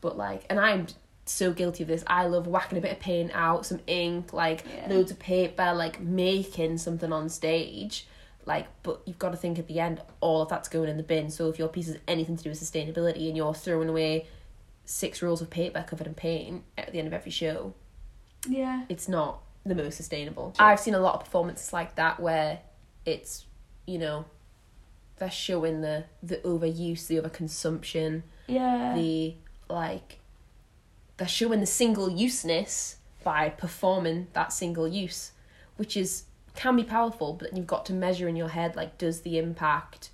But 0.00 0.16
like 0.16 0.44
and 0.50 0.58
I'm 0.60 0.86
so 1.24 1.52
guilty 1.52 1.82
of 1.84 1.88
this. 1.88 2.02
I 2.06 2.26
love 2.26 2.46
whacking 2.46 2.78
a 2.78 2.80
bit 2.80 2.92
of 2.92 3.00
paint 3.00 3.30
out, 3.34 3.66
some 3.66 3.80
ink, 3.86 4.32
like 4.32 4.64
Yeah. 4.66 4.86
loads 4.88 5.10
of 5.10 5.18
paper, 5.18 5.72
like 5.74 6.00
making 6.00 6.78
something 6.78 7.12
on 7.12 7.28
stage. 7.28 8.06
Like, 8.46 8.66
but 8.82 9.02
you've 9.04 9.18
got 9.18 9.32
to 9.32 9.36
think 9.36 9.58
at 9.58 9.66
the 9.66 9.78
end, 9.78 10.00
all 10.20 10.40
of 10.40 10.48
that's 10.48 10.70
going 10.70 10.88
in 10.88 10.96
the 10.96 11.02
bin. 11.02 11.28
So 11.30 11.50
if 11.50 11.58
your 11.58 11.68
piece 11.68 11.86
has 11.88 11.98
anything 12.08 12.38
to 12.38 12.42
do 12.44 12.48
with 12.48 12.58
sustainability 12.58 13.28
and 13.28 13.36
you're 13.36 13.52
throwing 13.52 13.90
away 13.90 14.26
six 14.86 15.20
rolls 15.20 15.42
of 15.42 15.50
paper 15.50 15.84
covered 15.86 16.06
in 16.06 16.14
paint 16.14 16.64
at 16.78 16.90
the 16.92 16.98
end 16.98 17.08
of 17.08 17.12
every 17.12 17.30
show, 17.30 17.74
Yeah. 18.48 18.84
it's 18.88 19.06
not 19.06 19.42
the 19.66 19.74
most 19.74 19.96
sustainable. 19.98 20.54
I've 20.58 20.80
seen 20.80 20.94
a 20.94 20.98
lot 20.98 21.16
of 21.16 21.24
performances 21.24 21.74
like 21.74 21.96
that 21.96 22.20
where 22.20 22.60
it's, 23.04 23.44
you 23.88 23.98
know, 23.98 24.26
they're 25.16 25.30
showing 25.30 25.80
the 25.80 26.04
the 26.22 26.36
overuse, 26.38 27.06
the 27.06 27.16
overconsumption, 27.20 28.22
Yeah. 28.46 28.94
the 28.94 29.34
like 29.68 30.18
they're 31.16 31.26
showing 31.26 31.60
the 31.60 31.66
single 31.66 32.08
useness 32.08 32.96
by 33.24 33.48
performing 33.48 34.28
that 34.34 34.52
single 34.52 34.86
use, 34.86 35.32
which 35.76 35.96
is 35.96 36.24
can 36.54 36.76
be 36.76 36.84
powerful, 36.84 37.32
but 37.34 37.56
you've 37.56 37.66
got 37.66 37.86
to 37.86 37.92
measure 37.92 38.28
in 38.28 38.36
your 38.36 38.48
head 38.48 38.76
like 38.76 38.98
does 38.98 39.22
the 39.22 39.38
impact 39.38 40.10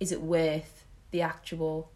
is 0.00 0.12
it 0.12 0.20
worth 0.22 0.84
the 1.10 1.22
actual 1.22 1.90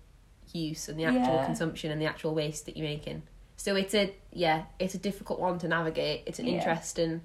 use 0.53 0.89
and 0.89 0.99
the 0.99 1.05
actual 1.05 1.35
Yeah. 1.37 1.45
consumption 1.45 1.91
and 1.93 2.01
the 2.01 2.07
actual 2.07 2.35
waste 2.35 2.67
that 2.67 2.77
you're 2.77 2.89
making. 2.89 3.23
So 3.57 3.77
it's 3.77 3.95
a 3.95 4.15
yeah, 4.33 4.65
it's 4.79 4.95
a 4.95 4.99
difficult 4.99 5.39
one 5.41 5.59
to 5.61 5.69
navigate. 5.69 6.23
It's 6.27 6.39
an 6.41 6.47
Yeah. 6.47 6.55
interesting 6.55 7.21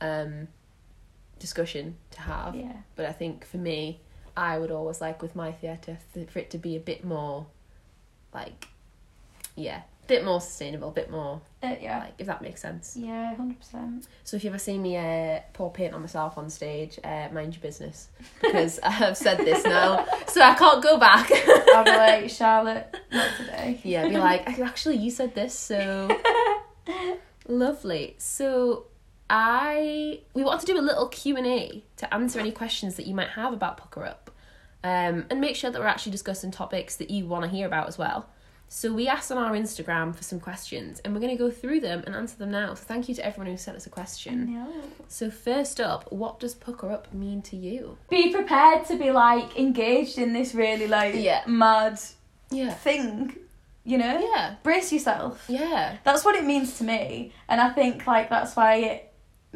um 0.00 0.48
discussion 1.38 1.96
to 2.12 2.20
have. 2.22 2.54
yeah. 2.54 2.72
But 2.96 3.06
I 3.06 3.12
think 3.12 3.44
for 3.46 3.58
me, 3.58 4.00
I 4.36 4.58
would 4.58 4.70
always 4.70 5.00
like 5.00 5.22
with 5.22 5.34
my 5.36 5.52
theatre 5.52 5.98
for 6.30 6.38
it 6.38 6.50
to 6.50 6.58
be 6.58 6.76
a 6.76 6.80
bit 6.80 7.04
more, 7.04 7.46
like, 8.34 8.68
yeah, 9.54 9.82
bit 10.06 10.24
more 10.24 10.40
sustainable, 10.40 10.90
bit 10.90 11.10
more 11.10 11.40
Uh, 11.62 11.74
yeah. 11.80 11.98
like 12.00 12.12
if 12.18 12.26
that 12.26 12.40
makes 12.42 12.60
sense. 12.60 12.96
Yeah, 12.98 13.34
hundred 13.34 13.58
percent. 13.58 14.06
So 14.24 14.36
if 14.36 14.44
you 14.44 14.50
ever 14.50 14.58
see 14.58 14.78
me 14.78 14.96
uh, 14.96 15.40
pour 15.52 15.72
paint 15.72 15.94
on 15.94 16.00
myself 16.02 16.36
on 16.38 16.48
stage, 16.50 17.00
uh, 17.02 17.28
mind 17.32 17.54
your 17.54 17.62
business 17.62 18.08
because 18.40 18.78
I 18.80 18.90
have 18.90 19.16
said 19.16 19.38
this 19.38 19.64
now, 19.64 20.04
so 20.28 20.42
I 20.42 20.54
can't 20.54 20.82
go 20.82 20.96
back. 20.98 21.30
I'll 21.74 21.84
be 21.84 21.90
like 21.90 22.30
Charlotte, 22.30 22.94
not 23.10 23.30
today. 23.38 23.80
yeah, 23.84 24.06
be 24.08 24.16
like, 24.18 24.58
actually, 24.60 24.96
you 24.98 25.10
said 25.10 25.34
this, 25.34 25.58
so 25.58 26.08
lovely. 27.48 28.14
So 28.18 28.86
I 29.28 30.20
we 30.34 30.44
want 30.44 30.60
to 30.60 30.66
do 30.66 30.78
a 30.78 30.80
little 30.80 31.08
Q 31.08 31.36
and 31.36 31.46
A 31.46 31.84
to 31.98 32.14
answer 32.14 32.38
any 32.38 32.52
questions 32.52 32.94
that 32.96 33.06
you 33.06 33.14
might 33.14 33.30
have 33.30 33.52
about 33.52 33.76
Pucker 33.76 34.04
Up, 34.04 34.30
um, 34.84 35.26
and 35.30 35.40
make 35.40 35.56
sure 35.56 35.70
that 35.70 35.80
we're 35.80 35.86
actually 35.86 36.12
discussing 36.12 36.50
topics 36.50 36.96
that 36.96 37.10
you 37.10 37.26
want 37.26 37.44
to 37.44 37.50
hear 37.50 37.66
about 37.66 37.88
as 37.88 37.98
well. 37.98 38.28
So 38.68 38.92
we 38.92 39.06
asked 39.06 39.30
on 39.30 39.38
our 39.38 39.52
Instagram 39.52 40.12
for 40.14 40.24
some 40.24 40.40
questions, 40.40 41.00
and 41.04 41.14
we're 41.14 41.20
going 41.20 41.36
to 41.36 41.38
go 41.42 41.52
through 41.52 41.80
them 41.80 42.02
and 42.04 42.16
answer 42.16 42.36
them 42.36 42.50
now. 42.50 42.74
So 42.74 42.82
thank 42.84 43.08
you 43.08 43.14
to 43.14 43.24
everyone 43.24 43.46
who 43.50 43.56
sent 43.56 43.76
us 43.76 43.86
a 43.86 43.90
question. 43.90 44.60
So 45.06 45.30
first 45.30 45.80
up, 45.80 46.10
what 46.12 46.40
does 46.40 46.54
Pucker 46.56 46.90
Up 46.90 47.12
mean 47.14 47.42
to 47.42 47.56
you? 47.56 47.96
Be 48.10 48.32
prepared 48.32 48.84
to 48.86 48.98
be 48.98 49.12
like 49.12 49.56
engaged 49.56 50.18
in 50.18 50.32
this 50.32 50.52
really 50.52 50.88
like 50.88 51.14
Yeah. 51.14 51.42
mad 51.46 52.00
Yeah. 52.50 52.72
thing. 52.74 53.36
You 53.84 53.98
know? 53.98 54.18
Yeah. 54.34 54.56
Brace 54.64 54.92
yourself. 54.92 55.44
Yeah. 55.46 55.98
That's 56.02 56.24
what 56.24 56.34
it 56.34 56.44
means 56.44 56.76
to 56.78 56.84
me. 56.84 57.32
And 57.48 57.60
I 57.60 57.68
think 57.70 58.04
like 58.04 58.28
that's 58.28 58.56
why 58.56 58.74
it 58.78 59.05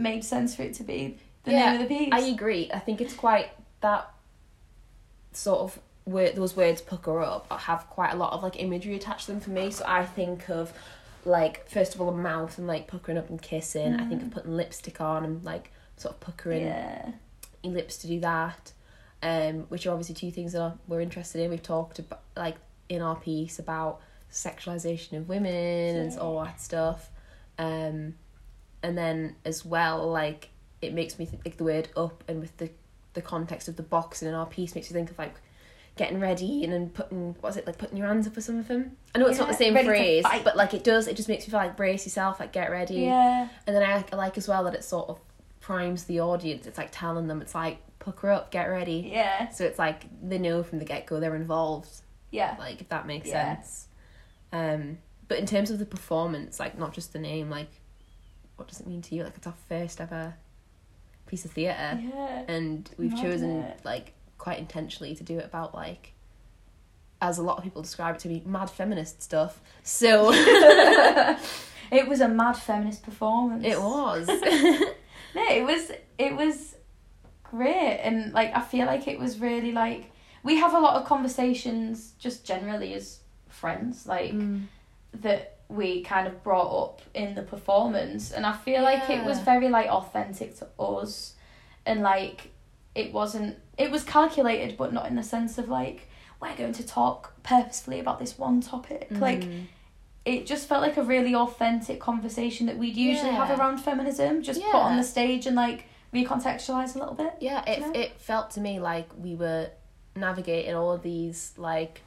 made 0.00 0.24
sense 0.24 0.54
for 0.54 0.62
it 0.62 0.74
to 0.74 0.84
be 0.84 1.18
the 1.44 1.52
Yeah, 1.52 1.72
name 1.72 1.82
of 1.82 1.88
the 1.88 1.94
piece. 1.94 2.12
I 2.12 2.20
agree. 2.20 2.70
I 2.72 2.78
think 2.78 3.00
it's 3.00 3.14
quite 3.14 3.50
that 3.80 4.10
sort 5.32 5.60
of 5.60 5.78
word. 6.04 6.36
Those 6.36 6.56
words 6.56 6.80
pucker 6.80 7.20
up 7.20 7.50
have 7.52 7.88
quite 7.90 8.12
a 8.12 8.16
lot 8.16 8.32
of 8.32 8.42
like 8.42 8.60
imagery 8.60 8.96
attached 8.96 9.26
to 9.26 9.32
them 9.32 9.40
for 9.40 9.50
me. 9.50 9.70
So 9.70 9.84
I 9.86 10.04
think 10.04 10.48
of 10.48 10.72
like 11.24 11.68
first 11.68 11.94
of 11.94 12.00
all 12.00 12.08
a 12.08 12.16
mouth 12.16 12.56
and 12.58 12.66
like 12.66 12.86
puckering 12.86 13.18
up 13.18 13.28
and 13.30 13.40
kissing. 13.40 13.94
I 13.94 14.06
think 14.06 14.22
of 14.22 14.30
putting 14.30 14.56
lipstick 14.56 15.00
on 15.00 15.24
and 15.24 15.44
like 15.44 15.70
sort 15.96 16.14
of 16.14 16.20
puckering 16.20 16.66
yeah. 16.66 17.12
your 17.62 17.74
lips 17.74 17.98
to 17.98 18.06
do 18.06 18.20
that. 18.20 18.72
Um, 19.22 19.66
which 19.68 19.86
are 19.86 19.90
obviously 19.90 20.14
two 20.14 20.30
things 20.30 20.52
that 20.52 20.78
we're 20.88 21.02
interested 21.02 21.42
in. 21.42 21.50
We've 21.50 21.62
talked 21.62 21.98
about 21.98 22.22
like 22.36 22.56
in 22.88 23.02
our 23.02 23.16
piece 23.16 23.58
about 23.58 24.00
sexualization 24.32 25.18
of 25.18 25.28
women 25.28 25.96
and 25.96 26.18
all 26.18 26.42
that 26.42 26.60
stuff. 26.60 27.10
Um, 27.58 28.14
and 28.82 28.96
then 28.96 29.36
as 29.44 29.64
well, 29.64 30.10
like 30.10 30.48
it 30.82 30.92
makes 30.94 31.18
me 31.18 31.26
think 31.26 31.44
like 31.44 31.56
the 31.56 31.64
word 31.64 31.88
up 31.96 32.24
and 32.28 32.40
with 32.40 32.56
the 32.58 32.70
the 33.12 33.22
context 33.22 33.68
of 33.68 33.76
the 33.76 33.82
boxing 33.82 34.28
in 34.28 34.34
our 34.34 34.46
piece 34.46 34.74
makes 34.74 34.88
me 34.90 34.94
think 34.94 35.10
of 35.10 35.18
like 35.18 35.34
getting 35.96 36.20
ready 36.20 36.62
and 36.64 36.72
then 36.72 36.88
putting 36.88 37.34
what's 37.40 37.56
it 37.56 37.66
like 37.66 37.76
putting 37.76 37.96
your 37.98 38.06
hands 38.06 38.26
up 38.26 38.36
or 38.36 38.40
something. 38.40 38.92
I 39.14 39.18
know 39.18 39.26
it's 39.26 39.38
not 39.38 39.48
the 39.48 39.54
same 39.54 39.74
phrase, 39.74 40.24
but 40.44 40.56
like 40.56 40.72
it 40.74 40.84
does. 40.84 41.08
It 41.08 41.16
just 41.16 41.28
makes 41.28 41.46
me 41.46 41.50
feel 41.50 41.60
like 41.60 41.76
brace 41.76 42.06
yourself, 42.06 42.40
like 42.40 42.52
get 42.52 42.70
ready. 42.70 43.00
Yeah. 43.02 43.48
And 43.66 43.76
then 43.76 43.82
I, 43.82 44.04
I 44.12 44.16
like 44.16 44.38
as 44.38 44.46
well 44.48 44.64
that 44.64 44.74
it 44.74 44.84
sort 44.84 45.08
of 45.08 45.18
primes 45.60 46.04
the 46.04 46.20
audience. 46.20 46.66
It's 46.66 46.78
like 46.78 46.88
telling 46.92 47.26
them 47.26 47.42
it's 47.42 47.54
like 47.54 47.78
pucker 47.98 48.30
up, 48.30 48.50
get 48.50 48.66
ready. 48.66 49.10
Yeah. 49.12 49.50
So 49.50 49.64
it's 49.64 49.78
like 49.78 50.04
they 50.26 50.38
know 50.38 50.62
from 50.62 50.78
the 50.78 50.84
get 50.84 51.06
go 51.06 51.20
they're 51.20 51.36
involved. 51.36 51.90
Yeah. 52.30 52.54
Like 52.58 52.80
if 52.80 52.88
that 52.90 53.06
makes 53.06 53.28
Yeah. 53.28 53.56
sense. 53.56 53.88
Um, 54.52 54.98
but 55.28 55.38
in 55.38 55.46
terms 55.46 55.70
of 55.70 55.78
the 55.78 55.86
performance, 55.86 56.58
like 56.58 56.78
not 56.78 56.94
just 56.94 57.12
the 57.12 57.18
name, 57.18 57.50
like 57.50 57.68
what 58.60 58.68
does 58.68 58.78
it 58.80 58.86
mean 58.86 59.02
to 59.02 59.14
you? 59.16 59.24
Like 59.24 59.36
it's 59.36 59.46
our 59.48 59.54
first 59.68 60.00
ever 60.00 60.34
piece 61.26 61.44
of 61.44 61.50
theatre, 61.50 62.00
Yeah. 62.00 62.44
and 62.48 62.88
we've 62.98 63.16
chosen 63.20 63.62
innit? 63.62 63.84
like 63.84 64.12
quite 64.38 64.58
intentionally 64.60 65.14
to 65.16 65.24
do 65.24 65.38
it 65.38 65.44
about 65.44 65.74
like. 65.74 66.12
As 67.22 67.36
a 67.36 67.42
lot 67.42 67.58
of 67.58 67.64
people 67.64 67.82
describe 67.82 68.14
it 68.14 68.20
to 68.20 68.28
me, 68.28 68.42
mad 68.46 68.70
feminist 68.70 69.22
stuff. 69.22 69.60
So 69.82 70.30
It 71.92 72.06
was 72.08 72.20
a 72.20 72.28
mad 72.28 72.54
feminist 72.56 73.02
performance. 73.02 73.64
it 73.66 73.78
was. 73.80 74.28
No, 75.34 75.46
it 75.48 75.64
was 75.64 75.92
it 76.18 76.34
was 76.34 76.74
great 77.44 78.00
and 78.02 78.32
like 78.32 78.52
I 78.56 78.60
feel 78.62 78.86
like 78.86 79.06
it 79.06 79.16
was 79.18 79.38
really 79.38 79.70
like 79.70 80.10
we 80.42 80.56
have 80.56 80.74
a 80.74 80.78
lot 80.80 80.96
of 81.00 81.06
conversations 81.06 82.14
just 82.18 82.44
generally 82.44 82.94
as 82.94 83.20
friends 83.48 84.06
like 84.08 84.32
Mm. 84.32 84.64
that 85.20 85.58
we 85.70 86.02
kind 86.02 86.26
of 86.26 86.42
brought 86.42 86.84
up 86.84 87.02
in 87.14 87.34
the 87.34 87.42
performance 87.42 88.32
and 88.32 88.44
I 88.44 88.52
feel 88.52 88.82
like 88.82 89.08
it 89.08 89.24
was 89.24 89.38
very 89.40 89.68
like 89.68 89.86
authentic 89.88 90.56
to 90.58 90.66
us 90.78 91.34
and 91.86 92.00
like 92.02 92.50
it 92.94 93.12
wasn't 93.12 93.56
it 93.78 93.90
was 93.90 94.02
calculated 94.02 94.76
but 94.76 94.92
not 94.92 95.06
in 95.06 95.14
the 95.16 95.22
sense 95.22 95.58
of 95.58 95.68
like 95.68 96.08
we're 96.40 96.56
going 96.56 96.72
to 96.72 96.86
talk 96.86 97.34
purposefully 97.44 98.00
about 98.00 98.18
this 98.18 98.36
one 98.38 98.60
topic 98.60 99.06
like 99.12 99.42
Mm. 99.42 99.66
it 100.24 100.46
just 100.46 100.68
felt 100.68 100.82
like 100.82 100.96
a 100.96 101.02
really 101.02 101.34
authentic 101.34 102.00
conversation 102.00 102.66
that 102.66 102.76
we'd 102.76 102.96
usually 102.96 103.30
have 103.30 103.56
around 103.58 103.78
feminism 103.78 104.42
just 104.42 104.60
put 104.60 104.74
on 104.74 104.96
the 104.96 105.04
stage 105.04 105.46
and 105.46 105.54
like 105.56 105.84
recontextualize 106.12 106.96
a 106.96 106.98
little 106.98 107.14
bit 107.14 107.34
Yeah, 107.40 107.62
it 107.66 107.78
you 107.78 107.86
know? 107.86 107.92
it 108.00 108.20
felt 108.20 108.50
to 108.52 108.60
me 108.60 108.80
like 108.80 109.08
we 109.16 109.34
were 109.36 109.70
navigating 110.16 110.74
all 110.74 110.92
of 110.92 111.02
these 111.02 111.52
like 111.56 112.00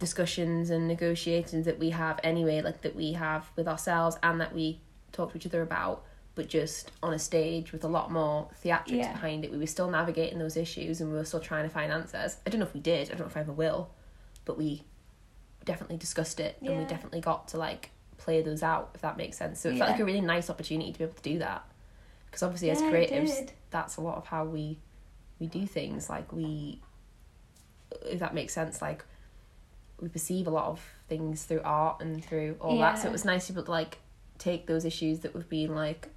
discussions 0.00 0.70
and 0.70 0.88
negotiations 0.88 1.66
that 1.66 1.78
we 1.78 1.90
have 1.90 2.18
anyway, 2.24 2.60
like 2.62 2.80
that 2.80 2.96
we 2.96 3.12
have 3.12 3.48
with 3.54 3.68
ourselves 3.68 4.16
and 4.22 4.40
that 4.40 4.52
we 4.52 4.80
talk 5.12 5.30
to 5.32 5.36
each 5.38 5.46
other 5.46 5.62
about, 5.62 6.04
but 6.34 6.48
just 6.48 6.90
on 7.02 7.12
a 7.12 7.18
stage 7.18 7.70
with 7.70 7.84
a 7.84 7.88
lot 7.88 8.10
more 8.10 8.48
theatrics 8.64 8.96
Yeah. 8.96 9.12
behind 9.12 9.44
it. 9.44 9.52
We 9.52 9.58
were 9.58 9.66
still 9.66 9.90
navigating 9.90 10.38
those 10.38 10.56
issues 10.56 11.00
and 11.00 11.10
we 11.12 11.16
were 11.18 11.24
still 11.24 11.38
trying 11.40 11.64
to 11.64 11.70
find 11.70 11.92
answers. 11.92 12.38
I 12.46 12.50
don't 12.50 12.58
know 12.60 12.66
if 12.66 12.74
we 12.74 12.80
did, 12.80 13.08
I 13.08 13.10
don't 13.10 13.20
know 13.20 13.26
if 13.26 13.36
I 13.36 13.40
ever 13.40 13.52
will, 13.52 13.90
but 14.46 14.56
we 14.58 14.82
definitely 15.64 15.98
discussed 15.98 16.40
it 16.40 16.56
and 16.66 16.76
we 16.78 16.84
definitely 16.84 17.20
got 17.20 17.48
to 17.48 17.58
like 17.58 17.90
play 18.16 18.40
those 18.42 18.62
out, 18.62 18.90
if 18.94 19.02
that 19.02 19.16
makes 19.18 19.36
sense. 19.36 19.60
So 19.60 19.68
it 19.68 19.76
felt 19.78 19.90
like 19.90 20.00
a 20.00 20.04
really 20.04 20.20
nice 20.22 20.48
opportunity 20.50 20.92
to 20.92 20.98
be 20.98 21.04
able 21.04 21.14
to 21.14 21.22
do 21.22 21.38
that. 21.40 21.64
Because 22.26 22.42
obviously 22.42 22.70
as 22.70 22.80
Yeah, 22.80 22.90
creatives 22.90 23.50
that's 23.70 23.96
a 23.98 24.00
lot 24.00 24.16
of 24.16 24.26
how 24.26 24.44
we 24.44 24.78
we 25.38 25.46
do 25.46 25.66
things 25.66 26.08
like 26.10 26.32
we 26.32 26.80
if 28.06 28.18
that 28.20 28.34
makes 28.34 28.52
sense 28.52 28.82
like 28.82 29.04
we 30.00 30.08
perceive 30.08 30.46
a 30.46 30.50
lot 30.50 30.66
of 30.66 30.80
things 31.08 31.44
through 31.44 31.60
art 31.64 32.00
and 32.00 32.24
through 32.24 32.56
all 32.60 32.78
that. 32.78 32.98
So 32.98 33.08
it 33.08 33.12
was 33.12 33.24
nice 33.24 33.46
to 33.46 33.52
be 33.52 33.58
able 33.58 33.66
to 33.66 33.70
like 33.72 33.98
take 34.38 34.66
those 34.66 34.84
issues 34.84 35.20
that 35.20 35.34
we've 35.34 35.48
been 35.48 35.74
like 35.74 36.08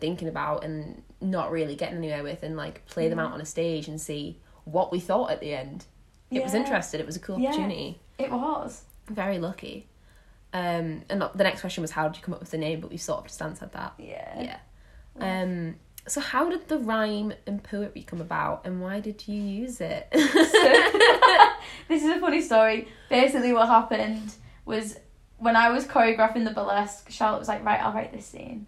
thinking 0.00 0.28
about 0.28 0.64
and 0.64 1.02
not 1.20 1.50
really 1.50 1.74
getting 1.74 1.98
anywhere 1.98 2.22
with 2.22 2.42
and 2.42 2.56
like 2.56 2.84
play 2.86 3.08
them 3.08 3.18
out 3.18 3.32
on 3.32 3.40
a 3.40 3.44
stage 3.46 3.88
and 3.88 4.00
see 4.00 4.38
what 4.64 4.92
we 4.92 5.00
thought 5.00 5.30
at 5.30 5.40
the 5.40 5.54
end. 5.54 5.84
It 6.30 6.42
was 6.42 6.54
interesting. 6.54 7.00
It 7.00 7.06
was 7.06 7.16
a 7.16 7.20
cool 7.20 7.38
Yeah. 7.38 7.48
opportunity. 7.50 7.98
It 8.18 8.30
was. 8.30 8.84
Very 9.08 9.38
lucky. 9.38 9.86
Um 10.52 11.02
and 11.08 11.20
the 11.34 11.44
next 11.44 11.60
question 11.60 11.82
was 11.82 11.90
how 11.90 12.08
did 12.08 12.16
you 12.16 12.22
come 12.22 12.34
up 12.34 12.40
with 12.40 12.50
the 12.50 12.58
name? 12.58 12.80
But 12.80 12.90
we 12.90 12.96
sort 12.96 13.20
of 13.20 13.26
just 13.26 13.40
answered 13.42 13.72
that. 13.72 13.94
Yeah. 13.98 14.58
Yeah. 15.18 15.42
Um. 15.42 15.76
So 16.08 16.20
how 16.20 16.48
did 16.48 16.68
the 16.68 16.78
rhyme 16.78 17.32
and 17.48 17.62
poetry 17.64 18.02
come 18.02 18.20
about, 18.20 18.64
and 18.64 18.80
why 18.80 19.00
did 19.00 19.26
you 19.26 19.40
use 19.42 19.80
it? 19.80 20.06
this 21.88 22.02
is 22.02 22.10
a 22.10 22.20
funny 22.20 22.40
story. 22.42 22.88
Basically 23.08 23.52
what 23.52 23.68
happened 23.68 24.34
was 24.64 24.96
when 25.38 25.56
I 25.56 25.70
was 25.70 25.84
choreographing 25.86 26.44
the 26.44 26.50
burlesque 26.50 27.10
Charlotte 27.10 27.38
was 27.38 27.48
like 27.48 27.64
right 27.64 27.80
I'll 27.80 27.92
write 27.92 28.12
this 28.12 28.26
scene. 28.26 28.66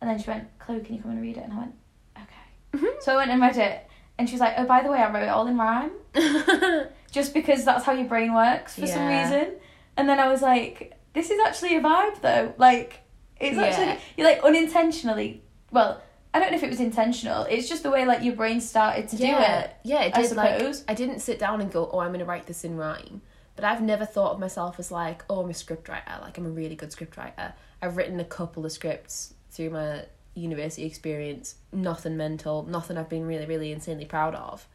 And 0.00 0.10
then 0.10 0.18
she 0.18 0.30
went 0.30 0.46
Chloe 0.58 0.80
can 0.80 0.96
you 0.96 1.02
come 1.02 1.12
and 1.12 1.22
read 1.22 1.36
it? 1.36 1.44
And 1.44 1.52
I 1.52 1.58
went 1.58 1.74
okay. 2.16 2.74
Mm-hmm. 2.74 3.00
So 3.00 3.12
I 3.14 3.16
went 3.16 3.30
and 3.30 3.40
read 3.40 3.56
it. 3.56 3.88
And 4.18 4.28
she 4.28 4.34
was 4.34 4.40
like 4.40 4.54
oh 4.56 4.66
by 4.66 4.82
the 4.82 4.90
way 4.90 4.98
I 4.98 5.10
wrote 5.12 5.24
it 5.24 5.28
all 5.28 5.46
in 5.46 5.56
rhyme. 5.58 5.90
Just 7.10 7.32
because 7.32 7.64
that's 7.64 7.84
how 7.84 7.92
your 7.92 8.06
brain 8.06 8.34
works 8.34 8.74
for 8.78 8.86
some 8.86 9.06
reason. 9.06 9.54
And 9.96 10.08
then 10.08 10.20
I 10.20 10.28
was 10.28 10.42
like, 10.42 10.92
this 11.14 11.30
is 11.30 11.38
actually 11.46 11.76
a 11.76 11.80
vibe 11.80 12.20
though. 12.20 12.52
Like, 12.58 13.00
it's 13.40 13.56
Yeah. 13.56 13.62
actually, 13.64 14.04
you're 14.16 14.26
like 14.26 14.42
unintentionally, 14.44 15.42
well, 15.70 16.02
I 16.36 16.38
don't 16.38 16.50
know 16.50 16.58
if 16.58 16.62
it 16.62 16.68
was 16.68 16.80
intentional. 16.80 17.44
It's 17.44 17.66
just 17.66 17.82
the 17.82 17.90
way 17.90 18.04
like 18.04 18.22
your 18.22 18.36
brain 18.36 18.60
started 18.60 19.08
to 19.08 19.16
yeah, 19.16 19.26
do 19.26 19.64
it. 19.64 19.76
yeah, 19.84 20.02
it 20.02 20.14
I 20.14 20.20
did. 20.20 20.36
Like, 20.36 20.58
suppose. 20.58 20.84
I 20.86 20.92
didn't 20.92 21.20
sit 21.20 21.38
down 21.38 21.62
and 21.62 21.72
go, 21.72 21.88
"Oh, 21.90 22.00
I'm 22.00 22.08
going 22.08 22.20
to 22.20 22.26
write 22.26 22.46
this 22.46 22.62
in 22.62 22.76
rhyme." 22.76 23.22
But 23.54 23.64
I've 23.64 23.80
never 23.80 24.04
thought 24.04 24.32
of 24.32 24.38
myself 24.38 24.78
as 24.78 24.92
like, 24.92 25.24
"Oh, 25.30 25.40
I'm 25.40 25.48
a 25.48 25.54
scriptwriter. 25.54 26.20
Like, 26.20 26.36
I'm 26.36 26.44
a 26.44 26.50
really 26.50 26.76
good 26.76 26.90
scriptwriter." 26.90 27.54
I've 27.80 27.96
written 27.96 28.20
a 28.20 28.24
couple 28.24 28.66
of 28.66 28.72
scripts 28.72 29.32
through 29.50 29.70
my 29.70 30.04
university 30.34 30.84
experience. 30.84 31.54
Nothing 31.72 32.18
mental. 32.18 32.64
Nothing 32.64 32.98
I've 32.98 33.08
been 33.08 33.26
really, 33.26 33.46
really 33.46 33.72
insanely 33.72 34.04
proud 34.04 34.34
of. 34.34 34.68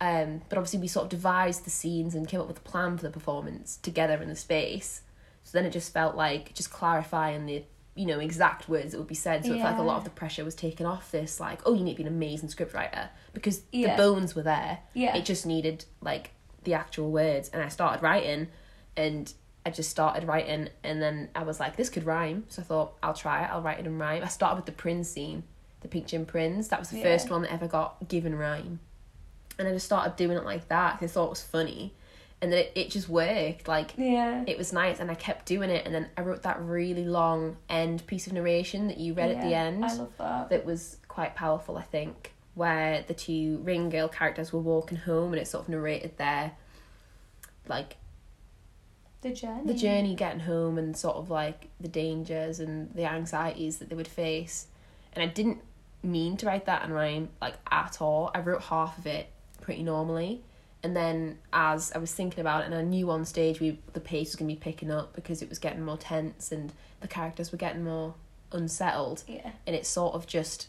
Um, 0.00 0.42
but 0.48 0.58
obviously, 0.58 0.80
we 0.80 0.88
sort 0.88 1.04
of 1.04 1.10
devised 1.10 1.64
the 1.64 1.70
scenes 1.70 2.16
and 2.16 2.26
came 2.26 2.40
up 2.40 2.48
with 2.48 2.58
a 2.58 2.68
plan 2.68 2.96
for 2.96 3.04
the 3.04 3.10
performance 3.10 3.76
together 3.76 4.20
in 4.20 4.28
the 4.28 4.34
space. 4.34 5.02
So 5.44 5.56
then 5.56 5.66
it 5.66 5.70
just 5.70 5.92
felt 5.92 6.16
like 6.16 6.52
just 6.52 6.72
clarifying 6.72 7.46
the 7.46 7.62
you 7.96 8.06
know 8.06 8.20
exact 8.20 8.68
words 8.68 8.92
that 8.92 8.98
would 8.98 9.06
be 9.08 9.14
said. 9.14 9.44
So 9.44 9.52
it 9.52 9.60
felt 9.60 9.72
like 9.72 9.78
a 9.80 9.82
lot 9.82 9.96
of 9.96 10.04
the 10.04 10.10
pressure 10.10 10.44
was 10.44 10.54
taken 10.54 10.86
off 10.86 11.10
this. 11.10 11.40
Like, 11.40 11.60
oh, 11.66 11.74
you 11.74 11.82
need 11.82 11.92
to 11.94 11.96
be 11.96 12.02
an 12.08 12.14
amazing 12.14 12.50
scriptwriter 12.50 13.08
because 13.32 13.62
Yeah. 13.72 13.96
the 13.96 14.02
bones 14.02 14.34
were 14.36 14.42
there. 14.42 14.80
Yeah. 14.94 15.16
It 15.16 15.24
just 15.24 15.46
needed 15.46 15.84
like 16.00 16.30
the 16.64 16.74
actual 16.74 17.10
words, 17.10 17.48
and 17.48 17.62
I 17.62 17.68
started 17.68 18.02
writing, 18.02 18.48
and 18.96 19.32
I 19.64 19.70
just 19.70 19.90
started 19.90 20.24
writing, 20.28 20.68
and 20.84 21.00
then 21.02 21.30
I 21.34 21.42
was 21.42 21.58
like, 21.58 21.76
this 21.76 21.88
could 21.88 22.04
rhyme. 22.04 22.44
So 22.48 22.62
I 22.62 22.64
thought, 22.64 22.92
I'll 23.02 23.14
try 23.14 23.44
it. 23.44 23.50
I'll 23.50 23.62
write 23.62 23.80
it 23.80 23.86
in 23.86 23.98
rhyme. 23.98 24.22
I 24.22 24.28
started 24.28 24.56
with 24.56 24.66
the 24.66 24.72
Prince 24.72 25.08
scene, 25.08 25.42
the 25.80 25.88
Pink 25.88 26.06
Gin 26.06 26.26
Prince. 26.26 26.68
That 26.68 26.78
was 26.78 26.90
the 26.90 26.98
Yeah. 26.98 27.04
first 27.04 27.30
one 27.30 27.42
that 27.42 27.52
ever 27.52 27.66
got 27.66 28.08
given 28.08 28.34
rhyme. 28.36 28.80
and 29.58 29.66
I 29.66 29.72
just 29.72 29.86
started 29.86 30.16
doing 30.16 30.36
it 30.36 30.44
like 30.44 30.68
that 30.68 30.98
because 31.00 31.12
I 31.12 31.14
thought 31.14 31.26
it 31.28 31.30
was 31.30 31.42
funny, 31.42 31.94
and 32.42 32.52
then 32.52 32.60
it, 32.60 32.72
it 32.74 32.90
just 32.90 33.08
worked. 33.08 33.66
Like 33.68 33.92
Yeah. 33.96 34.44
it 34.46 34.58
was 34.58 34.72
nice, 34.72 35.00
and 35.00 35.10
I 35.10 35.14
kept 35.14 35.46
doing 35.46 35.70
it, 35.70 35.84
and 35.86 35.94
then 35.94 36.08
I 36.16 36.20
wrote 36.22 36.42
that 36.42 36.60
really 36.60 37.04
long 37.04 37.56
end 37.68 38.06
piece 38.06 38.26
of 38.26 38.32
narration 38.32 38.88
that 38.88 38.98
you 38.98 39.14
read 39.14 39.30
at 39.30 39.42
the 39.42 39.54
end 39.54 39.84
I 39.84 39.94
love 39.94 40.12
that. 40.18 40.50
that 40.50 40.64
was 40.66 40.98
quite 41.08 41.34
powerful, 41.34 41.76
I 41.78 41.82
think, 41.82 42.32
where 42.54 43.04
the 43.06 43.14
two 43.14 43.58
ring 43.64 43.88
girl 43.90 44.08
characters 44.08 44.52
were 44.52 44.60
walking 44.60 44.98
home 44.98 45.32
and 45.32 45.40
it 45.40 45.46
sort 45.48 45.64
of 45.64 45.68
narrated 45.68 46.16
their 46.18 46.52
like 47.68 47.96
The 49.22 49.32
journey. 49.32 49.66
the 49.66 49.74
journey 49.74 50.14
getting 50.14 50.40
home 50.40 50.78
and 50.78 50.96
sort 50.96 51.16
of 51.16 51.30
like 51.30 51.68
the 51.80 51.88
dangers 51.88 52.60
and 52.60 52.92
the 52.94 53.04
anxieties 53.06 53.78
that 53.78 53.88
they 53.88 53.96
would 53.96 54.06
face. 54.08 54.66
And 55.14 55.22
I 55.22 55.26
didn't 55.32 55.58
mean 56.02 56.36
to 56.36 56.46
write 56.46 56.66
that 56.66 56.84
in 56.84 56.92
rhyme 56.92 57.30
like 57.40 57.54
at 57.70 58.00
all. 58.02 58.30
I 58.34 58.40
wrote 58.40 58.62
half 58.62 58.98
of 58.98 59.06
it 59.06 59.28
pretty 59.60 59.82
normally. 59.82 60.42
And 60.86 60.94
then 60.94 61.38
as 61.52 61.90
I 61.90 61.98
was 61.98 62.14
thinking 62.14 62.38
about 62.38 62.62
it 62.62 62.66
and 62.66 62.74
I 62.76 62.82
knew 62.82 63.10
on 63.10 63.24
stage 63.24 63.58
we 63.58 63.80
the 63.92 63.98
pace 63.98 64.28
was 64.28 64.36
gonna 64.36 64.46
be 64.46 64.54
picking 64.54 64.88
up 64.88 65.16
because 65.16 65.42
it 65.42 65.48
was 65.48 65.58
getting 65.58 65.84
more 65.84 65.96
tense 65.96 66.52
and 66.52 66.72
the 67.00 67.08
characters 67.08 67.50
were 67.50 67.58
getting 67.58 67.82
more 67.82 68.14
unsettled. 68.52 69.24
Yeah. 69.26 69.50
and 69.66 69.74
it 69.74 69.84
sort 69.84 70.14
of 70.14 70.28
just 70.28 70.68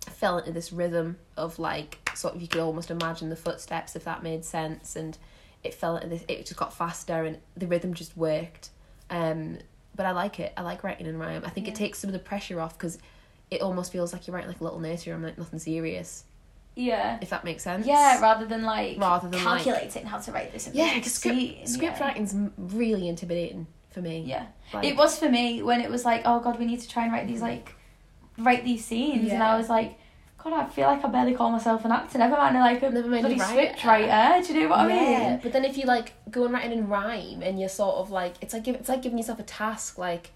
fell 0.00 0.38
into 0.38 0.50
this 0.50 0.72
rhythm 0.72 1.18
of 1.36 1.58
like 1.58 2.10
sort 2.14 2.34
of 2.34 2.40
you 2.40 2.48
could 2.48 2.62
almost 2.62 2.90
imagine 2.90 3.28
the 3.28 3.36
footsteps 3.36 3.94
if 3.94 4.04
that 4.04 4.22
made 4.22 4.46
sense. 4.46 4.96
And 4.96 5.18
it 5.62 5.74
fell 5.74 5.96
into 5.96 6.08
this 6.08 6.24
it 6.26 6.46
just 6.46 6.56
got 6.56 6.72
faster 6.72 7.24
and 7.24 7.36
the 7.54 7.66
rhythm 7.66 7.92
just 7.92 8.16
worked. 8.16 8.70
Um 9.10 9.58
but 9.94 10.06
i 10.06 10.12
like 10.12 10.40
it. 10.40 10.54
I 10.56 10.62
like 10.62 10.82
writing 10.82 11.06
in 11.06 11.18
rhyme. 11.18 11.42
I 11.44 11.50
think 11.50 11.68
it 11.68 11.74
takes 11.74 11.98
some 11.98 12.08
of 12.08 12.14
the 12.14 12.18
pressure 12.18 12.62
off 12.62 12.78
because 12.78 12.96
it 13.50 13.60
almost 13.60 13.92
feels 13.92 14.14
like 14.14 14.26
you're 14.26 14.34
writing 14.34 14.48
like 14.48 14.62
a 14.62 14.64
little 14.64 14.80
nursery. 14.80 15.12
Rhyme 15.12 15.22
like 15.22 15.36
nothing 15.36 15.58
serious 15.58 16.24
Yeah. 16.76 17.18
if 17.20 17.30
that 17.30 17.44
makes 17.44 17.62
sense 17.62 17.86
Yeah, 17.86 18.20
rather 18.20 18.46
than 18.46 18.62
like 18.62 18.98
Rather 18.98 19.28
than, 19.28 19.44
like- 19.44 19.62
calculating 19.64 20.06
how 20.06 20.18
to 20.18 20.32
write 20.32 20.52
this. 20.52 20.68
yeah 20.72 20.94
because 20.94 21.12
script, 21.14 21.68
script 21.68 21.98
yeah. 22.00 22.06
writing's 22.06 22.34
really 22.58 23.08
intimidating 23.08 23.66
for 23.90 24.00
me 24.00 24.24
Yeah. 24.26 24.46
like, 24.72 24.84
It 24.84 24.96
was 24.96 25.18
for 25.18 25.28
me 25.28 25.62
when 25.62 25.80
it 25.80 25.90
was 25.90 26.04
like, 26.04 26.22
oh 26.24 26.40
god, 26.40 26.58
we 26.58 26.64
need 26.66 26.80
to 26.80 26.88
try 26.88 27.04
and 27.04 27.12
write 27.12 27.26
these 27.28 27.42
like 27.42 27.74
write 28.38 28.64
these 28.64 28.84
scenes, 28.84 29.30
and 29.30 29.40
I 29.42 29.56
was 29.56 29.68
like, 29.68 29.96
God, 30.42 30.52
I 30.52 30.66
feel 30.68 30.88
like 30.88 31.04
I 31.04 31.08
barely 31.08 31.34
call 31.34 31.50
myself 31.50 31.84
an 31.84 31.92
actor. 31.92 32.18
Never 32.18 32.36
mind, 32.36 32.56
like 32.56 32.82
a 32.82 32.90
Never 32.90 33.08
bloody 33.08 33.34
writer. 33.38 33.44
script 33.44 33.84
writer. 33.84 34.44
Do 34.46 34.52
you 34.52 34.60
know 34.64 34.68
what 34.70 34.80
I 34.80 34.88
mean? 34.88 34.96
yeah, 35.12 35.38
but 35.42 35.52
then 35.52 35.64
if 35.64 35.78
you 35.78 35.84
like 35.86 36.12
go 36.30 36.44
and 36.44 36.52
write 36.52 36.66
it 36.66 36.72
in 36.72 36.88
rhyme 36.88 37.40
and 37.42 37.58
you're 37.60 37.68
sort 37.68 37.94
of 37.96 38.10
like 38.10 38.34
it's 38.42 38.52
like 38.52 38.66
it's 38.66 38.88
like 38.88 39.00
giving 39.02 39.16
yourself 39.16 39.38
a 39.38 39.44
task 39.44 39.96
like 39.96 40.32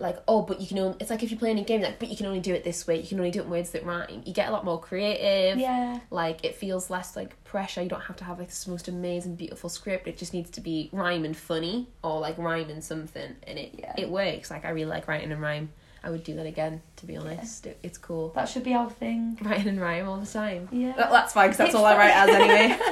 like 0.00 0.16
oh 0.26 0.42
but 0.42 0.60
you 0.60 0.66
can 0.66 0.78
only 0.78 0.96
it's 0.98 1.10
like 1.10 1.22
if 1.22 1.30
you're 1.30 1.38
playing 1.38 1.58
a 1.58 1.62
game 1.62 1.82
like 1.82 1.98
but 1.98 2.08
you 2.08 2.16
can 2.16 2.24
only 2.26 2.40
do 2.40 2.54
it 2.54 2.64
this 2.64 2.86
way 2.86 2.98
you 3.00 3.06
can 3.06 3.18
only 3.18 3.30
do 3.30 3.40
it 3.40 3.44
in 3.44 3.50
words 3.50 3.70
that 3.70 3.84
rhyme. 3.84 4.22
You 4.24 4.32
get 4.32 4.48
a 4.48 4.52
lot 4.52 4.64
more 4.64 4.80
creative. 4.80 5.58
Yeah. 5.58 6.00
like 6.10 6.44
it 6.44 6.54
feels 6.54 6.90
less 6.90 7.14
like 7.16 7.42
pressure. 7.44 7.82
You 7.82 7.88
don't 7.90 8.00
have 8.02 8.16
to 8.16 8.24
have 8.24 8.38
like 8.38 8.48
this 8.48 8.66
most 8.66 8.88
amazing 8.88 9.36
beautiful 9.36 9.68
script. 9.68 10.08
It 10.08 10.16
just 10.18 10.32
needs 10.32 10.50
to 10.52 10.60
be 10.60 10.88
rhyme 10.92 11.24
and 11.24 11.36
funny 11.36 11.88
or 12.02 12.18
like 12.20 12.38
rhyme 12.38 12.70
and 12.70 12.82
something 12.82 13.36
and 13.46 13.58
it 13.58 13.74
Yeah. 13.78 13.94
it 13.98 14.08
works. 14.10 14.50
Like 14.50 14.64
I 14.64 14.70
really 14.70 14.90
like 14.90 15.06
writing 15.06 15.30
and 15.32 15.40
rhyme. 15.40 15.70
I 16.02 16.08
would 16.08 16.24
do 16.24 16.34
that 16.36 16.46
again 16.46 16.80
to 16.96 17.06
be 17.06 17.18
honest. 17.18 17.66
It, 17.66 17.78
it's 17.82 17.98
cool. 17.98 18.30
That 18.30 18.48
should 18.48 18.64
be 18.64 18.72
our 18.72 18.88
thing. 18.88 19.38
writing 19.42 19.68
and 19.68 19.80
rhyme 19.80 20.08
all 20.08 20.16
the 20.16 20.26
time. 20.26 20.68
Yeah. 20.72 20.92
That- 20.96 21.10
that's 21.10 21.34
fine 21.34 21.48
because 21.50 21.58
that's 21.58 21.68
It's 21.68 21.74
all 21.76 21.84
I 21.84 21.96
write 21.96 22.14
as 22.14 22.28
anyway. 22.30 22.78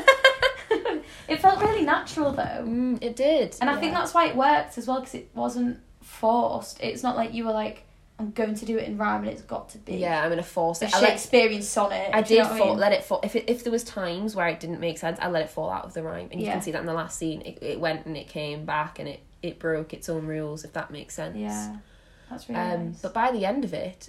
It 1.28 1.40
felt 1.42 1.60
really 1.60 1.84
natural 1.84 2.32
though. 2.32 2.64
mm, 2.64 3.02
it 3.02 3.14
did. 3.14 3.54
And 3.60 3.68
I 3.68 3.78
think 3.78 3.92
that's 3.92 4.14
why 4.14 4.28
it 4.28 4.36
worked 4.36 4.78
as 4.78 4.86
well 4.86 5.00
because 5.00 5.14
it 5.14 5.28
wasn't 5.34 5.78
forced. 6.08 6.80
It's 6.80 7.02
not 7.02 7.16
like 7.16 7.34
you 7.34 7.44
were 7.44 7.52
like, 7.52 7.84
I'm 8.18 8.32
going 8.32 8.56
to 8.56 8.66
do 8.66 8.76
it 8.78 8.88
in 8.88 8.98
rhyme 8.98 9.20
and 9.22 9.30
it's 9.30 9.42
got 9.42 9.68
to 9.70 9.78
be 9.78 9.94
Yeah, 9.98 10.22
I'm 10.24 10.28
gonna 10.30 10.42
force 10.42 10.82
a 10.82 10.86
it. 10.86 10.94
I, 10.94 11.00
let, 11.00 11.10
Shakespearean 11.10 11.62
sonnet. 11.62 12.10
I 12.12 12.22
did 12.22 12.44
fall, 12.46 12.70
mean? 12.70 12.78
let 12.78 12.92
it 12.92 13.04
fall. 13.04 13.20
If 13.22 13.36
it, 13.36 13.44
if 13.48 13.62
there 13.62 13.70
was 13.70 13.84
times 13.84 14.34
where 14.34 14.48
it 14.48 14.58
didn't 14.58 14.80
make 14.80 14.98
sense, 14.98 15.18
I 15.22 15.28
let 15.28 15.42
it 15.42 15.50
fall 15.50 15.70
out 15.70 15.84
of 15.84 15.94
the 15.94 16.02
rhyme, 16.02 16.28
and 16.32 16.40
you 16.40 16.46
Yeah. 16.46 16.54
can 16.54 16.62
see 16.62 16.72
that 16.72 16.80
in 16.80 16.86
the 16.86 16.94
last 16.94 17.16
scene. 17.18 17.42
It, 17.42 17.62
it 17.62 17.78
went 17.80 18.06
and 18.06 18.16
it 18.16 18.26
came 18.28 18.64
back, 18.64 18.98
and 18.98 19.08
it 19.08 19.20
it 19.40 19.60
broke 19.60 19.94
its 19.94 20.08
own 20.08 20.26
rules. 20.26 20.64
If 20.64 20.72
that 20.72 20.90
makes 20.90 21.14
sense. 21.14 21.36
Yeah, 21.36 21.76
that's 22.28 22.48
really 22.48 22.60
Um, 22.60 22.86
nice. 22.88 23.00
but 23.00 23.14
by 23.14 23.30
the 23.30 23.44
end 23.46 23.64
of 23.64 23.72
it, 23.72 24.08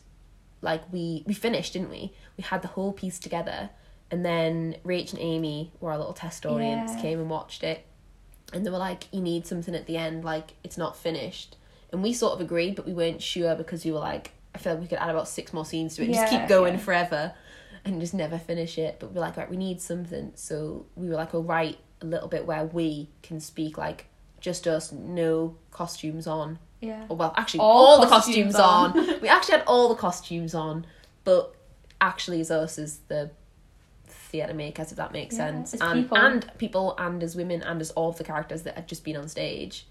like 0.64 0.82
we 0.92 1.24
we 1.28 1.36
finished, 1.36 1.74
didn't 1.74 1.92
we? 1.92 2.12
We 2.36 2.44
had 2.44 2.64
the 2.64 2.70
whole 2.70 2.94
piece 2.94 3.20
together, 3.20 3.70
and 4.10 4.26
then 4.26 4.78
Rach 4.84 5.12
and 5.14 5.22
Amy 5.22 5.72
were 5.80 5.92
our 5.92 6.00
little 6.00 6.14
test 6.14 6.48
audience, 6.48 6.94
Yeah. 6.96 7.02
came 7.02 7.20
and 7.20 7.30
watched 7.30 7.64
it, 7.64 7.86
and 8.54 8.66
they 8.66 8.72
were 8.72 8.80
like, 8.80 9.04
"You 9.14 9.22
need 9.22 9.46
something 9.46 9.76
at 9.76 9.86
the 9.86 9.98
end, 9.98 10.26
like 10.26 10.56
it's 10.64 10.80
not 10.80 10.98
finished." 10.98 11.58
And 11.92 12.04
we 12.04 12.14
sort 12.14 12.34
of 12.34 12.42
agreed, 12.42 12.76
but 12.76 12.86
we 12.86 12.94
weren't 12.94 13.22
sure 13.22 13.56
because 13.56 13.84
we 13.84 13.92
were 13.92 14.00
like, 14.00 14.32
I 14.54 14.58
feel 14.58 14.74
like 14.74 14.82
we 14.82 14.88
could 14.88 15.00
add 15.00 15.10
about 15.10 15.28
six 15.28 15.54
more 15.54 15.66
scenes 15.66 15.96
to 15.96 16.02
it, 16.04 16.06
and 16.06 16.14
just 16.14 16.32
keep 16.32 16.48
going 16.48 16.74
yeah. 16.76 16.80
forever, 16.80 17.34
and 17.86 18.00
just 18.00 18.14
never 18.14 18.38
finish 18.38 18.78
it. 18.78 18.98
But 19.00 19.12
we're 19.14 19.22
like, 19.22 19.38
right, 19.38 19.50
we 19.50 19.58
need 19.58 19.82
something, 19.82 20.32
so 20.36 20.86
we 20.96 21.08
were 21.10 21.16
like, 21.16 21.34
we'll 21.34 21.44
write 21.44 21.78
a 22.02 22.06
little 22.06 22.28
bit 22.28 22.46
where 22.46 22.66
we 22.66 23.10
can 23.24 23.40
speak 23.40 23.78
like 23.78 24.06
just 24.40 24.68
us, 24.68 24.92
no 24.92 25.56
costumes 25.72 26.26
on. 26.28 26.60
yeah. 26.80 27.06
Or, 27.10 27.18
well, 27.18 27.34
actually, 27.36 27.60
All 27.62 27.88
all, 27.88 28.02
the 28.02 28.08
costumes 28.08 28.56
costumes 28.56 28.56
on. 28.56 29.10
on. 29.16 29.22
we 29.22 29.28
actually 29.28 29.58
had 29.58 29.64
all 29.68 29.90
the 29.90 29.96
costumes 29.96 30.56
on, 30.56 30.86
but 31.24 31.54
actually, 32.00 32.40
as 32.40 32.50
us 32.52 32.78
as 32.80 33.00
the 33.08 33.32
theatre 34.08 34.54
makers, 34.54 34.92
if 34.92 34.98
that 34.98 35.12
makes 35.12 35.36
Yeah, 35.36 35.48
sense, 35.48 35.74
and 35.82 36.04
people. 36.04 36.18
and 36.18 36.52
people, 36.58 36.96
and 36.98 37.22
as 37.24 37.36
women, 37.36 37.62
and 37.64 37.82
as 37.82 37.92
all 37.92 38.10
of 38.10 38.18
the 38.18 38.24
characters 38.24 38.64
that 38.64 38.76
had 38.76 38.88
just 38.88 39.04
been 39.04 39.16
on 39.18 39.28
stage, 39.28 39.86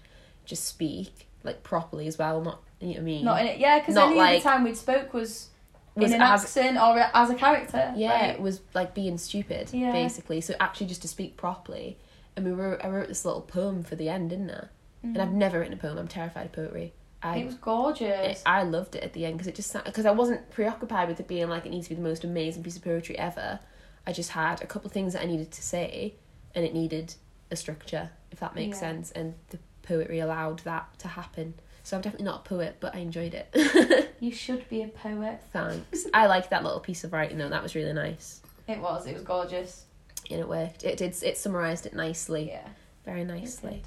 just 0.45 0.65
speak 0.65 1.27
like 1.43 1.63
properly 1.63 2.07
as 2.07 2.17
well. 2.17 2.41
Not 2.41 2.61
you 2.79 2.87
know 2.87 2.93
what 2.93 2.99
I 2.99 3.03
mean. 3.03 3.25
Not 3.25 3.41
in 3.41 3.47
it, 3.47 3.59
yeah, 3.59 3.79
because 3.79 3.95
any 3.97 4.15
like- 4.15 4.43
time 4.43 4.63
we'd 4.63 4.77
spoke 4.77 5.13
was, 5.13 5.49
Was 5.95 6.11
in 6.11 6.15
an 6.15 6.21
as- 6.21 6.43
accent 6.43 6.77
or 6.77 6.97
as 7.13 7.29
a 7.29 7.35
character. 7.35 7.93
yeah, 7.95 8.13
like- 8.13 8.35
it 8.35 8.41
was 8.41 8.61
like 8.73 8.93
being 8.93 9.17
stupid, 9.17 9.69
Yeah. 9.73 9.91
basically. 9.91 10.41
So 10.41 10.53
actually, 10.59 10.87
just 10.87 11.01
to 11.01 11.07
speak 11.07 11.35
properly, 11.37 11.97
and 12.35 12.45
we 12.45 12.51
wrote. 12.51 12.83
I 12.83 12.87
wrote 12.89 13.07
this 13.09 13.25
little 13.25 13.41
poem 13.41 13.83
for 13.83 13.95
the 13.95 14.07
end, 14.09 14.29
didn't 14.29 14.51
I? 14.51 14.65
And 15.03 15.17
I've 15.17 15.29
Mhm. 15.29 15.33
never 15.33 15.59
written 15.59 15.73
a 15.73 15.77
poem. 15.77 15.97
I'm 15.97 16.07
terrified 16.07 16.45
of 16.47 16.51
poetry. 16.53 16.93
I 17.21 17.37
it 17.39 17.45
was 17.45 17.55
gorgeous. 17.55 18.39
it, 18.39 18.43
I 18.45 18.63
loved 18.63 18.95
it 18.95 19.03
at 19.03 19.11
the 19.13 19.25
end 19.25 19.35
because 19.37 19.47
it 19.47 19.55
just 19.55 19.73
because 19.83 20.05
I 20.05 20.11
wasn't 20.11 20.49
preoccupied 20.51 21.09
with 21.09 21.19
it 21.19 21.27
being 21.27 21.49
like 21.49 21.65
it 21.65 21.69
needs 21.69 21.87
to 21.87 21.95
be 21.95 21.95
the 22.01 22.07
most 22.07 22.23
amazing 22.23 22.63
piece 22.63 22.77
of 22.77 22.83
poetry 22.83 23.17
ever. 23.19 23.59
I 24.07 24.13
just 24.13 24.31
had 24.31 24.61
a 24.61 24.65
couple 24.65 24.87
of 24.87 24.93
things 24.93 25.13
that 25.13 25.21
I 25.21 25.25
needed 25.25 25.51
to 25.51 25.61
say, 25.61 26.15
and 26.55 26.63
it 26.63 26.73
needed 26.73 27.15
a 27.51 27.55
structure, 27.57 28.11
if 28.31 28.39
that 28.39 28.55
makes 28.55 28.77
Yeah. 28.77 28.79
sense. 28.91 29.11
And 29.11 29.35
the 29.49 29.59
poetry 29.89 30.19
allowed 30.19 30.59
that 30.59 30.97
to 30.99 31.07
happen. 31.09 31.55
So 31.83 31.95
I'm 31.97 32.01
definitely 32.03 32.25
not 32.25 32.45
a 32.45 32.49
poet, 32.49 32.77
but 32.79 32.93
I 32.95 32.99
enjoyed 32.99 33.33
it. 33.33 34.11
you 34.19 34.31
should 34.31 34.67
be 34.69 34.81
a 34.83 34.87
poet. 34.87 35.41
Thanks. 35.51 36.05
I 36.13 36.27
liked 36.27 36.49
that 36.51 36.63
little 36.63 36.79
piece 36.79 37.03
of 37.03 37.11
writing 37.13 37.37
though. 37.37 37.49
That 37.49 37.63
was 37.63 37.73
really 37.75 37.93
nice, 37.93 38.41
It 38.67 38.79
was. 38.79 39.07
It 39.07 39.13
was 39.15 39.23
gorgeous. 39.23 39.85
and 40.29 40.39
it 40.39 40.47
worked. 40.47 40.83
It 40.83 40.97
did. 40.97 41.15
It 41.23 41.37
summarized 41.37 41.85
it 41.85 41.93
nicely, 41.95 42.49
Yeah. 42.49 42.67
very 43.05 43.23
nicely. 43.23 43.83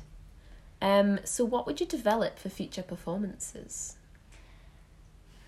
Um. 0.81 1.21
So, 1.25 1.45
what 1.45 1.67
would 1.67 1.79
you 1.81 1.87
develop 1.87 2.39
for 2.41 2.49
future 2.49 2.83
performances? 2.83 3.97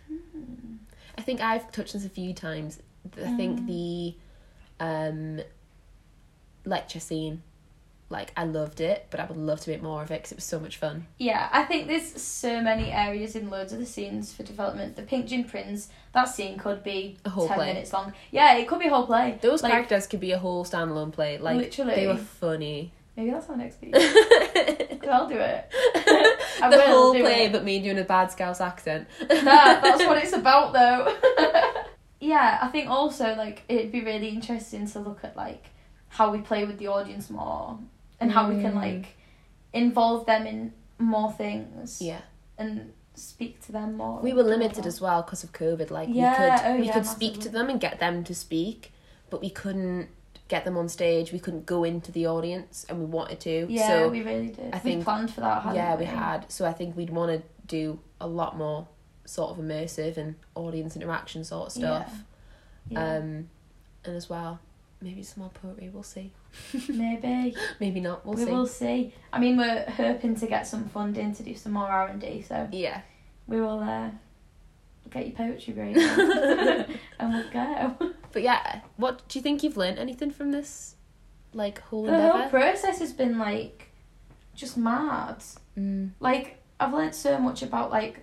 Hmm. 0.08 0.76
I 1.18 1.22
think 1.22 1.40
I've 1.40 1.70
touched 1.72 1.94
on 1.94 2.00
this 2.02 2.06
a 2.10 2.14
few 2.14 2.32
times. 2.34 2.80
I 3.16 3.36
think 3.36 3.60
Mm. 3.60 3.66
the 3.66 4.14
um, 4.80 5.40
lecture 6.64 7.00
scene, 7.00 7.42
like 8.10 8.32
I 8.36 8.44
loved 8.44 8.80
it, 8.80 9.06
but 9.10 9.18
I 9.18 9.24
would 9.24 9.36
love 9.36 9.60
to 9.60 9.70
make 9.70 9.82
more 9.82 10.02
of 10.02 10.10
it 10.10 10.14
because 10.18 10.32
it 10.32 10.36
was 10.36 10.44
so 10.44 10.60
much 10.60 10.76
fun. 10.76 11.06
Yeah, 11.18 11.48
I 11.52 11.64
think 11.64 11.88
there's 11.88 12.20
so 12.22 12.60
many 12.60 12.92
areas 12.92 13.34
in 13.34 13.50
loads 13.50 13.72
of 13.72 13.78
the 13.78 13.86
scenes 13.86 14.32
for 14.32 14.42
development. 14.42 14.94
The 14.96 15.02
Pink 15.02 15.26
Gin 15.26 15.44
Prince, 15.44 15.88
that 16.12 16.24
scene 16.24 16.58
could 16.58 16.84
be 16.84 17.16
A 17.24 17.30
whole 17.30 17.48
ten 17.48 17.56
play. 17.56 17.66
minutes 17.72 17.92
long. 17.92 18.12
Yeah, 18.30 18.54
it 18.56 18.68
could 18.68 18.78
be 18.78 18.86
a 18.86 18.90
whole 18.90 19.06
play. 19.06 19.38
Those 19.40 19.62
Like, 19.62 19.72
characters 19.72 20.06
could 20.06 20.20
be 20.20 20.32
a 20.32 20.38
whole 20.38 20.64
standalone 20.64 21.12
play. 21.12 21.38
Like 21.38 21.56
Literally. 21.56 21.94
they 21.94 22.06
were 22.06 22.16
funny. 22.16 22.92
Maybe 23.16 23.30
that's 23.30 23.48
our 23.48 23.56
next 23.56 23.78
video. 23.80 23.98
I'll 25.10 25.28
do 25.28 25.38
it. 25.38 25.70
I 26.62 26.68
will 26.68 26.80
whole 26.82 27.12
do 27.14 27.20
play, 27.22 27.44
it. 27.46 27.52
but 27.52 27.64
me 27.64 27.78
doing 27.80 27.98
a 27.98 28.04
bad 28.04 28.30
Scouse 28.32 28.60
accent. 28.60 29.06
Nah, 29.20 29.80
that's 29.80 30.04
what 30.04 30.18
it's 30.18 30.32
about 30.36 30.72
though. 30.72 31.14
yeah, 32.20 32.58
I 32.60 32.68
think 32.68 32.88
also 32.90 33.34
like 33.36 33.62
it'd 33.68 33.92
be 33.92 34.02
really 34.02 34.28
interesting 34.28 34.86
to 34.88 34.98
look 35.00 35.20
at 35.24 35.36
like 35.36 35.64
how 36.08 36.30
we 36.32 36.38
play 36.38 36.64
with 36.64 36.78
the 36.78 36.88
audience 36.88 37.28
more 37.30 37.78
and 38.24 38.32
how 38.32 38.48
we 38.48 38.60
can 38.62 38.72
Mm. 38.72 38.82
like 38.86 39.06
involve 39.72 40.26
them 40.26 40.46
in 40.46 40.72
more 40.98 41.30
things 41.32 42.00
Yeah. 42.00 42.22
and 42.58 42.92
speak 43.14 43.60
to 43.66 43.72
them 43.72 43.96
more. 43.96 44.20
We 44.20 44.32
were 44.32 44.42
limited 44.42 44.86
as 44.86 45.00
well 45.00 45.22
because 45.22 45.44
of 45.44 45.52
COVID. 45.52 45.90
Like 45.90 46.08
Yeah, 46.10 46.30
we 46.30 46.36
could 46.36 46.66
oh 46.68 46.76
we 46.80 46.86
yeah, 46.86 46.92
could 46.94 47.06
speak 47.06 47.40
to 47.40 47.48
them 47.48 47.68
and 47.70 47.80
get 47.80 47.98
them 48.00 48.24
to 48.24 48.34
speak, 48.34 48.92
but 49.30 49.40
we 49.40 49.50
couldn't 49.50 50.08
get 50.48 50.64
them 50.64 50.76
on 50.76 50.88
stage. 50.88 51.32
We 51.32 51.38
couldn't 51.38 51.64
go 51.66 51.84
into 51.84 52.12
the 52.12 52.26
audience, 52.26 52.84
and 52.88 52.98
we 52.98 53.06
wanted 53.06 53.40
to. 53.40 53.66
Yeah, 53.70 53.88
so 53.88 54.08
we 54.08 54.22
really 54.22 54.48
did. 54.48 54.72
I 54.74 54.76
we 54.76 54.80
think- 54.80 55.04
planned 55.04 55.32
for 55.32 55.40
that. 55.40 55.62
Hadn't 55.62 55.76
yeah, 55.76 55.94
we 55.94 56.00
we 56.00 56.04
had. 56.06 56.50
So 56.50 56.66
I 56.66 56.72
think 56.72 56.96
we'd 56.96 57.10
want 57.10 57.30
to 57.36 57.42
do 57.66 57.98
a 58.20 58.26
lot 58.26 58.56
more 58.56 58.86
sort 59.24 59.50
of 59.52 59.56
immersive 59.64 60.16
and 60.18 60.34
audience 60.54 60.96
interaction 60.96 61.44
sort 61.44 61.68
of 61.68 61.72
stuff. 61.72 62.12
Yeah. 62.90 62.98
Um, 63.16 63.48
and 64.04 64.14
as 64.16 64.28
well, 64.28 64.58
maybe 65.04 65.22
some 65.22 65.42
more 65.42 65.50
poetry. 65.50 65.90
We'll 65.92 66.02
see. 66.02 66.32
Maybe 66.88 67.54
Maybe 67.80 68.00
not. 68.00 68.24
We'll 68.24 68.34
we 68.36 68.44
see. 68.44 68.50
will 68.50 68.66
see. 68.66 69.14
I 69.32 69.38
mean, 69.38 69.56
we're 69.56 69.84
hoping 69.90 70.34
to 70.36 70.46
get 70.46 70.66
some 70.66 70.84
funding 70.88 71.34
to 71.34 71.42
do 71.42 71.54
some 71.54 71.72
more 71.72 71.86
R 71.86 72.08
and 72.08 72.20
D, 72.20 72.42
so 72.42 72.68
Yeah. 72.72 73.02
we 73.46 73.60
will 73.60 73.80
uh, 73.80 74.10
get 75.10 75.26
your 75.26 75.36
poetry 75.36 75.74
break 75.78 75.96
and 77.18 77.34
we'll 77.34 77.50
go. 77.50 77.96
But 78.32 78.42
yeah, 78.42 78.80
what 78.96 79.26
do 79.28 79.38
you 79.38 79.42
think 79.42 79.62
you've 79.62 79.76
learned 79.76 79.98
anything 79.98 80.30
from 80.30 80.50
this, 80.52 80.94
like 81.52 81.80
whole 81.80 82.04
The 82.04 82.30
whole 82.30 82.48
process 82.48 82.98
has 82.98 83.12
been 83.12 83.38
like 83.38 83.90
just 84.54 84.76
mad. 84.76 85.42
Mm. 85.78 86.10
Like 86.20 86.58
I've 86.80 86.92
learned 86.92 87.14
so 87.14 87.38
much 87.38 87.62
about 87.62 87.90
like 87.90 88.20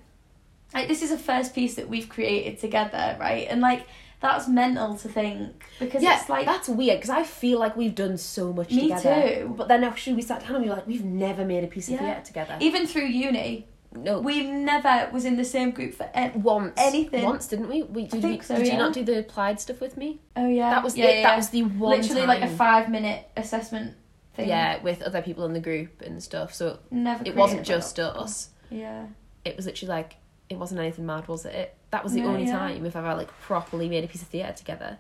like 0.73 0.88
this 0.88 1.01
is 1.01 1.11
a 1.11 1.17
first 1.17 1.53
piece 1.53 1.75
that 1.75 1.89
we've 1.89 2.07
created 2.09 2.59
together, 2.59 3.17
right? 3.19 3.47
And 3.49 3.59
like 3.61 3.86
that's 4.22 4.47
mental 4.47 4.95
to 4.97 5.09
think 5.09 5.63
because 5.80 6.01
Yeah, 6.03 6.19
it's 6.19 6.30
like 6.30 6.45
that's 6.45 6.69
weird 6.69 6.97
because 6.99 7.09
I 7.09 7.24
feel 7.24 7.59
like 7.59 7.76
we've 7.76 7.95
done 7.95 8.17
so 8.17 8.53
much 8.53 8.69
Me 8.72 8.84
together. 8.84 9.39
too. 9.39 9.53
But 9.57 9.67
then 9.67 9.84
actually 9.84 10.15
we 10.15 10.22
sat 10.22 10.41
down 10.41 10.55
and 10.55 10.63
we 10.63 10.69
were 10.69 10.76
like, 10.76 10.88
we've 10.88 11.03
never 11.03 11.43
made 11.43 11.63
a 11.63 11.67
piece 11.67 11.88
of 11.88 11.95
Yeah. 11.95 11.99
theatre 12.13 12.22
together. 12.26 12.57
even 12.59 12.86
through 12.88 13.05
uni, 13.07 13.67
no, 13.93 14.19
we 14.22 14.43
never 14.47 15.09
was 15.11 15.26
in 15.26 15.36
the 15.36 15.43
same 15.43 15.72
group 15.72 15.93
for. 15.95 16.09
E- 16.17 16.30
once 16.36 16.74
anything. 16.78 17.26
once 17.26 17.47
didn't 17.47 17.67
we? 17.67 17.84
we 17.84 18.05
did 18.07 18.24
we, 18.24 18.39
so, 18.39 18.55
Did 18.55 18.67
you 18.67 18.78
not 18.78 18.93
do 18.93 19.03
the 19.03 19.19
applied 19.19 19.59
stuff 19.59 19.82
with 19.82 19.97
me? 19.97 20.22
oh 20.38 20.47
yeah, 20.47 20.69
that 20.69 20.82
was 20.84 20.95
yeah, 20.95 21.05
it. 21.07 21.15
yeah. 21.19 21.24
That 21.30 21.36
was 21.36 21.49
the 21.49 21.63
one 21.63 21.97
literally 21.99 22.22
time. 22.22 22.28
like 22.30 22.41
a 22.43 22.47
five 22.47 22.89
minute 22.89 23.28
assessment 23.36 23.95
thing. 24.36 24.47
yeah, 24.47 24.82
with 24.82 25.01
other 25.01 25.22
people 25.22 25.43
in 25.45 25.51
the 25.53 25.59
group 25.59 26.01
and 26.03 26.24
stuff. 26.24 26.53
So 26.53 26.80
never. 26.89 27.24
it 27.26 27.36
wasn't 27.36 27.65
just 27.65 27.99
us. 27.99 28.49
Yeah, 28.69 29.07
It 29.43 29.57
was 29.57 29.65
literally 29.65 29.89
like 29.89 30.15
it 30.49 30.57
wasn't 30.57 30.80
anything 30.80 31.05
mad, 31.05 31.28
was 31.28 31.43
it? 31.45 31.76
That 31.91 32.03
was 32.03 32.13
the 32.13 32.21
No, 32.21 32.29
only 32.29 32.45
yeah. 32.45 32.57
time 32.57 32.81
we've 32.83 32.95
ever 32.95 33.13
like 33.15 33.27
properly 33.41 33.87
made 33.89 34.03
a 34.03 34.07
piece 34.07 34.21
of 34.21 34.27
theatre 34.29 34.53
together. 34.53 34.97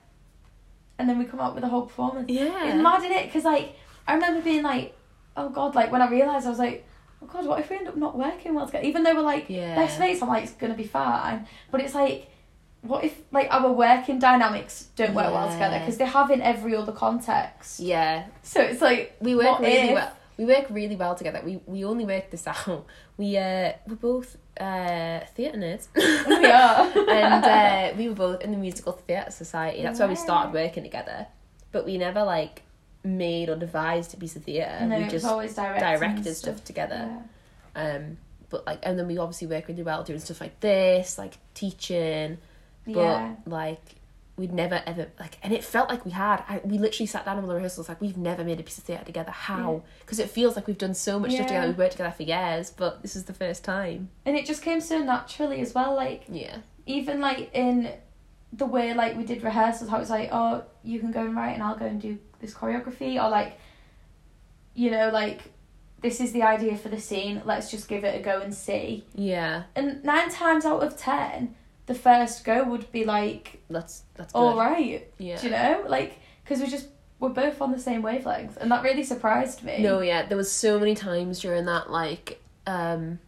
and 0.99 1.09
then 1.09 1.17
we 1.17 1.25
come 1.25 1.39
up 1.39 1.55
with 1.55 1.63
a 1.63 1.67
whole 1.67 1.83
performance. 1.83 2.29
Yeah. 2.29 2.65
It's 2.67 2.83
mad 2.83 3.03
in 3.03 3.11
it 3.11 3.25
because 3.25 3.43
like 3.45 3.75
I 4.07 4.13
remember 4.15 4.41
being 4.41 4.61
like, 4.63 4.95
oh 5.35 5.49
god, 5.49 5.73
like 5.75 5.91
when 5.91 6.01
I 6.01 6.09
realised 6.09 6.45
I 6.45 6.49
was 6.49 6.59
like, 6.59 6.85
oh 7.21 7.25
god, 7.27 7.45
what 7.45 7.59
if 7.59 7.69
we 7.69 7.77
end 7.77 7.87
up 7.87 7.95
not 7.97 8.17
working 8.17 8.53
well 8.53 8.65
together? 8.67 8.85
Even 8.85 9.03
though 9.03 9.15
we're 9.15 9.21
like 9.21 9.45
Yeah. 9.49 9.75
best 9.75 9.99
mates, 9.99 10.21
I'm 10.21 10.29
like 10.29 10.43
it's 10.43 10.53
gonna 10.53 10.75
be 10.75 10.83
fine. 10.83 11.47
But 11.71 11.81
it's 11.81 11.95
like, 11.95 12.27
what 12.81 13.03
if 13.03 13.19
like 13.31 13.47
our 13.51 13.71
working 13.71 14.19
dynamics 14.19 14.87
don't 14.95 15.13
work 15.15 15.33
well 15.33 15.49
together 15.51 15.79
because 15.79 15.97
they 15.97 16.05
have 16.05 16.29
in 16.29 16.41
every 16.41 16.75
other 16.75 16.91
context. 16.91 17.79
Yeah, 17.79 18.25
So 18.43 18.59
it's 18.61 18.81
like 18.81 19.15
we 19.21 19.33
work 19.35 19.59
really 19.59 19.89
if? 19.89 19.93
well. 19.93 20.11
We 20.37 20.45
work 20.45 20.65
really 20.71 20.95
well 20.95 21.15
together. 21.15 21.41
We 21.45 21.61
we 21.65 21.83
only 21.85 22.05
worked 22.05 22.31
this 22.31 22.45
out. 22.53 22.85
We 23.17 23.37
uh 23.37 23.73
we're 23.87 23.95
both 23.95 24.37
uh 24.59 25.21
theatre 25.35 25.57
nerds. 25.57 25.87
We 25.95 26.45
are. 26.51 27.09
and 27.09 27.45
uh, 27.45 27.97
we 27.97 28.09
were 28.09 28.15
both 28.15 28.41
in 28.41 28.51
the 28.51 28.57
musical 28.57 28.93
theatre 28.93 29.31
society. 29.31 29.81
That's 29.83 29.99
why 29.99 30.07
we 30.07 30.15
started 30.15 30.53
working 30.53 30.83
together. 30.83 31.27
But 31.71 31.85
we 31.85 31.97
never 31.97 32.23
like 32.23 32.63
made 33.03 33.49
or 33.49 33.55
devised 33.55 34.13
a 34.13 34.17
piece 34.17 34.35
of 34.35 34.43
theatre. 34.43 34.85
no, 34.85 34.97
we 34.99 35.05
just 35.07 35.25
always 35.25 35.55
directed 35.55 36.27
and 36.27 36.35
stuff 36.37 36.63
together. 36.63 37.09
Yeah. 37.75 37.95
Um, 37.95 38.17
but 38.49 38.65
like, 38.65 38.79
and 38.83 38.99
then 38.99 39.07
we 39.07 39.17
obviously 39.17 39.47
work 39.47 39.67
really 39.69 39.83
well 39.83 40.03
doing 40.03 40.19
stuff 40.19 40.41
like 40.41 40.59
this, 40.59 41.17
like 41.17 41.37
teaching. 41.53 42.37
But 42.85 42.95
Yeah. 42.95 43.35
like, 43.45 43.95
we'd 44.41 44.51
never 44.53 44.81
ever 44.85 45.07
like, 45.19 45.37
and 45.43 45.53
it 45.53 45.63
felt 45.63 45.87
like 45.87 46.03
we 46.03 46.11
had. 46.11 46.43
I, 46.49 46.59
we 46.65 46.77
literally 46.77 47.07
sat 47.07 47.23
down 47.23 47.37
in 47.37 47.47
the 47.47 47.53
rehearsals 47.53 47.87
like 47.87 48.01
we've 48.01 48.17
never 48.17 48.43
made 48.43 48.59
a 48.59 48.63
piece 48.63 48.77
of 48.77 48.83
theatre 48.83 49.05
together. 49.05 49.31
How? 49.31 49.83
Because 50.01 50.19
it 50.19 50.29
feels 50.29 50.55
like 50.57 50.67
we've 50.67 50.77
done 50.77 50.93
so 50.93 51.17
much 51.19 51.31
stuff 51.31 51.47
together. 51.47 51.67
We've 51.67 51.77
worked 51.77 51.93
together 51.93 52.11
for 52.11 52.23
years, 52.23 52.69
but 52.71 53.01
this 53.01 53.15
is 53.15 53.23
the 53.25 53.33
first 53.33 53.63
time. 53.63 54.09
And 54.25 54.35
it 54.35 54.45
just 54.45 54.61
came 54.61 54.81
so 54.81 54.99
naturally 54.99 55.61
as 55.61 55.73
well. 55.73 55.95
Like 55.95 56.23
Yeah. 56.27 56.57
even 56.85 57.21
like 57.21 57.49
in 57.53 57.93
the 58.51 58.65
way 58.65 58.93
like 58.93 59.15
we 59.15 59.23
did 59.23 59.43
rehearsals, 59.43 59.89
how 59.89 59.95
it 59.97 60.01
was 60.01 60.09
like, 60.09 60.29
oh, 60.31 60.63
you 60.83 60.99
can 60.99 61.11
go 61.11 61.21
and 61.21 61.35
write 61.35 61.51
and 61.53 61.63
I'll 61.63 61.77
go 61.77 61.85
and 61.85 62.01
do 62.01 62.17
this 62.41 62.53
choreography, 62.53 63.23
or 63.23 63.29
like, 63.29 63.57
you 64.73 64.89
know, 64.91 65.09
like 65.09 65.39
this 66.01 66.19
is 66.19 66.31
the 66.31 66.41
idea 66.41 66.75
for 66.75 66.89
the 66.89 66.99
scene. 66.99 67.41
Let's 67.45 67.69
just 67.69 67.87
give 67.87 68.03
it 68.03 68.19
a 68.19 68.23
go 68.23 68.41
and 68.41 68.53
see. 68.53 69.05
Yeah. 69.13 69.63
And 69.75 70.03
nine 70.03 70.29
times 70.31 70.65
out 70.65 70.81
of 70.81 70.97
ten, 70.97 71.55
the 71.87 71.95
first 71.95 72.43
go 72.45 72.63
would 72.63 72.91
be 72.91 73.03
like, 73.05 73.61
That's 73.69 74.03
that's 74.15 74.33
good. 74.33 74.39
all 74.39 74.57
right, 74.57 75.07
Yeah. 75.17 75.37
do 75.39 75.47
you 75.47 75.51
know, 75.51 75.83
like 75.87 76.19
because 76.43 76.61
we 76.61 76.67
just 76.67 76.87
we're 77.19 77.29
both 77.29 77.61
on 77.61 77.71
the 77.71 77.79
same 77.79 78.01
wavelength, 78.01 78.57
and 78.57 78.71
that 78.71 78.83
really 78.83 79.03
surprised 79.03 79.63
me. 79.63 79.79
No, 79.79 80.01
yeah, 80.01 80.25
there 80.25 80.37
was 80.37 80.51
so 80.51 80.79
many 80.79 80.95
times 80.95 81.39
during 81.39 81.65
that 81.65 81.89
like 81.91 82.41
um 82.67 83.19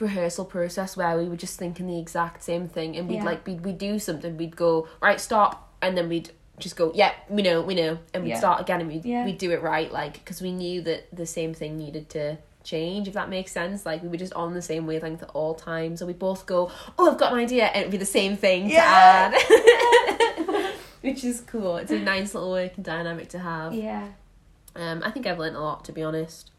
rehearsal 0.00 0.44
process 0.44 0.96
where 0.96 1.16
we 1.16 1.28
were 1.28 1.36
just 1.36 1.56
thinking 1.58 1.86
the 1.86 1.98
exact 2.00 2.42
same 2.42 2.68
thing 2.68 2.96
and 2.96 3.08
we'd 3.08 3.16
Yeah. 3.16 3.24
like 3.24 3.46
we'd, 3.46 3.64
we'd 3.64 3.78
do 3.78 4.00
something 4.00 4.36
we'd 4.36 4.56
go 4.56 4.88
right 5.00 5.20
stop 5.20 5.72
and 5.80 5.96
then 5.96 6.08
we'd 6.08 6.30
just 6.58 6.74
go 6.76 6.90
yeah 6.96 7.12
we 7.28 7.42
know 7.42 7.60
we 7.62 7.76
know 7.76 7.98
and 8.12 8.24
we'd 8.24 8.30
Yeah. 8.30 8.38
start 8.38 8.60
again 8.60 8.80
and 8.80 8.90
we'd, 8.90 9.04
Yeah. 9.04 9.24
we'd 9.24 9.38
do 9.38 9.52
it 9.52 9.62
right 9.62 9.92
like 9.92 10.14
because 10.14 10.42
we 10.42 10.50
knew 10.50 10.80
that 10.82 11.06
the 11.14 11.26
same 11.26 11.54
thing 11.54 11.78
needed 11.78 12.08
to 12.10 12.38
change 12.64 13.06
if 13.08 13.14
that 13.14 13.28
makes 13.28 13.52
sense 13.52 13.84
like 13.86 14.02
we 14.02 14.08
were 14.08 14.16
just 14.16 14.32
on 14.32 14.54
the 14.54 14.62
same 14.62 14.86
wavelength 14.86 15.22
at 15.22 15.30
all 15.30 15.54
times 15.54 16.00
so 16.00 16.06
we 16.06 16.12
both 16.12 16.46
go 16.46 16.70
oh 16.98 17.10
I've 17.12 17.18
got 17.18 17.32
an 17.32 17.38
idea 17.38 17.66
and 17.66 17.76
it'd 17.82 17.90
be 17.92 17.96
the 17.98 18.04
same 18.06 18.36
thing 18.36 18.68
Yeah. 18.70 19.30
to 19.30 19.36
add 19.36 20.74
which 21.02 21.22
is 21.24 21.40
cool 21.42 21.76
it's 21.76 21.92
a 21.92 21.98
nice 21.98 22.34
little 22.34 22.50
working 22.50 22.82
dynamic 22.82 23.28
to 23.30 23.38
have 23.38 23.74
Yeah. 23.74 24.08
um, 24.74 25.02
I 25.04 25.10
think 25.10 25.26
I've 25.26 25.38
learned 25.38 25.56
a 25.56 25.60
lot 25.60 25.84
to 25.84 25.92
be 25.92 26.02
honest. 26.02 26.50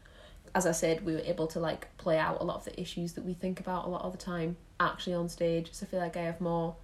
As 0.54 0.64
I 0.64 0.72
said, 0.72 1.04
we 1.04 1.12
were 1.12 1.20
able 1.20 1.46
to 1.48 1.60
like 1.60 1.94
play 1.98 2.16
out 2.18 2.40
a 2.40 2.44
lot 2.44 2.56
of 2.56 2.64
the 2.64 2.80
issues 2.80 3.12
that 3.12 3.24
we 3.26 3.34
think 3.34 3.60
about 3.60 3.84
a 3.84 3.88
lot 3.90 4.02
of 4.02 4.12
the 4.12 4.18
time 4.18 4.56
actually 4.80 5.12
on 5.12 5.28
stage. 5.28 5.68
So 5.72 5.84
I 5.84 5.88
feel 5.90 6.00
like 6.00 6.16
I 6.16 6.22
have 6.22 6.40
more 6.40 6.76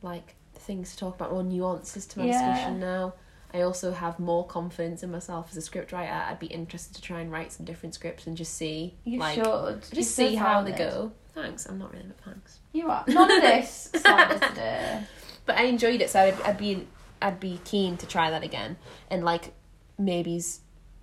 like 0.00 0.36
things 0.54 0.92
to 0.92 0.96
talk 0.98 1.14
about, 1.16 1.30
more 1.32 1.42
nuances 1.42 2.06
to 2.06 2.18
my 2.20 2.24
Yeah. 2.26 2.32
discussion 2.32 2.80
now. 2.80 3.12
I 3.52 3.62
also 3.62 3.92
have 3.92 4.18
more 4.18 4.46
confidence 4.46 5.02
in 5.02 5.10
myself 5.10 5.48
as 5.50 5.56
a 5.56 5.70
scriptwriter. 5.70 6.10
I'd 6.10 6.38
be 6.38 6.46
interested 6.46 6.94
to 6.96 7.02
try 7.02 7.20
and 7.20 7.32
write 7.32 7.52
some 7.52 7.64
different 7.64 7.94
scripts 7.94 8.26
and 8.26 8.36
just 8.36 8.54
see 8.54 8.94
You 9.04 9.18
like 9.18 9.36
should 9.36 9.80
just 9.80 9.94
You're 9.94 10.02
see 10.02 10.34
how 10.34 10.62
they 10.62 10.72
go. 10.72 11.12
Thanks. 11.34 11.66
I'm 11.66 11.78
not 11.78 11.92
really, 11.92 12.06
but 12.06 12.20
thanks. 12.20 12.58
You 12.72 12.90
are 12.90 13.04
none 13.06 13.30
of 13.30 13.42
this 13.42 13.90
today. 13.92 15.02
But 15.46 15.56
I 15.56 15.62
enjoyed 15.62 16.02
it, 16.02 16.10
so 16.10 16.20
I'd, 16.20 16.40
I'd 16.42 16.58
be 16.58 16.86
I'd 17.22 17.40
be 17.40 17.60
keen 17.64 17.96
to 17.98 18.06
try 18.06 18.30
that 18.30 18.42
again. 18.42 18.76
And 19.10 19.24
like 19.24 19.54
maybe's, 19.98 20.60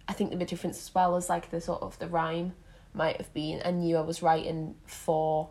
I 0.07 0.13
think 0.13 0.37
the 0.37 0.45
difference 0.45 0.77
as 0.77 0.93
well 0.93 1.15
is 1.15 1.29
like 1.29 1.49
the 1.49 1.61
sort 1.61 1.81
of 1.81 1.97
the 1.99 2.07
rhyme 2.07 2.53
might 2.93 3.17
have 3.17 3.33
been. 3.33 3.61
I 3.65 3.71
knew 3.71 3.97
I 3.97 4.01
was 4.01 4.21
writing 4.21 4.75
for 4.85 5.49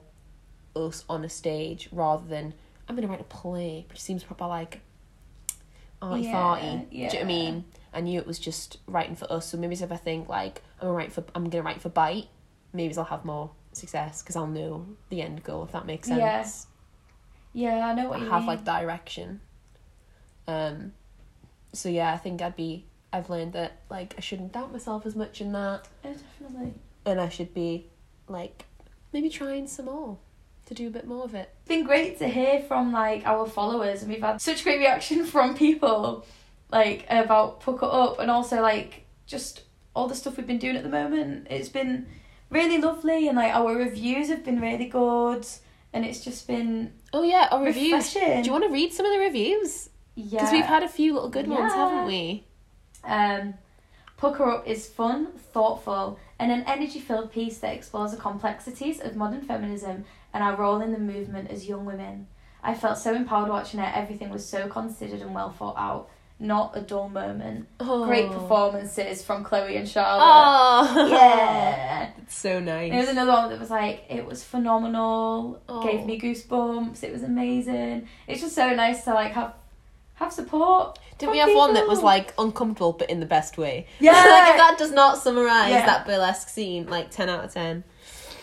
us 0.77 1.05
on 1.09 1.25
a 1.25 1.29
stage 1.29 1.89
rather 1.91 2.27
than 2.27 2.55
I'm 2.89 2.95
gonna 2.95 3.09
write 3.09 3.21
a 3.21 3.25
play, 3.25 3.87
which 3.89 4.01
seems 4.01 4.23
proper 4.23 4.47
like 4.47 4.81
arty 6.11 6.23
Yeah, 6.25 6.33
farty. 6.33 6.91
Do 6.91 6.97
you 6.97 7.03
know 7.05 7.09
what. 7.13 7.21
I 7.21 7.25
mean? 7.25 7.65
I 7.93 8.01
knew 8.01 8.19
it 8.19 8.27
was 8.27 8.39
just 8.39 8.79
writing 8.87 9.15
for 9.17 9.31
us. 9.33 9.49
So 9.49 9.57
maybe 9.57 9.75
if 9.75 9.91
I 9.93 9.97
think 9.97 10.29
like 10.29 10.63
I'm 10.81 10.87
gonna 10.89 10.95
write 10.97 11.13
for 11.13 11.25
I'm 11.35 11.49
gonna 11.51 11.63
write 11.65 11.81
for 11.81 11.89
Bite, 11.89 12.27
maybe 12.73 12.97
I'll 12.97 13.05
have 13.05 13.25
more 13.25 13.51
success 13.73 14.23
because 14.23 14.37
I'll 14.37 14.47
know 14.47 14.87
the 15.11 15.23
end 15.23 15.43
goal 15.45 15.65
if 15.65 15.73
that 15.73 15.87
makes 15.87 16.09
sense. 16.09 16.67
Yeah. 17.53 17.77
Yeah, 17.77 17.87
I 17.89 17.95
know 17.95 18.09
what 18.09 18.21
I 18.21 18.25
you 18.25 18.31
have 18.31 18.41
mean. 18.41 18.47
like 18.49 18.65
direction. 18.65 19.41
Um 20.47 20.93
so 21.73 21.89
yeah, 21.89 22.13
I 22.13 22.17
think 22.19 22.43
I'd 22.43 22.57
be 22.57 22.85
I've 23.13 23.31
learned 23.31 23.53
that 23.53 23.81
like 23.91 24.15
I 24.19 24.21
shouldn't 24.21 24.53
doubt 24.53 24.73
myself 24.73 25.07
as 25.07 25.15
much 25.17 25.41
in 25.41 25.53
that 25.53 25.89
Yeah, 26.05 26.15
definitely. 26.15 26.75
and 27.07 27.21
I 27.21 27.29
should 27.29 27.55
be 27.55 27.87
like 28.29 28.65
maybe 29.13 29.29
trying 29.29 29.67
some 29.69 29.87
more 29.87 30.19
to 30.67 30.75
do 30.75 30.87
a 30.89 30.91
bit 30.91 31.07
more 31.07 31.25
of 31.25 31.35
it. 31.35 31.51
It's 31.61 31.69
been 31.69 31.85
great 31.85 32.19
to 32.19 32.29
hear 32.29 32.61
from 32.63 32.93
like 32.93 33.27
our 33.27 33.47
followers 33.47 34.03
and 34.03 34.11
we've 34.11 34.23
had 34.23 34.41
such 34.41 34.65
great 34.65 34.79
reaction 34.79 35.25
from 35.33 35.55
people 35.57 36.25
like 36.71 37.05
about 37.09 37.61
Pucker 37.61 37.87
Up 37.91 38.19
and 38.19 38.31
also 38.31 38.61
like 38.63 39.05
just 39.27 39.63
all 39.95 40.09
the 40.09 40.15
stuff 40.15 40.37
we've 40.37 40.47
been 40.47 40.59
doing 40.59 40.77
at 40.77 40.83
the 40.83 40.89
moment. 40.89 41.47
It's 41.51 41.69
been 41.69 42.07
really 42.51 42.79
lovely 42.79 43.29
and 43.29 43.37
like 43.37 43.55
our 43.55 43.75
reviews 43.77 44.29
have 44.29 44.45
been 44.45 44.61
really 44.61 44.87
good 44.87 45.47
and 45.93 46.05
it's 46.05 46.25
just 46.25 46.47
been 46.47 46.93
Oh 47.13 47.23
yeah, 47.23 47.49
our 47.51 47.63
reviews. 47.63 48.13
Do 48.13 48.21
you 48.21 48.51
want 48.53 48.65
to 48.65 48.71
read 48.71 48.93
some 48.93 49.07
of 49.07 49.13
the 49.13 49.19
reviews? 49.21 49.91
Yeah. 50.17 50.41
Because 50.41 50.53
we've 50.53 50.65
had 50.65 50.83
a 50.83 50.89
few 50.89 51.15
little 51.15 51.29
good 51.29 51.47
ones, 51.47 51.73
Yeah. 51.75 51.89
haven't 51.91 52.07
we? 52.07 52.47
Um, 53.05 53.55
Pucker 54.25 54.49
Up 54.51 54.67
is 54.67 54.89
fun, 54.89 55.33
thoughtful, 55.53 56.19
and 56.39 56.51
an 56.51 56.65
energy 56.67 56.99
filled 56.99 57.31
piece 57.31 57.59
that 57.59 57.75
explores 57.75 58.13
the 58.13 58.17
complexities 58.17 58.99
of 58.99 59.17
modern 59.17 59.43
feminism 59.43 60.07
and 60.33 60.43
our 60.43 60.57
role 60.57 60.81
in 60.81 60.93
the 60.93 60.99
movement 60.99 61.51
as 61.51 61.69
young 61.69 61.85
women. 61.85 62.27
I 62.63 62.73
felt 62.73 62.97
so 62.97 63.15
empowered 63.15 63.51
watching 63.51 63.81
it, 63.81 63.95
everything 63.95 64.31
was 64.31 64.43
so 64.43 64.67
considered 64.67 65.21
and 65.21 65.35
well 65.35 65.51
thought 65.51 65.77
out. 65.77 66.09
Not 66.41 66.75
a 66.75 66.81
dull 66.81 67.11
moment. 67.11 67.69
Oh. 67.79 68.07
Great 68.07 68.31
performances 68.31 69.23
from 69.23 69.45
Chloe 69.45 69.77
and 69.77 69.87
Charlotte. 69.87 70.25
Oh 70.25 71.07
Yeah. 71.11 72.11
It's 72.23 72.35
so 72.35 72.61
nice. 72.61 72.93
There 72.93 73.01
was 73.01 73.11
another 73.11 73.33
one 73.33 73.51
that 73.51 73.61
was 73.61 73.69
like, 73.69 74.05
it 74.09 74.25
was 74.25 74.43
phenomenal, 74.43 75.61
Oh. 75.69 75.83
gave 75.83 76.07
me 76.07 76.19
goosebumps, 76.19 77.05
it 77.05 77.13
was 77.13 77.23
amazing. 77.23 78.09
It's 78.27 78.41
just 78.41 78.55
so 78.55 78.75
nice 78.75 79.05
to 79.05 79.13
like 79.13 79.33
have 79.33 79.53
have 80.15 80.33
support. 80.33 80.99
Didn't 81.19 81.33
we 81.33 81.39
have 81.39 81.55
one 81.55 81.75
that 81.75 81.87
was 81.89 82.03
like 82.03 82.33
uncomfortable 82.39 82.93
but 82.93 83.11
in 83.11 83.21
the 83.21 83.27
best 83.27 83.57
way? 83.59 83.87
Yeah. 84.01 84.13
like 84.13 84.51
if 84.51 84.57
that 84.57 84.77
does 84.79 84.93
not 84.93 85.19
summarize 85.19 85.71
Yeah. 85.71 85.87
that 85.87 86.07
burlesque 86.07 86.49
scene, 86.49 86.87
like 86.89 87.11
ten 87.11 87.29
out 87.29 87.45
of 87.45 87.53
ten. 87.53 87.85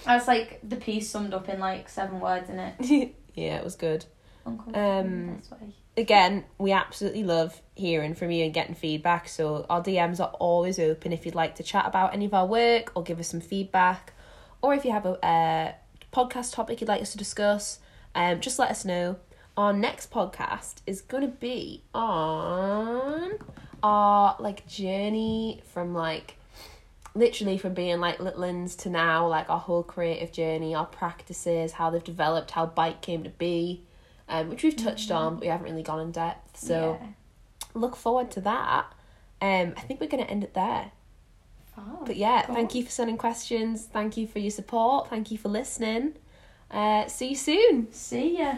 That's 0.05 0.27
like 0.27 0.59
the 0.63 0.77
piece 0.77 1.09
summed 1.09 1.33
up 1.33 1.47
in 1.49 1.59
like 1.59 1.87
seven 1.89 2.19
words 2.19 2.49
in 2.49 2.59
it. 2.59 3.13
yeah, 3.35 3.57
it 3.57 3.63
was 3.63 3.75
good. 3.75 4.05
Uncomfortable 4.45 4.79
Um, 4.79 5.05
in 5.05 5.27
the 5.27 5.33
best 5.33 5.51
way. 5.51 5.57
Again, 5.97 6.45
we 6.57 6.71
absolutely 6.71 7.23
love 7.23 7.61
hearing 7.75 8.15
from 8.15 8.31
you 8.31 8.45
and 8.45 8.53
getting 8.53 8.73
feedback. 8.75 9.27
So 9.27 9.65
our 9.69 9.83
DMs 9.83 10.19
are 10.21 10.31
always 10.39 10.79
open 10.79 11.11
if 11.11 11.25
you'd 11.25 11.35
like 11.35 11.55
to 11.55 11.63
chat 11.63 11.85
about 11.85 12.13
any 12.13 12.25
of 12.25 12.33
our 12.33 12.47
work 12.47 12.91
or 12.95 13.03
give 13.03 13.19
us 13.19 13.27
some 13.27 13.41
feedback, 13.41 14.13
or 14.61 14.73
if 14.73 14.85
you 14.85 14.91
have 14.91 15.05
a, 15.05 15.23
uh 15.25 15.71
podcast 16.13 16.53
topic 16.53 16.81
you'd 16.81 16.87
like 16.87 17.01
us 17.01 17.11
to 17.11 17.17
discuss. 17.17 17.79
Um, 18.15 18.39
just 18.41 18.57
let 18.59 18.69
us 18.71 18.83
know. 18.83 19.17
Our 19.57 19.73
next 19.73 20.11
podcast 20.11 20.75
is 20.87 21.01
going 21.01 21.23
to 21.23 21.29
be 21.29 21.83
on 21.93 23.31
our 23.83 24.35
like 24.39 24.65
journey 24.67 25.61
from 25.73 25.93
like 25.93 26.35
literally 27.13 27.57
from 27.57 27.73
being 27.73 27.99
like 27.99 28.19
littlands 28.19 28.77
to 28.77 28.89
now 28.89 29.27
like 29.27 29.49
our 29.49 29.59
whole 29.59 29.83
creative 29.83 30.31
journey 30.31 30.73
our 30.75 30.85
practices 30.85 31.73
how 31.73 31.89
they've 31.89 32.03
developed 32.03 32.51
how 32.51 32.65
Bite 32.65 33.01
came 33.01 33.23
to 33.23 33.29
be 33.31 33.83
um, 34.29 34.49
which 34.49 34.63
we've 34.63 34.75
touched 34.77 35.11
on 35.11 35.33
but 35.35 35.41
we 35.41 35.47
haven't 35.47 35.65
really 35.69 35.83
gone 35.83 35.99
in 35.99 36.11
depth 36.11 36.57
so 36.57 36.97
Yeah. 37.01 37.07
look 37.73 37.95
forward 37.97 38.31
to 38.31 38.41
that 38.41 38.85
um, 39.41 39.73
i 39.75 39.81
think 39.81 39.99
we're 39.99 40.07
going 40.07 40.23
to 40.23 40.29
end 40.29 40.43
it 40.45 40.53
there 40.53 40.91
Fab. 41.75 42.05
but 42.05 42.15
yeah 42.15 42.43
Cool. 42.45 42.55
thank 42.55 42.75
you 42.75 42.85
for 42.85 42.91
sending 42.91 43.17
questions 43.17 43.83
thank 43.91 44.15
you 44.15 44.25
for 44.27 44.39
your 44.39 44.51
support 44.51 45.09
thank 45.09 45.31
you 45.31 45.37
for 45.37 45.49
listening 45.49 46.13
uh, 46.69 47.07
see 47.07 47.29
you 47.29 47.35
soon 47.35 47.91
See 47.91 48.37
ya. 48.39 48.53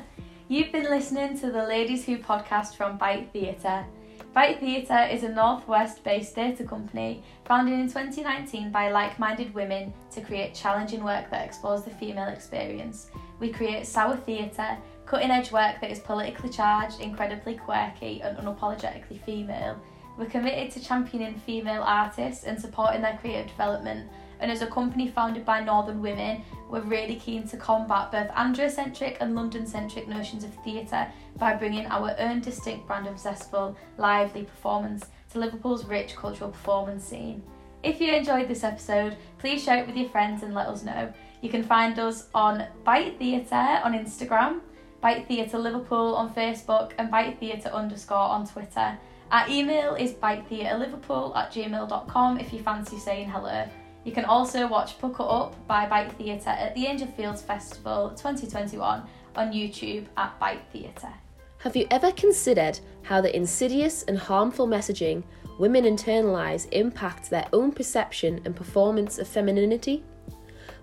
You've 0.50 0.74
been 0.74 0.90
listening 0.90 1.40
to 1.40 1.52
the 1.52 1.64
Ladies 1.64 2.06
Who 2.06 2.18
podcast 2.18 2.76
from 2.76 2.98
Bite 2.98 3.32
Theatre. 3.32 3.86
Bite 4.34 4.60
Theatre 4.60 5.08
is 5.10 5.24
a 5.24 5.30
northwest 5.30 6.04
based 6.04 6.36
theatre 6.36 6.66
company 6.66 7.24
founded 7.46 7.80
in 7.80 7.88
2019 7.88 8.70
by 8.70 8.92
like 8.92 9.18
minded 9.18 9.54
women 9.54 9.94
to 10.12 10.20
create 10.20 10.54
challenging 10.54 11.02
work 11.02 11.32
that 11.32 11.46
explores 11.46 11.84
the 11.84 11.92
female 11.92 12.28
experience. 12.28 13.10
We 13.40 13.54
create 13.54 13.88
sour 13.88 14.18
theatre, 14.18 14.78
cutting 15.06 15.32
edge 15.32 15.54
work 15.54 15.80
that 15.80 15.90
is 15.90 16.00
politically 16.00 16.50
charged, 16.50 17.00
incredibly 17.00 17.56
quirky, 17.56 18.22
and 18.22 18.38
unapologetically 18.38 19.24
female. 19.24 19.82
We're 20.18 20.26
committed 20.26 20.72
to 20.74 20.86
championing 20.86 21.42
female 21.46 21.84
artists 21.84 22.44
and 22.44 22.60
supporting 22.60 23.02
their 23.02 23.18
creative 23.18 23.48
development. 23.48 24.10
And 24.44 24.52
as 24.52 24.62
a 24.62 24.68
company 24.68 25.08
founded 25.08 25.46
by 25.46 25.64
Northern 25.64 26.02
women, 26.02 26.44
we're 26.70 26.82
really 26.82 27.16
keen 27.16 27.48
to 27.48 27.56
combat 27.56 28.12
both 28.12 28.28
androcentric 28.32 29.16
and 29.22 29.36
London 29.36 29.66
centric 29.66 30.10
notions 30.10 30.44
of 30.44 30.54
theatre 30.66 31.08
by 31.38 31.54
bringing 31.54 31.86
our 31.86 32.14
own 32.20 32.42
distinct 32.42 32.86
brand 32.86 33.08
of 33.08 33.18
zestful, 33.18 33.78
lively 33.98 34.44
performance 34.44 35.06
to 35.32 35.40
Liverpool's 35.40 35.86
rich 35.86 36.18
cultural 36.18 36.52
performance 36.52 37.06
scene. 37.06 37.42
If 37.84 38.02
you 38.02 38.14
enjoyed 38.14 38.50
this 38.50 38.66
episode, 38.66 39.16
please 39.38 39.64
share 39.64 39.78
it 39.78 39.88
with 39.88 39.96
your 39.96 40.10
friends 40.10 40.44
and 40.44 40.54
let 40.54 40.68
us 40.68 40.84
know. 40.84 41.14
You 41.40 41.48
can 41.50 41.64
find 41.64 41.98
us 41.98 42.28
on 42.36 42.68
Bite 42.84 43.18
Theatre 43.18 43.80
on 43.82 43.94
Instagram, 43.94 44.60
Bite 45.00 45.26
Theatre 45.26 45.58
Liverpool 45.58 46.16
on 46.16 46.34
Facebook, 46.34 46.92
and 46.98 47.10
Bite 47.10 47.40
Theatre 47.40 47.70
underscore 47.70 48.18
on 48.18 48.46
Twitter. 48.46 48.98
Our 49.32 49.50
email 49.50 49.96
is 49.96 50.12
bitetheatreliverpool 50.12 51.34
at 51.34 51.54
gmail.com 51.54 52.40
if 52.42 52.52
you 52.52 52.60
fancy 52.60 53.00
saying 53.00 53.30
hello. 53.30 53.70
You 54.04 54.12
can 54.12 54.26
also 54.26 54.68
watch 54.68 55.00
Pucker 55.00 55.24
Up 55.24 55.56
by 55.66 55.88
Bite 55.88 56.12
Theatre 56.18 56.50
at 56.50 56.76
the 56.76 56.88
Angel 56.88 57.08
Fields 57.08 57.42
Festival 57.42 58.10
2021 58.10 59.04
on 59.36 59.52
YouTube 59.54 60.06
at 60.18 60.38
Bite 60.40 60.66
Theatre. 60.74 61.14
Have 61.60 61.78
you 61.78 61.88
ever 61.90 62.12
considered 62.12 62.78
how 63.04 63.22
the 63.22 63.34
insidious 63.34 64.04
and 64.04 64.18
harmful 64.18 64.68
messaging 64.68 65.24
women 65.58 65.86
internalise 65.86 66.68
impacts 66.74 67.30
their 67.30 67.48
own 67.54 67.72
perception 67.72 68.42
and 68.44 68.54
performance 68.54 69.20
of 69.20 69.28
femininity? 69.28 70.04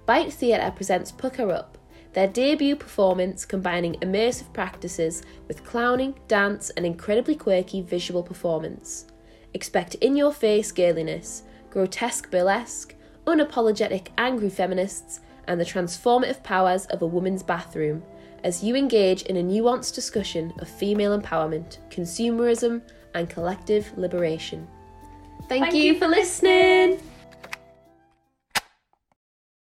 Bite 0.07 0.33
Theatre 0.33 0.73
presents 0.75 1.12
Pucker 1.12 1.51
Up, 1.51 1.77
their 2.14 2.27
debut 2.27 2.75
performance 2.75 3.45
combining 3.45 3.97
immersive 3.97 4.51
practices 4.55 5.23
with 5.47 5.62
clowning, 5.62 6.14
dance, 6.27 6.71
and 6.71 6.87
incredibly 6.87 7.37
quirky 7.37 7.83
visual 7.83 8.23
performance. 8.23 9.09
Expect 9.53 9.97
in 9.97 10.16
your 10.16 10.33
face 10.33 10.73
girliness, 10.73 11.43
grotesque 11.68 12.31
burlesque, 12.31 12.95
unapologetic 13.35 14.09
angry 14.18 14.51
feminists, 14.51 15.20
and 15.47 15.61
the 15.61 15.64
transformative 15.64 16.43
powers 16.43 16.87
of 16.87 17.03
a 17.03 17.07
woman's 17.07 17.43
bathroom 17.43 18.03
as 18.45 18.62
you 18.62 18.76
engage 18.76 19.22
in 19.22 19.37
a 19.37 19.43
nuanced 19.43 19.95
discussion 19.95 20.53
of 20.59 20.68
female 20.68 21.18
empowerment, 21.18 21.78
consumerism, 21.91 22.81
and 23.14 23.28
collective 23.28 23.97
liberation. 23.99 24.66
Thank, 25.49 25.64
Thank 25.64 25.74
you 25.74 25.83
you 25.83 25.95
for 25.95 26.01
for 26.01 26.09
listening. 26.09 27.01